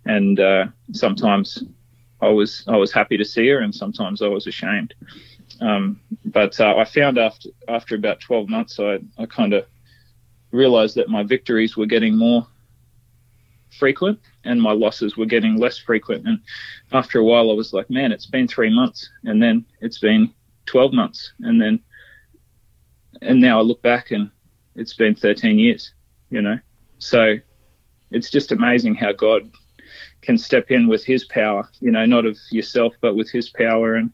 And 0.05 0.39
uh, 0.41 0.67
sometimes 0.93 1.62
I 2.25 2.29
was 2.31 2.64
I 2.66 2.77
was 2.77 2.93
happy 2.93 3.16
to 3.16 3.25
see 3.25 3.49
her, 3.49 3.61
and 3.61 3.75
sometimes 3.75 4.22
I 4.22 4.29
was 4.29 4.47
ashamed. 4.47 4.95
Um, 5.61 6.01
but 6.25 6.59
uh, 6.59 6.75
I 6.77 6.85
found 6.85 7.18
after 7.18 7.51
after 7.68 7.95
about 7.95 8.20
12 8.20 8.49
months, 8.49 8.81
I 8.81 8.99
I 9.18 9.27
kind 9.27 9.53
of 9.53 9.66
realized 10.51 10.95
that 10.97 11.09
my 11.09 11.22
victories 11.22 11.77
were 11.77 11.87
getting 11.87 12.16
more 12.16 12.47
frequent 13.79 14.20
and 14.45 14.62
my 14.62 14.72
losses 14.72 15.16
were 15.16 15.27
getting 15.27 15.57
less 15.57 15.77
frequent. 15.79 16.27
And 16.27 16.39
after 16.93 17.18
a 17.18 17.25
while, 17.25 17.51
I 17.51 17.55
was 17.55 17.72
like, 17.72 17.91
man, 17.91 18.12
it's 18.12 18.27
been 18.27 18.47
three 18.47 18.72
months, 18.72 19.11
and 19.25 19.43
then 19.43 19.64
it's 19.81 19.99
been 19.99 20.33
12 20.66 20.93
months, 20.93 21.33
and 21.41 21.61
then 21.61 21.81
and 23.22 23.41
now 23.41 23.59
I 23.59 23.62
look 23.62 23.83
back 23.83 24.11
and 24.11 24.31
it's 24.75 24.95
been 24.95 25.14
13 25.14 25.59
years, 25.59 25.93
you 26.31 26.43
know. 26.43 26.59
So 26.99 27.37
it's 28.11 28.31
just 28.31 28.53
amazing 28.53 28.95
how 28.95 29.12
God 29.12 29.51
can 30.25 30.39
step 30.39 30.70
in 30.70 30.89
with 30.89 31.05
His 31.05 31.25
power, 31.25 31.68
you 31.81 31.91
know, 31.91 32.07
not 32.07 32.27
of 32.27 32.37
yourself, 32.51 32.95
but 33.01 33.14
with 33.14 33.31
His 33.31 33.51
power, 33.51 33.95
and 33.95 34.11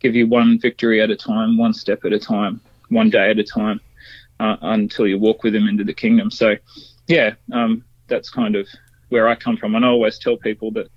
give 0.00 0.14
you 0.14 0.26
one 0.26 0.58
victory 0.58 1.00
at 1.00 1.10
a 1.10 1.16
time, 1.16 1.56
one 1.56 1.72
step 1.72 2.04
at 2.04 2.12
a 2.12 2.18
time, 2.18 2.60
one 2.88 3.10
day 3.10 3.30
at 3.30 3.38
a 3.38 3.44
time 3.44 3.80
uh, 4.40 4.56
until 4.62 5.06
you 5.06 5.18
walk 5.18 5.42
with 5.42 5.54
him 5.54 5.68
into 5.68 5.84
the 5.84 5.94
kingdom. 5.94 6.30
So, 6.30 6.56
yeah, 7.06 7.34
um, 7.52 7.84
that's 8.08 8.30
kind 8.30 8.56
of 8.56 8.68
where 9.08 9.28
I 9.28 9.34
come 9.34 9.56
from. 9.56 9.74
And 9.74 9.84
I 9.84 9.88
always 9.88 10.18
tell 10.18 10.36
people 10.36 10.70
that 10.72 10.88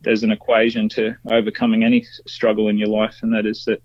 there's 0.00 0.22
an 0.22 0.30
equation 0.30 0.88
to 0.90 1.16
overcoming 1.30 1.84
any 1.84 2.04
struggle 2.26 2.68
in 2.68 2.78
your 2.78 2.88
life, 2.88 3.16
and 3.22 3.32
that 3.34 3.46
is 3.46 3.64
that 3.66 3.82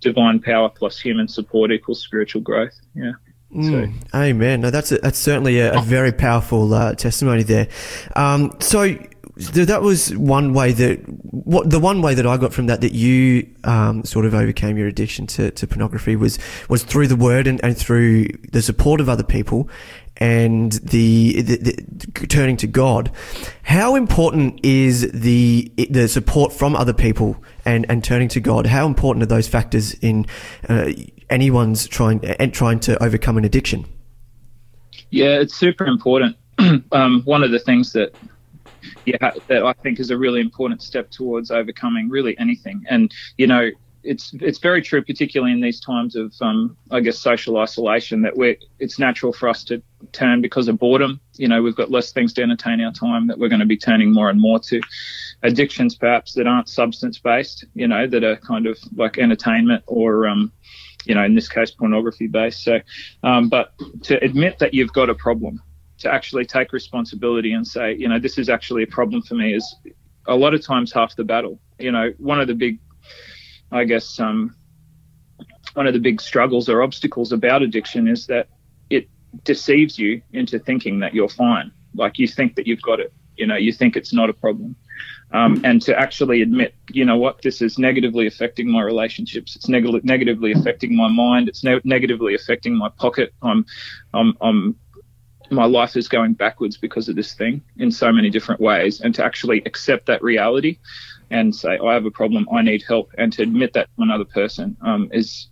divine 0.00 0.40
power 0.40 0.68
plus 0.68 0.98
human 0.98 1.28
support 1.28 1.72
equals 1.72 2.02
spiritual 2.02 2.42
growth. 2.42 2.74
Yeah. 2.94 3.12
Mm, 3.54 3.94
amen. 4.14 4.60
No, 4.60 4.70
that's 4.70 4.92
a, 4.92 4.98
that's 4.98 5.18
certainly 5.18 5.58
a, 5.58 5.78
a 5.78 5.80
very 5.80 6.12
powerful 6.12 6.74
uh, 6.74 6.94
testimony 6.94 7.42
there. 7.42 7.68
Um, 8.14 8.54
so 8.60 8.98
that 9.38 9.82
was 9.82 10.16
one 10.16 10.52
way 10.52 10.72
that 10.72 10.98
what 11.06 11.70
the 11.70 11.78
one 11.78 12.02
way 12.02 12.14
that 12.14 12.26
I 12.26 12.36
got 12.36 12.52
from 12.52 12.66
that 12.66 12.80
that 12.80 12.92
you 12.92 13.48
um, 13.64 14.04
sort 14.04 14.26
of 14.26 14.34
overcame 14.34 14.76
your 14.76 14.88
addiction 14.88 15.26
to, 15.28 15.50
to 15.52 15.66
pornography 15.66 16.16
was 16.16 16.38
was 16.68 16.82
through 16.82 17.06
the 17.06 17.16
word 17.16 17.46
and, 17.46 17.62
and 17.64 17.76
through 17.76 18.26
the 18.50 18.60
support 18.60 19.00
of 19.00 19.08
other 19.08 19.22
people 19.22 19.68
and 20.16 20.72
the, 20.72 21.42
the, 21.42 21.56
the, 21.56 22.26
turning 22.26 22.56
to 22.56 22.66
God. 22.66 23.12
How 23.62 23.94
important 23.94 24.58
is 24.64 25.10
the 25.12 25.70
the 25.88 26.08
support 26.08 26.52
from 26.52 26.74
other 26.74 26.92
people 26.92 27.36
and, 27.64 27.86
and 27.88 28.02
turning 28.02 28.28
to 28.30 28.40
God? 28.40 28.66
How 28.66 28.86
important 28.86 29.22
are 29.22 29.26
those 29.26 29.46
factors 29.46 29.94
in 29.94 30.26
uh, 30.68 30.90
anyone's 31.30 31.86
trying 31.86 32.24
and 32.24 32.52
trying 32.52 32.80
to 32.80 33.00
overcome 33.02 33.38
an 33.38 33.44
addiction? 33.44 33.86
Yeah, 35.10 35.38
it's 35.38 35.54
super 35.54 35.86
important. 35.86 36.36
um, 36.92 37.22
one 37.24 37.44
of 37.44 37.52
the 37.52 37.60
things 37.60 37.92
that 37.92 38.14
yeah, 39.04 39.30
that 39.48 39.64
I 39.64 39.72
think 39.74 40.00
is 40.00 40.10
a 40.10 40.18
really 40.18 40.40
important 40.40 40.82
step 40.82 41.10
towards 41.10 41.50
overcoming 41.50 42.08
really 42.08 42.38
anything. 42.38 42.84
And 42.88 43.12
you 43.36 43.46
know, 43.46 43.70
it's 44.02 44.32
it's 44.40 44.58
very 44.58 44.80
true, 44.80 45.02
particularly 45.02 45.52
in 45.52 45.60
these 45.60 45.80
times 45.80 46.16
of 46.16 46.32
um, 46.40 46.76
I 46.90 47.00
guess 47.00 47.18
social 47.18 47.58
isolation, 47.58 48.22
that 48.22 48.36
we're 48.36 48.56
it's 48.78 48.98
natural 48.98 49.32
for 49.32 49.48
us 49.48 49.64
to 49.64 49.82
turn 50.12 50.40
because 50.40 50.68
of 50.68 50.78
boredom. 50.78 51.20
You 51.34 51.48
know, 51.48 51.62
we've 51.62 51.76
got 51.76 51.90
less 51.90 52.12
things 52.12 52.32
to 52.34 52.42
entertain 52.42 52.80
our 52.80 52.92
time 52.92 53.26
that 53.26 53.38
we're 53.38 53.48
going 53.48 53.60
to 53.60 53.66
be 53.66 53.76
turning 53.76 54.12
more 54.12 54.30
and 54.30 54.40
more 54.40 54.58
to 54.60 54.80
addictions, 55.42 55.94
perhaps 55.94 56.34
that 56.34 56.46
aren't 56.46 56.68
substance 56.68 57.18
based. 57.18 57.64
You 57.74 57.88
know, 57.88 58.06
that 58.06 58.24
are 58.24 58.36
kind 58.36 58.66
of 58.66 58.78
like 58.96 59.18
entertainment 59.18 59.84
or 59.86 60.26
um, 60.26 60.52
you 61.04 61.14
know, 61.14 61.24
in 61.24 61.34
this 61.34 61.48
case, 61.48 61.70
pornography 61.70 62.26
based. 62.26 62.62
So, 62.62 62.80
um, 63.22 63.48
but 63.48 63.72
to 64.04 64.22
admit 64.22 64.58
that 64.58 64.74
you've 64.74 64.92
got 64.92 65.10
a 65.10 65.14
problem 65.14 65.62
to 65.98 66.12
actually 66.12 66.44
take 66.44 66.72
responsibility 66.72 67.52
and 67.52 67.66
say, 67.66 67.94
you 67.94 68.08
know, 68.08 68.18
this 68.18 68.38
is 68.38 68.48
actually 68.48 68.82
a 68.84 68.86
problem 68.86 69.22
for 69.22 69.34
me 69.34 69.54
is 69.54 69.76
a 70.26 70.34
lot 70.34 70.54
of 70.54 70.64
times 70.64 70.92
half 70.92 71.16
the 71.16 71.24
battle. 71.24 71.58
you 71.78 71.92
know, 71.92 72.12
one 72.18 72.40
of 72.40 72.46
the 72.46 72.54
big, 72.54 72.78
I 73.72 73.84
guess, 73.84 74.18
um, 74.20 74.54
one 75.74 75.86
of 75.86 75.94
the 75.94 76.00
big 76.00 76.20
struggles 76.20 76.68
or 76.68 76.82
obstacles 76.82 77.32
about 77.32 77.62
addiction 77.62 78.08
is 78.08 78.26
that 78.26 78.48
it 78.90 79.08
deceives 79.44 79.98
you 79.98 80.22
into 80.32 80.58
thinking 80.58 81.00
that 81.00 81.14
you're 81.14 81.28
fine. 81.28 81.70
Like 81.94 82.18
you 82.18 82.28
think 82.28 82.56
that 82.56 82.66
you've 82.66 82.82
got 82.82 83.00
it. 83.00 83.12
You 83.36 83.46
know, 83.46 83.56
you 83.56 83.72
think 83.72 83.96
it's 83.96 84.12
not 84.12 84.28
a 84.28 84.32
problem. 84.32 84.74
Um, 85.30 85.60
and 85.62 85.80
to 85.82 85.98
actually 85.98 86.42
admit, 86.42 86.74
you 86.90 87.04
know 87.04 87.16
what, 87.16 87.42
this 87.42 87.60
is 87.60 87.78
negatively 87.78 88.26
affecting 88.26 88.70
my 88.70 88.82
relationships. 88.82 89.56
It's 89.56 89.68
neg- 89.68 90.04
negatively 90.04 90.52
affecting 90.52 90.96
my 90.96 91.08
mind. 91.08 91.48
It's 91.48 91.62
ne- 91.62 91.80
negatively 91.84 92.34
affecting 92.34 92.76
my 92.76 92.88
pocket. 92.88 93.32
I'm, 93.42 93.66
I'm, 94.14 94.34
I'm, 94.40 94.76
my 95.50 95.64
life 95.64 95.96
is 95.96 96.08
going 96.08 96.34
backwards 96.34 96.76
because 96.76 97.08
of 97.08 97.16
this 97.16 97.34
thing 97.34 97.62
in 97.78 97.90
so 97.90 98.12
many 98.12 98.30
different 98.30 98.60
ways. 98.60 99.00
And 99.00 99.14
to 99.14 99.24
actually 99.24 99.62
accept 99.64 100.06
that 100.06 100.22
reality 100.22 100.78
and 101.30 101.54
say, 101.54 101.78
I 101.78 101.94
have 101.94 102.06
a 102.06 102.10
problem, 102.10 102.48
I 102.52 102.62
need 102.62 102.82
help, 102.86 103.10
and 103.18 103.32
to 103.34 103.42
admit 103.42 103.72
that 103.74 103.88
to 103.96 104.02
another 104.02 104.24
person 104.24 104.76
um, 104.80 105.08
is 105.12 105.48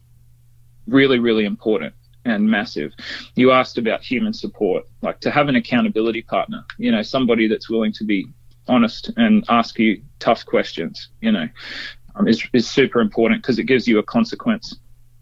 really, 0.87 1.19
really 1.19 1.45
important 1.45 1.95
and 2.25 2.49
massive. 2.49 2.93
You 3.35 3.53
asked 3.53 3.79
about 3.79 4.03
human 4.03 4.33
support, 4.33 4.85
like 5.03 5.21
to 5.21 5.31
have 5.31 5.49
an 5.49 5.57
accountability 5.57 6.23
partner, 6.23 6.65
you 6.79 6.91
know, 6.91 7.03
somebody 7.03 7.47
that's 7.47 7.71
willing 7.71 7.93
to 7.95 8.05
be 8.05 8.27
honest 8.69 9.11
and 9.17 9.45
ask 9.49 9.79
you 9.79 10.03
tough 10.19 10.45
questions, 10.45 11.11
you 11.21 11.31
know, 11.31 11.49
um, 12.17 12.27
is, 12.27 12.43
is 12.53 12.69
super 12.69 13.01
important 13.01 13.43
because 13.43 13.59
it 13.59 13.65
gives 13.65 13.87
you 13.87 13.99
a 13.99 14.03
consequence, 14.03 14.77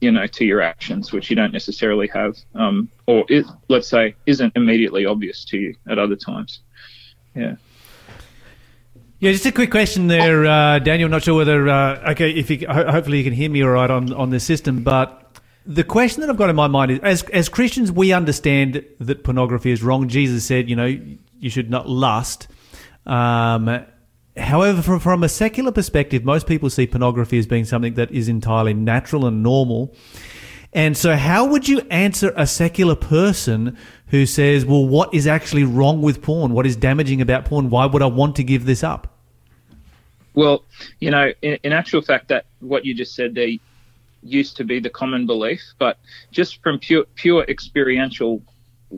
you 0.05 0.13
know, 0.13 0.27
to 0.27 0.45
your 0.45 0.61
actions, 0.61 1.13
which 1.13 1.31
you 1.31 1.37
don't 1.37 1.53
necessarily 1.53 2.09
have, 2.09 2.37
um, 2.55 2.89
or 3.07 3.25
it, 3.29 3.47
let's 3.69 3.89
say 3.89 4.15
isn't 4.27 4.53
immediately 4.55 5.07
obvious 5.07 5.45
to 5.47 5.57
you 5.57 5.75
at 5.89 5.99
other 5.99 6.17
times. 6.17 6.61
Yeah. 7.35 7.57
Yeah, 9.19 9.33
just 9.33 9.47
a 9.47 9.53
quick 9.53 9.71
question 9.71 10.07
there, 10.09 10.45
uh, 10.45 10.79
Daniel. 10.81 11.09
Not 11.09 11.23
sure 11.23 11.37
whether 11.37 11.69
uh, 11.69 12.13
okay, 12.13 12.31
if 12.31 12.51
you, 12.51 12.67
ho- 12.69 12.91
hopefully 12.91 13.19
you 13.19 13.25
can 13.25 13.33
hear 13.33 13.49
me 13.49 13.63
all 13.63 13.71
right 13.71 13.91
on 13.91 14.13
on 14.13 14.29
the 14.29 14.39
system, 14.39 14.83
but 14.83 15.41
the 15.65 15.85
question 15.85 16.21
that 16.21 16.29
I've 16.29 16.37
got 16.37 16.51
in 16.51 16.57
my 16.57 16.67
mind 16.69 16.91
is, 16.91 16.99
as 17.01 17.23
as 17.31 17.49
Christians, 17.49 17.91
we 17.91 18.13
understand 18.13 18.85
that 19.01 19.25
pornography 19.25 19.71
is 19.71 19.83
wrong. 19.83 20.09
Jesus 20.09 20.45
said, 20.45 20.69
you 20.69 20.77
know, 20.77 21.01
you 21.41 21.49
should 21.49 21.71
not 21.71 21.89
lust. 21.89 22.49
Um, 23.07 23.87
however, 24.37 24.83
from 24.83 25.01
from 25.01 25.23
a 25.23 25.29
secular 25.29 25.73
perspective, 25.73 26.25
most 26.25 26.47
people 26.47 26.71
see 26.71 26.87
pornography 26.87 27.39
as 27.39 27.47
being 27.47 27.65
something 27.65 27.95
that 27.95 28.11
is 28.11 28.29
entirely 28.29 28.75
natural 28.75 29.27
and 29.27 29.43
normal. 29.43 29.95
And 30.73 30.97
so, 30.97 31.17
how 31.17 31.47
would 31.47 31.69
you 31.69 31.83
answer 31.91 32.33
a 32.37 32.47
secular 32.47 32.97
person 32.97 33.77
who 34.09 34.27
says, 34.27 34.65
"Well, 34.65 34.87
what 34.87 35.15
is 35.15 35.27
actually 35.27 35.65
wrong 35.65 36.03
with 36.03 36.21
porn? 36.21 36.53
What 36.53 36.67
is 36.67 36.75
damaging 36.77 37.21
about 37.21 37.45
porn? 37.45 37.71
Why 37.71 37.87
would 37.87 38.03
I 38.03 38.07
want 38.07 38.37
to 38.37 38.45
give 38.45 38.65
this 38.65 38.83
up?" 38.83 39.17
Well, 40.35 40.65
you 41.01 41.13
know, 41.13 41.33
in, 41.43 41.59
in 41.63 41.73
actual 41.73 42.03
fact, 42.03 42.29
that 42.29 42.47
what 42.59 42.85
you 42.85 42.93
just 42.93 43.15
said 43.15 43.37
there 43.37 43.51
used 44.25 44.57
to 44.57 44.65
be 44.65 44.81
the 44.81 44.91
common 44.91 45.27
belief, 45.27 45.61
but 45.79 45.99
just 46.33 46.61
from 46.63 46.79
pure 46.81 47.05
pure 47.15 47.45
experiential 47.45 48.43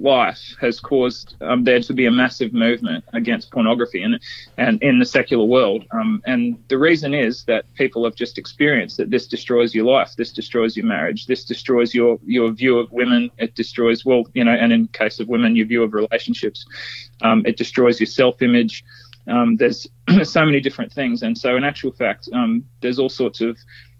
life 0.02 0.54
has 0.60 0.80
caused 0.80 1.36
um, 1.40 1.64
there 1.64 1.80
to 1.80 1.92
be 1.92 2.06
a 2.06 2.10
massive 2.10 2.52
movement 2.52 3.04
against 3.12 3.50
pornography 3.50 4.02
and 4.02 4.20
and 4.56 4.82
in 4.82 4.98
the 4.98 5.06
secular 5.06 5.44
world. 5.44 5.84
Um, 5.92 6.22
and 6.26 6.58
the 6.68 6.78
reason 6.78 7.14
is 7.14 7.44
that 7.44 7.72
people 7.74 8.04
have 8.04 8.14
just 8.14 8.38
experienced 8.38 8.96
that 8.98 9.10
this 9.10 9.26
destroys 9.26 9.74
your 9.74 9.86
life, 9.86 10.14
this 10.16 10.32
destroys 10.32 10.76
your 10.76 10.86
marriage, 10.86 11.26
this 11.26 11.44
destroys 11.44 11.94
your 11.94 12.18
your 12.24 12.50
view 12.50 12.78
of 12.78 12.90
women. 12.92 13.30
It 13.38 13.54
destroys 13.54 14.04
well, 14.04 14.24
you 14.34 14.44
know, 14.44 14.52
and 14.52 14.72
in 14.72 14.88
case 14.88 15.20
of 15.20 15.28
women, 15.28 15.56
your 15.56 15.66
view 15.66 15.82
of 15.82 15.94
relationships. 15.94 16.66
Um, 17.22 17.42
it 17.46 17.56
destroys 17.56 17.98
your 17.98 18.06
self-image. 18.06 18.84
Um, 19.28 19.56
there's 19.56 19.86
so 20.24 20.44
many 20.44 20.60
different 20.60 20.92
things, 20.92 21.22
and 21.22 21.36
so 21.36 21.56
in 21.56 21.64
actual 21.64 21.92
fact, 21.92 22.28
um, 22.32 22.64
there's 22.80 22.98
all 22.98 23.08
sorts 23.08 23.40
of 23.40 23.56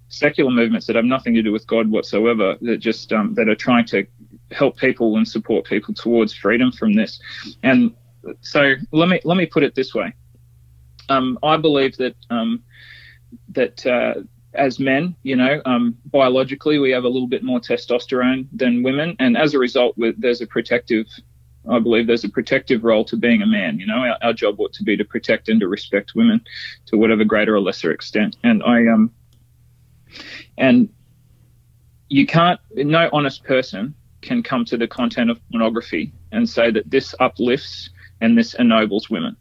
secular 0.09 0.51
movements 0.51 0.87
that 0.87 0.97
have 0.97 1.05
nothing 1.05 1.35
to 1.35 1.43
do 1.43 1.53
with 1.53 1.67
God 1.67 1.91
whatsoever 1.91 2.57
that 2.61 2.79
just 2.79 3.13
um, 3.13 3.35
that 3.35 3.49
are 3.49 3.57
trying 3.57 3.87
to 3.87 4.07
help 4.53 4.77
people 4.77 5.17
and 5.17 5.27
support 5.27 5.65
people 5.67 5.95
towards 5.95 6.33
freedom 6.33 6.73
from 6.73 6.93
this. 6.95 7.21
And 7.63 7.95
so 8.41 8.75
let 8.93 9.09
me 9.09 9.21
let 9.25 9.37
me 9.37 9.47
put 9.47 9.63
it 9.63 9.75
this 9.75 9.95
way. 9.95 10.15
Um, 11.09 11.39
I 11.43 11.57
believe 11.57 11.97
that 11.99 12.17
um, 12.31 12.63
that 13.51 13.87
uh, 13.87 14.23
as 14.55 14.79
men, 14.79 15.15
you 15.23 15.37
know, 15.37 15.61
um, 15.65 15.97
biologically 16.07 16.79
we 16.79 16.91
have 16.91 17.05
a 17.05 17.09
little 17.09 17.29
bit 17.29 17.43
more 17.43 17.61
testosterone 17.61 18.47
than 18.53 18.83
women, 18.83 19.17
and 19.19 19.37
as 19.37 19.55
a 19.55 19.59
result, 19.59 19.97
there's 20.19 20.41
a 20.41 20.47
protective. 20.47 21.07
I 21.69 21.81
believe 21.81 22.07
there's 22.07 22.23
a 22.23 22.29
protective 22.29 22.85
role 22.85 23.05
to 23.07 23.17
being 23.17 23.43
a 23.43 23.47
man. 23.47 23.81
You 23.81 23.87
know, 23.87 23.97
our, 23.97 24.17
our 24.23 24.33
job 24.33 24.61
ought 24.61 24.73
to 24.75 24.85
be 24.85 24.97
to 24.97 25.05
protect 25.05 25.49
and 25.49 25.59
to 25.59 25.67
respect 25.67 26.13
women 26.15 26.41
to 26.87 26.97
whatever 26.97 27.25
greater 27.25 27.57
or 27.57 27.61
lesser 27.61 27.91
extent. 27.91 28.37
And 28.45 28.63
I 28.63 28.87
um 28.87 29.11
and 30.57 30.89
you 32.09 32.25
can't, 32.25 32.61
no 32.77 33.09
honest 33.13 33.43
person 33.43 33.95
can 34.27 34.43
come 34.43 34.65
to 34.67 34.77
the 34.77 34.89
content 34.89 35.31
of 35.31 35.41
pornography 35.51 36.13
and 36.33 36.49
say 36.49 36.71
that 36.71 36.91
this 36.91 37.15
uplifts 37.21 37.91
and 38.21 38.37
this 38.37 38.55
ennobles 38.55 39.09
women. 39.09 39.37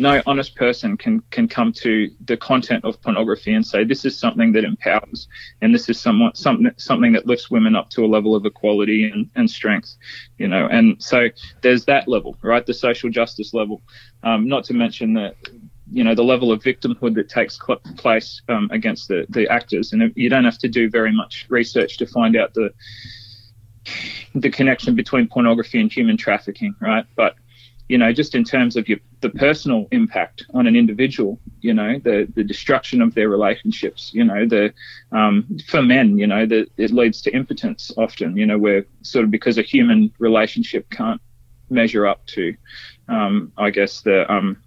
No 0.00 0.22
honest 0.26 0.54
person 0.54 0.96
can, 0.96 1.20
can 1.30 1.48
come 1.48 1.72
to 1.72 2.08
the 2.24 2.36
content 2.36 2.84
of 2.84 3.02
pornography 3.02 3.52
and 3.52 3.66
say 3.66 3.82
this 3.82 4.04
is 4.04 4.16
something 4.16 4.52
that 4.52 4.64
empowers 4.64 5.26
and 5.60 5.74
this 5.74 5.88
is 5.88 5.98
somewhat 5.98 6.36
something 6.36 6.70
something 6.76 7.12
that 7.14 7.26
lifts 7.26 7.50
women 7.50 7.74
up 7.74 7.90
to 7.90 8.04
a 8.04 8.06
level 8.06 8.36
of 8.36 8.46
equality 8.46 9.10
and, 9.10 9.28
and 9.34 9.50
strength, 9.50 9.96
you 10.38 10.46
know. 10.46 10.68
And 10.70 11.02
so 11.02 11.28
there's 11.62 11.84
that 11.86 12.06
level, 12.06 12.36
right? 12.42 12.64
The 12.64 12.74
social 12.74 13.10
justice 13.10 13.52
level. 13.52 13.82
Um, 14.22 14.46
not 14.46 14.62
to 14.64 14.74
mention 14.74 15.14
that 15.14 15.34
you 15.90 16.04
know 16.04 16.14
the 16.14 16.24
level 16.24 16.52
of 16.52 16.62
victimhood 16.62 17.14
that 17.14 17.28
takes 17.28 17.58
place 17.96 18.42
um, 18.48 18.68
against 18.72 19.08
the, 19.08 19.26
the 19.30 19.48
actors, 19.48 19.92
and 19.92 20.12
you 20.16 20.28
don't 20.28 20.44
have 20.44 20.58
to 20.58 20.68
do 20.68 20.90
very 20.90 21.12
much 21.12 21.46
research 21.48 21.96
to 21.98 22.06
find 22.06 22.36
out 22.36 22.54
the 22.54 22.70
the 24.34 24.50
connection 24.50 24.94
between 24.94 25.28
pornography 25.28 25.80
and 25.80 25.92
human 25.92 26.16
trafficking, 26.16 26.74
right? 26.80 27.06
But 27.16 27.36
you 27.88 27.96
know, 27.96 28.12
just 28.12 28.34
in 28.34 28.44
terms 28.44 28.76
of 28.76 28.86
your, 28.86 28.98
the 29.20 29.30
personal 29.30 29.88
impact 29.92 30.44
on 30.52 30.66
an 30.66 30.76
individual, 30.76 31.40
you 31.60 31.72
know, 31.72 31.98
the 31.98 32.28
the 32.34 32.44
destruction 32.44 33.00
of 33.00 33.14
their 33.14 33.28
relationships, 33.28 34.10
you 34.12 34.24
know, 34.24 34.46
the 34.46 34.72
um, 35.12 35.58
for 35.66 35.82
men, 35.82 36.18
you 36.18 36.26
know, 36.26 36.46
it 36.50 36.90
leads 36.90 37.22
to 37.22 37.30
impotence 37.34 37.90
often, 37.96 38.36
you 38.36 38.44
know, 38.44 38.58
where 38.58 38.84
sort 39.02 39.24
of 39.24 39.30
because 39.30 39.56
a 39.56 39.62
human 39.62 40.12
relationship 40.18 40.90
can't 40.90 41.20
measure 41.70 42.06
up 42.06 42.24
to, 42.26 42.54
um, 43.08 43.52
I 43.56 43.70
guess 43.70 44.02
the 44.02 44.30
um, 44.30 44.62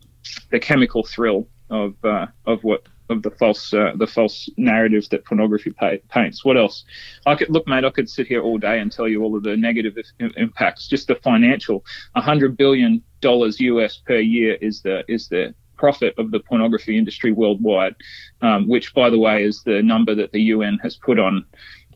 the 0.51 0.59
chemical 0.59 1.03
thrill 1.03 1.47
of 1.69 1.93
uh, 2.03 2.28
of 2.45 2.63
what 2.63 2.84
of 3.09 3.24
the 3.24 3.32
false 3.32 3.74
uh, 3.74 3.91
the 3.95 4.07
false 4.07 4.49
narrative 4.57 5.07
that 5.09 5.26
pornography 5.26 5.72
pay, 5.72 6.01
paints. 6.09 6.43
What 6.45 6.57
else? 6.57 6.86
I 7.26 7.36
could 7.36 7.49
look, 7.49 7.67
mate. 7.67 7.86
I 7.86 7.89
could 7.89 8.09
sit 8.09 8.28
here 8.28 8.41
all 8.41 8.57
day 8.57 8.80
and 8.80 8.91
tell 8.91 9.07
you 9.07 9.24
all 9.24 9.36
of 9.36 9.43
the 9.43 9.55
negative 9.55 9.95
impacts. 10.19 10.88
Just 10.88 11.07
the 11.07 11.15
financial, 11.15 11.84
hundred 12.15 12.57
billion 12.57 13.03
dollars 13.19 13.59
US 13.59 13.97
per 13.97 14.19
year 14.19 14.55
is 14.61 14.82
the 14.82 15.03
is 15.07 15.28
the 15.28 15.53
profit 15.82 16.13
of 16.19 16.30
the 16.30 16.39
pornography 16.39 16.95
industry 16.95 17.32
worldwide, 17.32 17.95
um, 18.43 18.67
which, 18.67 18.93
by 18.93 19.09
the 19.09 19.17
way, 19.17 19.43
is 19.43 19.63
the 19.63 19.82
number 19.82 20.13
that 20.13 20.32
the 20.32 20.41
UN 20.53 20.78
has 20.84 20.95
put 20.95 21.17
on 21.17 21.43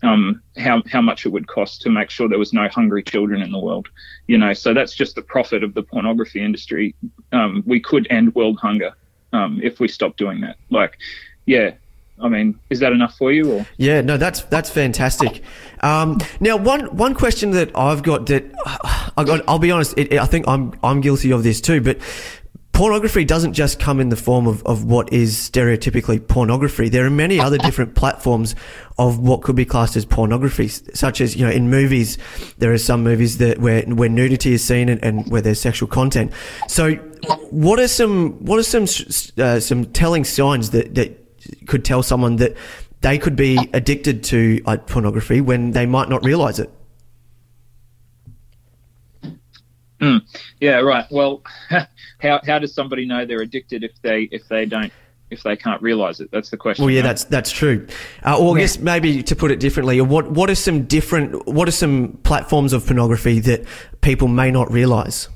um, 0.06 0.42
how 0.58 0.84
how 0.90 1.02
much 1.02 1.26
it 1.26 1.30
would 1.30 1.48
cost 1.48 1.82
to 1.82 1.90
make 1.90 2.10
sure 2.10 2.30
there 2.30 2.40
was 2.40 2.54
no 2.54 2.68
hungry 2.70 3.04
children 3.04 3.42
in 3.42 3.52
the 3.52 3.60
world. 3.60 3.90
You 4.28 4.38
know, 4.38 4.54
so 4.54 4.74
that's 4.74 4.94
just 4.94 5.16
the 5.16 5.22
profit 5.22 5.64
of 5.64 5.74
the 5.74 5.84
pornography 5.84 6.42
industry. 6.42 6.96
Um, 7.32 7.64
we 7.66 7.80
could 7.80 8.08
end 8.10 8.36
world 8.36 8.60
hunger 8.60 8.94
um, 9.34 9.60
if 9.64 9.80
we 9.80 9.88
stopped 9.88 10.18
doing 10.18 10.42
that. 10.42 10.58
Like, 10.70 10.98
yeah. 11.46 11.72
I 12.18 12.30
mean, 12.30 12.58
is 12.70 12.80
that 12.80 12.94
enough 12.94 13.18
for 13.18 13.34
you? 13.34 13.52
Or? 13.52 13.68
Yeah, 13.76 14.00
no, 14.00 14.16
that's 14.16 14.44
that's 14.44 14.70
fantastic. 14.70 15.44
Um, 15.82 16.20
now, 16.40 16.56
one 16.56 16.86
one 16.96 17.14
question 17.14 17.52
that 17.52 17.76
I've 17.76 18.04
got 18.04 18.28
that 18.28 18.46
I 19.18 19.24
got, 19.26 19.42
I'll 19.50 19.60
be 19.60 19.72
honest, 19.72 19.98
it, 19.98 20.14
I 20.14 20.26
think 20.26 20.48
I'm 20.48 20.80
I'm 20.82 21.02
guilty 21.02 21.32
of 21.32 21.44
this 21.44 21.60
too. 21.60 21.82
But 21.82 21.98
pornography 22.76 23.24
doesn't 23.24 23.54
just 23.54 23.80
come 23.80 24.02
in 24.02 24.10
the 24.10 24.18
form 24.18 24.48
of, 24.48 24.62
of 24.66 24.84
what 24.84 25.12
is 25.14 25.34
stereotypically 25.38 26.28
pornography. 26.28 26.90
There 26.90 27.06
are 27.06 27.10
many 27.10 27.40
other 27.40 27.58
different 27.58 27.96
platforms 28.02 28.54
of 28.98 29.18
what 29.18 29.44
could 29.44 29.56
be 29.56 29.64
classed 29.64 29.96
as 29.96 30.04
pornography, 30.04 30.68
such 30.68 31.22
as, 31.22 31.38
you 31.38 31.46
know, 31.46 31.52
in 31.52 31.70
movies, 31.70 32.18
there 32.58 32.74
are 32.74 32.78
some 32.78 33.02
movies 33.02 33.38
that 33.38 33.60
where, 33.60 33.84
where 33.84 34.10
nudity 34.10 34.54
is 34.54 34.64
seen 34.64 34.90
and, 34.90 35.02
and 35.06 35.32
where 35.32 35.42
there's 35.42 35.60
sexual 35.60 35.88
content. 35.88 36.34
So 36.68 36.96
what 37.50 37.80
are 37.80 37.88
some, 37.88 38.34
what 38.46 38.60
are 38.60 38.64
some, 38.64 38.84
uh, 39.38 39.62
some 39.62 39.86
telling 39.94 40.26
signs 40.26 40.72
that, 40.72 40.96
that 40.96 41.68
could 41.68 41.86
tell 41.86 42.04
someone 42.04 42.36
that 42.38 42.58
they 43.00 43.18
could 43.18 43.38
be 43.38 43.58
addicted 43.72 44.22
to 44.26 44.62
uh, 44.66 44.78
pornography 44.78 45.40
when 45.40 45.72
they 45.72 45.86
might 45.86 46.10
not 46.10 46.26
realize 46.26 46.60
it? 46.60 46.70
Mm. 50.02 50.22
Yeah, 50.60 50.80
right. 50.80 51.06
Well, 51.10 51.42
how 51.70 52.42
how 52.46 52.60
does 52.60 52.74
somebody 52.74 53.06
know 53.06 53.26
they're 53.26 53.42
addicted 53.42 53.84
if 53.84 54.02
they 54.02 54.24
if 54.32 54.48
they 54.48 54.66
don't 54.66 54.92
if 55.32 55.44
they 55.44 55.56
can't 55.56 55.82
realize 55.82 56.20
it? 56.20 56.30
That's 56.32 56.50
the 56.50 56.58
question. 56.58 56.86
Well, 56.86 56.94
yeah, 56.94 57.02
right? 57.02 57.08
that's 57.08 57.24
that's 57.26 57.52
true. 57.52 57.88
Uh, 58.24 58.38
or 58.38 58.58
I 58.58 58.62
guess 58.62 58.78
maybe 58.80 59.24
to 59.24 59.36
put 59.36 59.52
it 59.52 59.60
differently, 59.60 60.00
what 60.02 60.30
what 60.32 60.50
are 60.50 60.56
some 60.56 60.84
different 60.84 61.48
what 61.48 61.68
are 61.68 61.72
some 61.74 62.20
platforms 62.24 62.74
of 62.74 62.86
pornography 62.86 63.40
that 63.42 63.66
people 64.02 64.28
may 64.28 64.52
not 64.52 64.72
realize? 64.72 65.30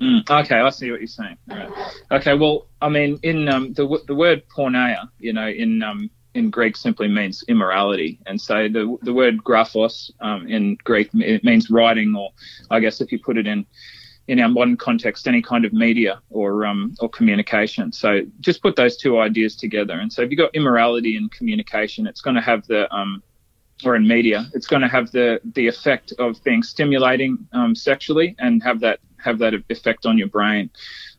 Mm, 0.00 0.28
okay, 0.30 0.56
I 0.56 0.70
see 0.70 0.90
what 0.90 1.00
you're 1.00 1.08
saying. 1.08 1.36
Right. 1.48 1.68
Okay, 2.12 2.34
well, 2.34 2.66
I 2.80 2.88
mean, 2.88 3.18
in 3.22 3.48
um, 3.48 3.72
the 3.72 4.00
the 4.06 4.14
word 4.14 4.42
porneia, 4.48 5.08
you 5.18 5.32
know, 5.32 5.48
in 5.48 5.82
um, 5.82 6.08
in 6.34 6.50
Greek 6.50 6.76
simply 6.76 7.08
means 7.08 7.44
immorality, 7.48 8.20
and 8.26 8.40
so 8.40 8.68
the 8.68 8.96
the 9.02 9.12
word 9.12 9.42
graphos 9.42 10.10
um, 10.20 10.46
in 10.46 10.78
Greek 10.84 11.10
it 11.14 11.42
means 11.42 11.68
writing, 11.68 12.14
or 12.16 12.30
I 12.70 12.80
guess 12.80 13.00
if 13.00 13.10
you 13.10 13.18
put 13.18 13.36
it 13.36 13.46
in 13.46 13.66
in 14.28 14.38
our 14.40 14.48
modern 14.48 14.76
context, 14.76 15.26
any 15.26 15.42
kind 15.42 15.64
of 15.64 15.72
media 15.72 16.20
or 16.30 16.66
um, 16.66 16.94
or 17.00 17.08
communication. 17.08 17.90
So 17.92 18.20
just 18.40 18.62
put 18.62 18.76
those 18.76 18.96
two 18.96 19.18
ideas 19.18 19.56
together, 19.56 19.94
and 19.94 20.12
so 20.12 20.22
if 20.22 20.30
you've 20.30 20.38
got 20.38 20.54
immorality 20.54 21.16
in 21.16 21.28
communication, 21.30 22.06
it's 22.06 22.20
going 22.20 22.36
to 22.36 22.42
have 22.42 22.66
the 22.66 22.94
um, 22.94 23.22
or 23.84 23.96
in 23.96 24.06
media, 24.06 24.46
it's 24.54 24.66
going 24.66 24.82
to 24.82 24.88
have 24.88 25.10
the 25.12 25.40
the 25.54 25.66
effect 25.66 26.12
of 26.18 26.42
being 26.44 26.62
stimulating 26.62 27.38
um, 27.52 27.74
sexually 27.74 28.34
and 28.38 28.62
have 28.62 28.80
that 28.80 29.00
have 29.18 29.38
that 29.38 29.54
effect 29.68 30.06
on 30.06 30.16
your 30.18 30.28
brain 30.28 30.70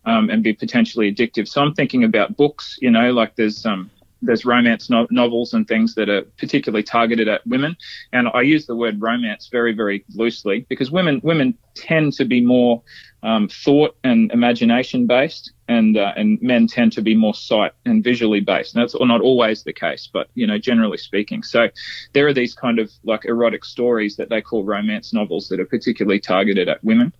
um, 0.05 0.29
and 0.29 0.43
be 0.43 0.53
potentially 0.53 1.13
addictive. 1.13 1.47
So 1.47 1.61
I'm 1.61 1.73
thinking 1.73 2.03
about 2.03 2.37
books, 2.37 2.77
you 2.81 2.89
know, 2.89 3.11
like 3.11 3.35
there's 3.35 3.65
um, 3.65 3.89
there's 4.21 4.45
romance 4.45 4.89
no- 4.89 5.07
novels 5.09 5.53
and 5.53 5.67
things 5.67 5.95
that 5.95 6.09
are 6.09 6.23
particularly 6.37 6.83
targeted 6.83 7.27
at 7.27 7.45
women, 7.47 7.75
and 8.11 8.27
I 8.33 8.41
use 8.41 8.65
the 8.65 8.75
word 8.75 9.01
romance 9.01 9.49
very 9.51 9.73
very 9.73 10.03
loosely 10.15 10.65
because 10.69 10.91
women 10.91 11.21
women 11.23 11.57
tend 11.75 12.13
to 12.13 12.25
be 12.25 12.41
more 12.41 12.81
um, 13.23 13.47
thought 13.47 13.95
and 14.03 14.31
imagination 14.31 15.07
based, 15.07 15.51
and 15.67 15.97
uh, 15.97 16.13
and 16.15 16.41
men 16.41 16.67
tend 16.67 16.91
to 16.93 17.01
be 17.01 17.15
more 17.15 17.33
sight 17.33 17.71
and 17.85 18.03
visually 18.03 18.39
based. 18.39 18.75
And 18.75 18.81
that's 18.81 18.95
not 18.99 19.21
always 19.21 19.63
the 19.63 19.73
case, 19.73 20.09
but 20.11 20.29
you 20.35 20.47
know, 20.47 20.57
generally 20.57 20.97
speaking. 20.97 21.43
So 21.43 21.69
there 22.13 22.27
are 22.27 22.33
these 22.33 22.53
kind 22.53 22.79
of 22.79 22.91
like 23.03 23.25
erotic 23.25 23.65
stories 23.65 24.15
that 24.17 24.29
they 24.29 24.41
call 24.41 24.63
romance 24.63 25.13
novels 25.13 25.49
that 25.49 25.59
are 25.59 25.65
particularly 25.65 26.19
targeted 26.19 26.69
at 26.69 26.83
women. 26.83 27.13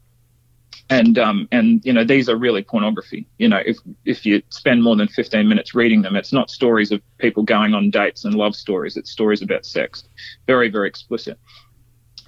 And 0.92 1.20
um, 1.20 1.48
and 1.52 1.86
you 1.86 1.94
know 1.94 2.04
these 2.04 2.30
are 2.30 2.36
really 2.36 2.64
pornography. 2.64 3.28
You 3.38 3.48
know 3.48 3.62
if 3.66 3.78
if 4.06 4.26
you 4.26 4.42
spend 4.50 4.84
more 4.84 4.96
than 4.96 5.08
15 5.08 5.48
minutes 5.48 5.76
reading 5.76 6.02
them, 6.02 6.16
it's 6.16 6.34
not 6.34 6.50
stories 6.50 6.92
of 6.92 7.02
people 7.20 7.44
going 7.44 7.74
on 7.76 7.92
dates 7.92 8.26
and 8.26 8.34
love 8.34 8.56
stories. 8.56 8.98
It's 8.98 9.12
stories 9.12 9.42
about 9.42 9.66
sex, 9.66 10.04
very 10.48 10.70
very 10.70 10.88
explicit. 10.88 11.38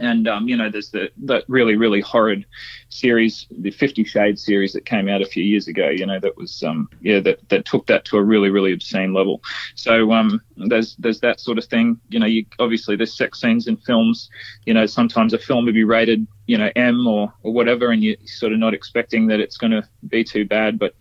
And 0.02 0.28
um, 0.28 0.48
you 0.48 0.58
know, 0.58 0.70
there's 0.70 0.90
the 0.90 1.12
that 1.26 1.46
really 1.48 1.76
really 1.76 2.02
horrid 2.02 2.46
series, 2.90 3.48
the 3.52 3.72
Fifty 3.72 4.04
Shades 4.04 4.44
series 4.44 4.74
that 4.74 4.86
came 4.86 5.08
out 5.08 5.22
a 5.22 5.26
few 5.26 5.44
years 5.44 5.68
ago. 5.68 5.90
You 5.90 6.06
know, 6.06 6.20
that 6.20 6.36
was 6.38 6.64
um, 6.64 6.90
yeah, 7.02 7.20
that 7.22 7.48
that 7.50 7.66
took 7.66 7.86
that 7.88 8.04
to 8.06 8.18
a 8.18 8.24
really 8.24 8.50
really 8.50 8.74
obscene 8.74 9.14
level. 9.14 9.42
So 9.76 10.12
um, 10.12 10.42
there's 10.58 10.96
there's 10.98 11.20
that 11.22 11.40
sort 11.40 11.58
of 11.58 11.66
thing. 11.66 12.00
You 12.10 12.20
know, 12.20 12.26
you 12.26 12.46
obviously 12.60 12.96
there's 12.96 13.16
sex 13.16 13.40
scenes 13.40 13.68
in 13.68 13.78
films. 13.78 14.30
You 14.66 14.74
know, 14.74 14.86
sometimes 14.88 15.34
a 15.34 15.38
film 15.38 15.66
would 15.66 15.76
be 15.76 15.84
rated 15.84 16.28
you 16.48 16.58
know 16.58 16.72
M 16.76 17.08
or 17.08 17.32
or 17.44 17.54
whatever, 17.54 17.92
and 17.92 18.04
you're 18.04 18.18
sort 18.26 18.54
of 18.54 18.60
not 18.60 18.74
expecting 18.74 19.28
that 19.28 19.40
it's 19.40 19.58
going 19.58 19.72
to 19.72 19.88
be 20.08 20.24
too 20.24 20.46
bad, 20.46 20.80
but 20.80 20.96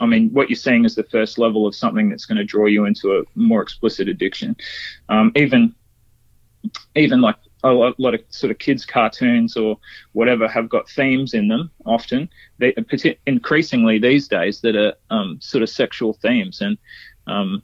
I 0.00 0.06
mean, 0.06 0.30
what 0.30 0.48
you're 0.48 0.56
seeing 0.56 0.84
is 0.84 0.94
the 0.94 1.02
first 1.04 1.38
level 1.38 1.66
of 1.66 1.74
something 1.74 2.08
that's 2.08 2.24
going 2.24 2.38
to 2.38 2.44
draw 2.44 2.66
you 2.66 2.84
into 2.84 3.18
a 3.18 3.22
more 3.34 3.62
explicit 3.62 4.08
addiction. 4.08 4.56
Um, 5.08 5.32
even, 5.34 5.74
even 6.94 7.20
like 7.20 7.36
a 7.68 7.94
lot, 7.98 8.14
of 8.14 8.20
sort 8.30 8.50
of 8.50 8.58
kids 8.58 8.84
cartoons 8.84 9.56
or 9.56 9.78
whatever 10.12 10.48
have 10.48 10.68
got 10.68 10.88
themes 10.88 11.34
in 11.34 11.48
them 11.48 11.70
often. 11.84 12.28
They 12.58 12.74
increasingly 13.26 13.98
these 13.98 14.28
days 14.28 14.60
that 14.62 14.76
are 14.76 14.94
um, 15.10 15.40
sort 15.40 15.62
of 15.62 15.70
sexual 15.70 16.12
themes 16.14 16.60
and 16.60 16.78
um, 17.26 17.62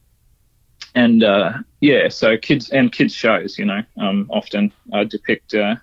and 0.94 1.24
uh, 1.24 1.52
yeah 1.80 2.08
so 2.08 2.36
kids 2.36 2.70
and 2.70 2.92
kids 2.92 3.14
shows 3.14 3.58
you 3.58 3.64
know 3.64 3.82
um, 3.98 4.26
often 4.30 4.72
uh, 4.92 5.04
depict 5.04 5.54
uh, 5.54 5.76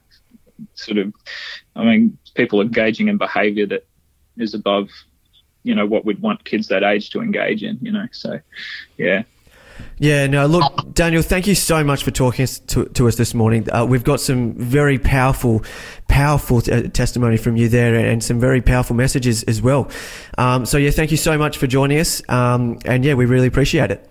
sort 0.74 0.97
of 0.97 1.13
I 1.76 1.84
mean 1.84 2.17
people 2.36 2.61
engaging 2.61 3.07
in 3.07 3.17
behavior 3.17 3.65
that 3.67 3.86
is 4.38 4.53
above 4.53 4.89
you 5.63 5.76
know 5.76 5.86
what 5.86 6.05
we'd 6.05 6.22
want 6.22 6.45
kids 6.45 6.67
that 6.69 6.84
age 6.84 7.09
to 7.11 7.22
engage 7.22 7.63
in 7.63 7.78
you 7.82 7.91
know 7.91 8.07
so 8.11 8.39
yeah 8.97 9.24
Yeah, 9.99 10.27
no, 10.27 10.45
look, 10.45 10.93
Daniel, 10.93 11.21
thank 11.21 11.47
you 11.47 11.55
so 11.55 11.84
much 11.84 12.03
for 12.03 12.11
talking 12.11 12.47
to, 12.67 12.86
to 12.86 13.07
us 13.07 13.15
this 13.15 13.34
morning. 13.34 13.69
Uh, 13.71 13.86
we've 13.86 14.03
got 14.03 14.19
some 14.19 14.53
very 14.53 14.97
powerful, 14.97 15.63
powerful 16.07 16.61
t- 16.61 16.89
testimony 16.89 17.38
from 17.38 17.57
you 17.57 17.69
there 17.69 17.95
and 17.95 18.23
some 18.23 18.39
very 18.39 18.61
powerful 18.61 18.95
messages 18.95 19.43
as 19.43 19.61
well. 19.61 19.89
Um, 20.38 20.65
so, 20.65 20.77
yeah, 20.77 20.91
thank 20.91 21.11
you 21.11 21.17
so 21.17 21.38
much 21.38 21.57
for 21.57 21.67
joining 21.67 21.99
us. 21.99 22.21
Um, 22.29 22.79
and, 22.86 23.05
yeah, 23.05 23.13
we 23.13 23.25
really 23.25 23.47
appreciate 23.47 23.91
it. 23.91 24.07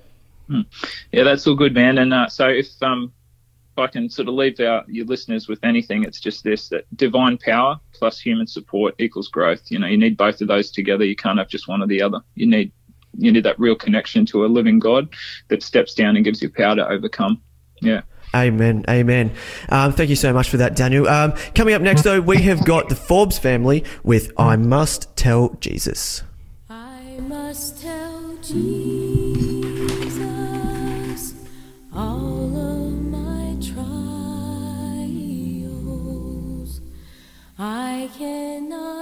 Yeah, 1.12 1.22
that's 1.22 1.46
all 1.46 1.54
good, 1.54 1.74
man. 1.74 1.98
And 1.98 2.12
uh, 2.12 2.28
so 2.28 2.48
if 2.48 2.66
um, 2.82 3.12
if 3.72 3.78
I 3.78 3.86
can 3.86 4.10
sort 4.10 4.26
of 4.26 4.34
leave 4.34 4.58
our 4.58 4.84
your 4.88 5.06
listeners 5.06 5.46
with 5.46 5.60
anything, 5.62 6.02
it's 6.02 6.18
just 6.18 6.42
this: 6.42 6.68
that 6.70 6.86
divine 6.96 7.38
power 7.38 7.78
plus 7.92 8.18
human 8.18 8.48
support 8.48 8.96
equals 8.98 9.28
growth. 9.28 9.62
You 9.70 9.78
know, 9.78 9.86
you 9.86 9.96
need 9.96 10.16
both 10.16 10.40
of 10.40 10.48
those 10.48 10.72
together. 10.72 11.04
You 11.04 11.14
can't 11.14 11.38
have 11.38 11.48
just 11.48 11.68
one 11.68 11.82
or 11.82 11.86
the 11.86 12.02
other. 12.02 12.20
You 12.34 12.48
need 12.48 12.72
you 13.16 13.32
need 13.32 13.44
that 13.44 13.58
real 13.58 13.74
connection 13.74 14.26
to 14.26 14.44
a 14.44 14.48
living 14.48 14.78
God 14.78 15.08
that 15.48 15.62
steps 15.62 15.94
down 15.94 16.16
and 16.16 16.24
gives 16.24 16.40
you 16.42 16.50
power 16.50 16.76
to 16.76 16.88
overcome. 16.88 17.40
Yeah. 17.80 18.02
Amen. 18.34 18.84
Amen. 18.88 19.32
Um, 19.68 19.92
thank 19.92 20.08
you 20.10 20.16
so 20.16 20.32
much 20.32 20.48
for 20.50 20.56
that, 20.58 20.76
Daniel. 20.76 21.08
Um, 21.08 21.32
coming 21.54 21.74
up 21.74 21.82
next, 21.82 22.02
though, 22.02 22.20
we 22.20 22.42
have 22.42 22.64
got 22.64 22.88
the 22.88 22.94
Forbes 22.94 23.38
family 23.38 23.84
with 24.04 24.32
I 24.38 24.54
Must 24.56 25.16
Tell 25.16 25.56
Jesus. 25.60 26.22
I 26.68 27.18
must 27.20 27.82
tell 27.82 28.36
Jesus 28.36 28.54
all 31.92 32.56
of 32.56 32.92
my 33.02 33.56
trials. 33.60 33.90
I 37.58 38.08
cannot 38.16 38.99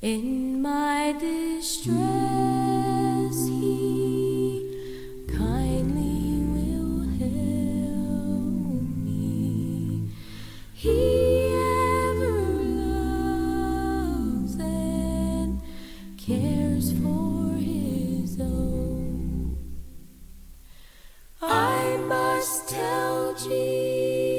In 0.00 0.62
my 0.62 1.12
distress, 1.18 1.98
He 3.48 5.26
kindly 5.26 6.38
will 6.54 7.02
help 7.18 8.86
me. 8.94 10.08
He 10.72 11.48
ever 11.48 12.42
loves 13.72 14.54
and 14.60 15.60
cares 16.16 16.92
for 16.92 17.56
His 17.58 18.40
own. 18.40 19.58
I 21.42 21.96
must 22.06 22.68
tell 22.68 23.34
Jesus. 23.34 24.37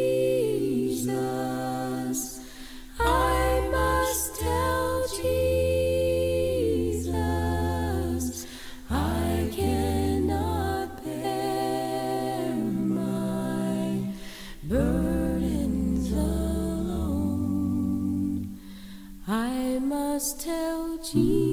Jesus. 21.12 21.49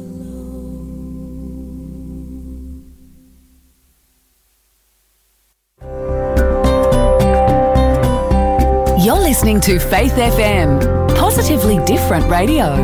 You're 9.02 9.14
listening 9.14 9.62
to 9.62 9.78
Faith 9.78 10.12
FM, 10.12 11.16
positively 11.16 11.82
different 11.86 12.30
radio. 12.30 12.76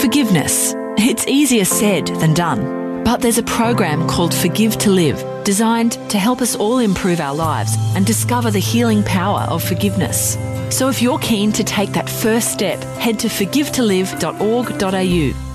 Forgiveness. 0.00 0.74
It's 0.96 1.26
easier 1.26 1.66
said 1.66 2.06
than 2.06 2.32
done. 2.32 3.04
But 3.04 3.20
there's 3.20 3.36
a 3.36 3.42
program 3.42 4.08
called 4.08 4.32
Forgive 4.32 4.78
to 4.78 4.90
Live, 4.90 5.22
designed 5.44 5.92
to 6.08 6.18
help 6.18 6.40
us 6.40 6.56
all 6.56 6.78
improve 6.78 7.20
our 7.20 7.34
lives 7.34 7.76
and 7.94 8.06
discover 8.06 8.50
the 8.50 8.58
healing 8.58 9.02
power 9.02 9.40
of 9.50 9.62
forgiveness. 9.62 10.38
So 10.70 10.88
if 10.88 11.02
you're 11.02 11.18
keen 11.18 11.52
to 11.52 11.62
take 11.64 11.92
that 11.92 12.08
first 12.08 12.52
step, 12.52 12.82
head 12.98 13.18
to 13.20 13.28
forgivetolive.org.au. 13.28 15.47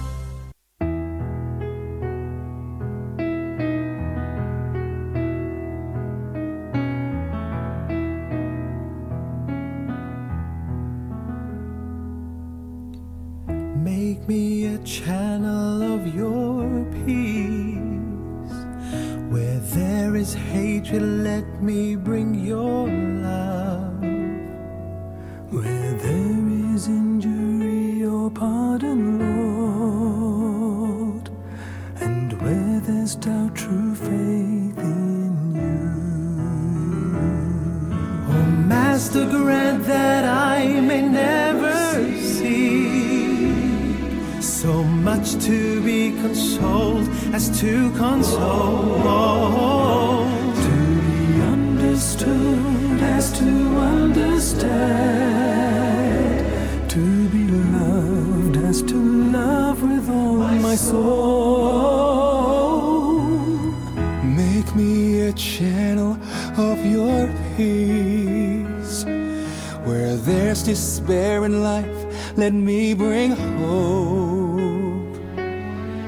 Where 70.13 70.21
there's 70.21 70.61
despair 70.61 71.43
in 71.43 71.63
life, 71.63 72.37
let 72.37 72.53
me 72.53 72.93
bring 72.93 73.31
hope. 73.31 75.17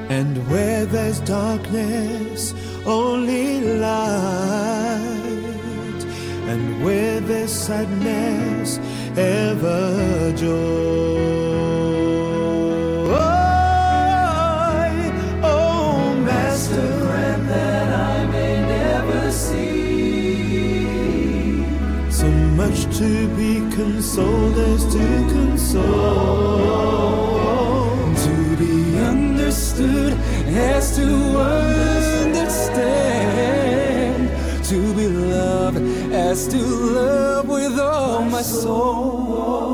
And 0.08 0.48
where 0.48 0.86
there's 0.86 1.18
darkness, 1.22 2.54
only 2.86 3.60
light. 3.80 3.90
And 6.46 6.84
where 6.84 7.18
there's 7.18 7.50
sadness, 7.50 8.78
ever 9.16 10.32
joy. 10.36 11.75
To 22.98 23.28
be 23.36 23.60
consoled 23.76 24.56
as 24.56 24.84
to 24.86 24.98
console, 25.28 25.84
to 28.14 28.56
be 28.56 28.98
understood 28.98 30.14
as 30.48 30.96
to 30.96 31.04
understand, 32.38 32.64
to 34.64 34.94
be 34.94 35.08
loved 35.08 35.82
as 36.10 36.48
to 36.48 36.56
love 36.56 37.46
with 37.46 37.78
all 37.78 38.22
my 38.22 38.40
soul. 38.40 39.65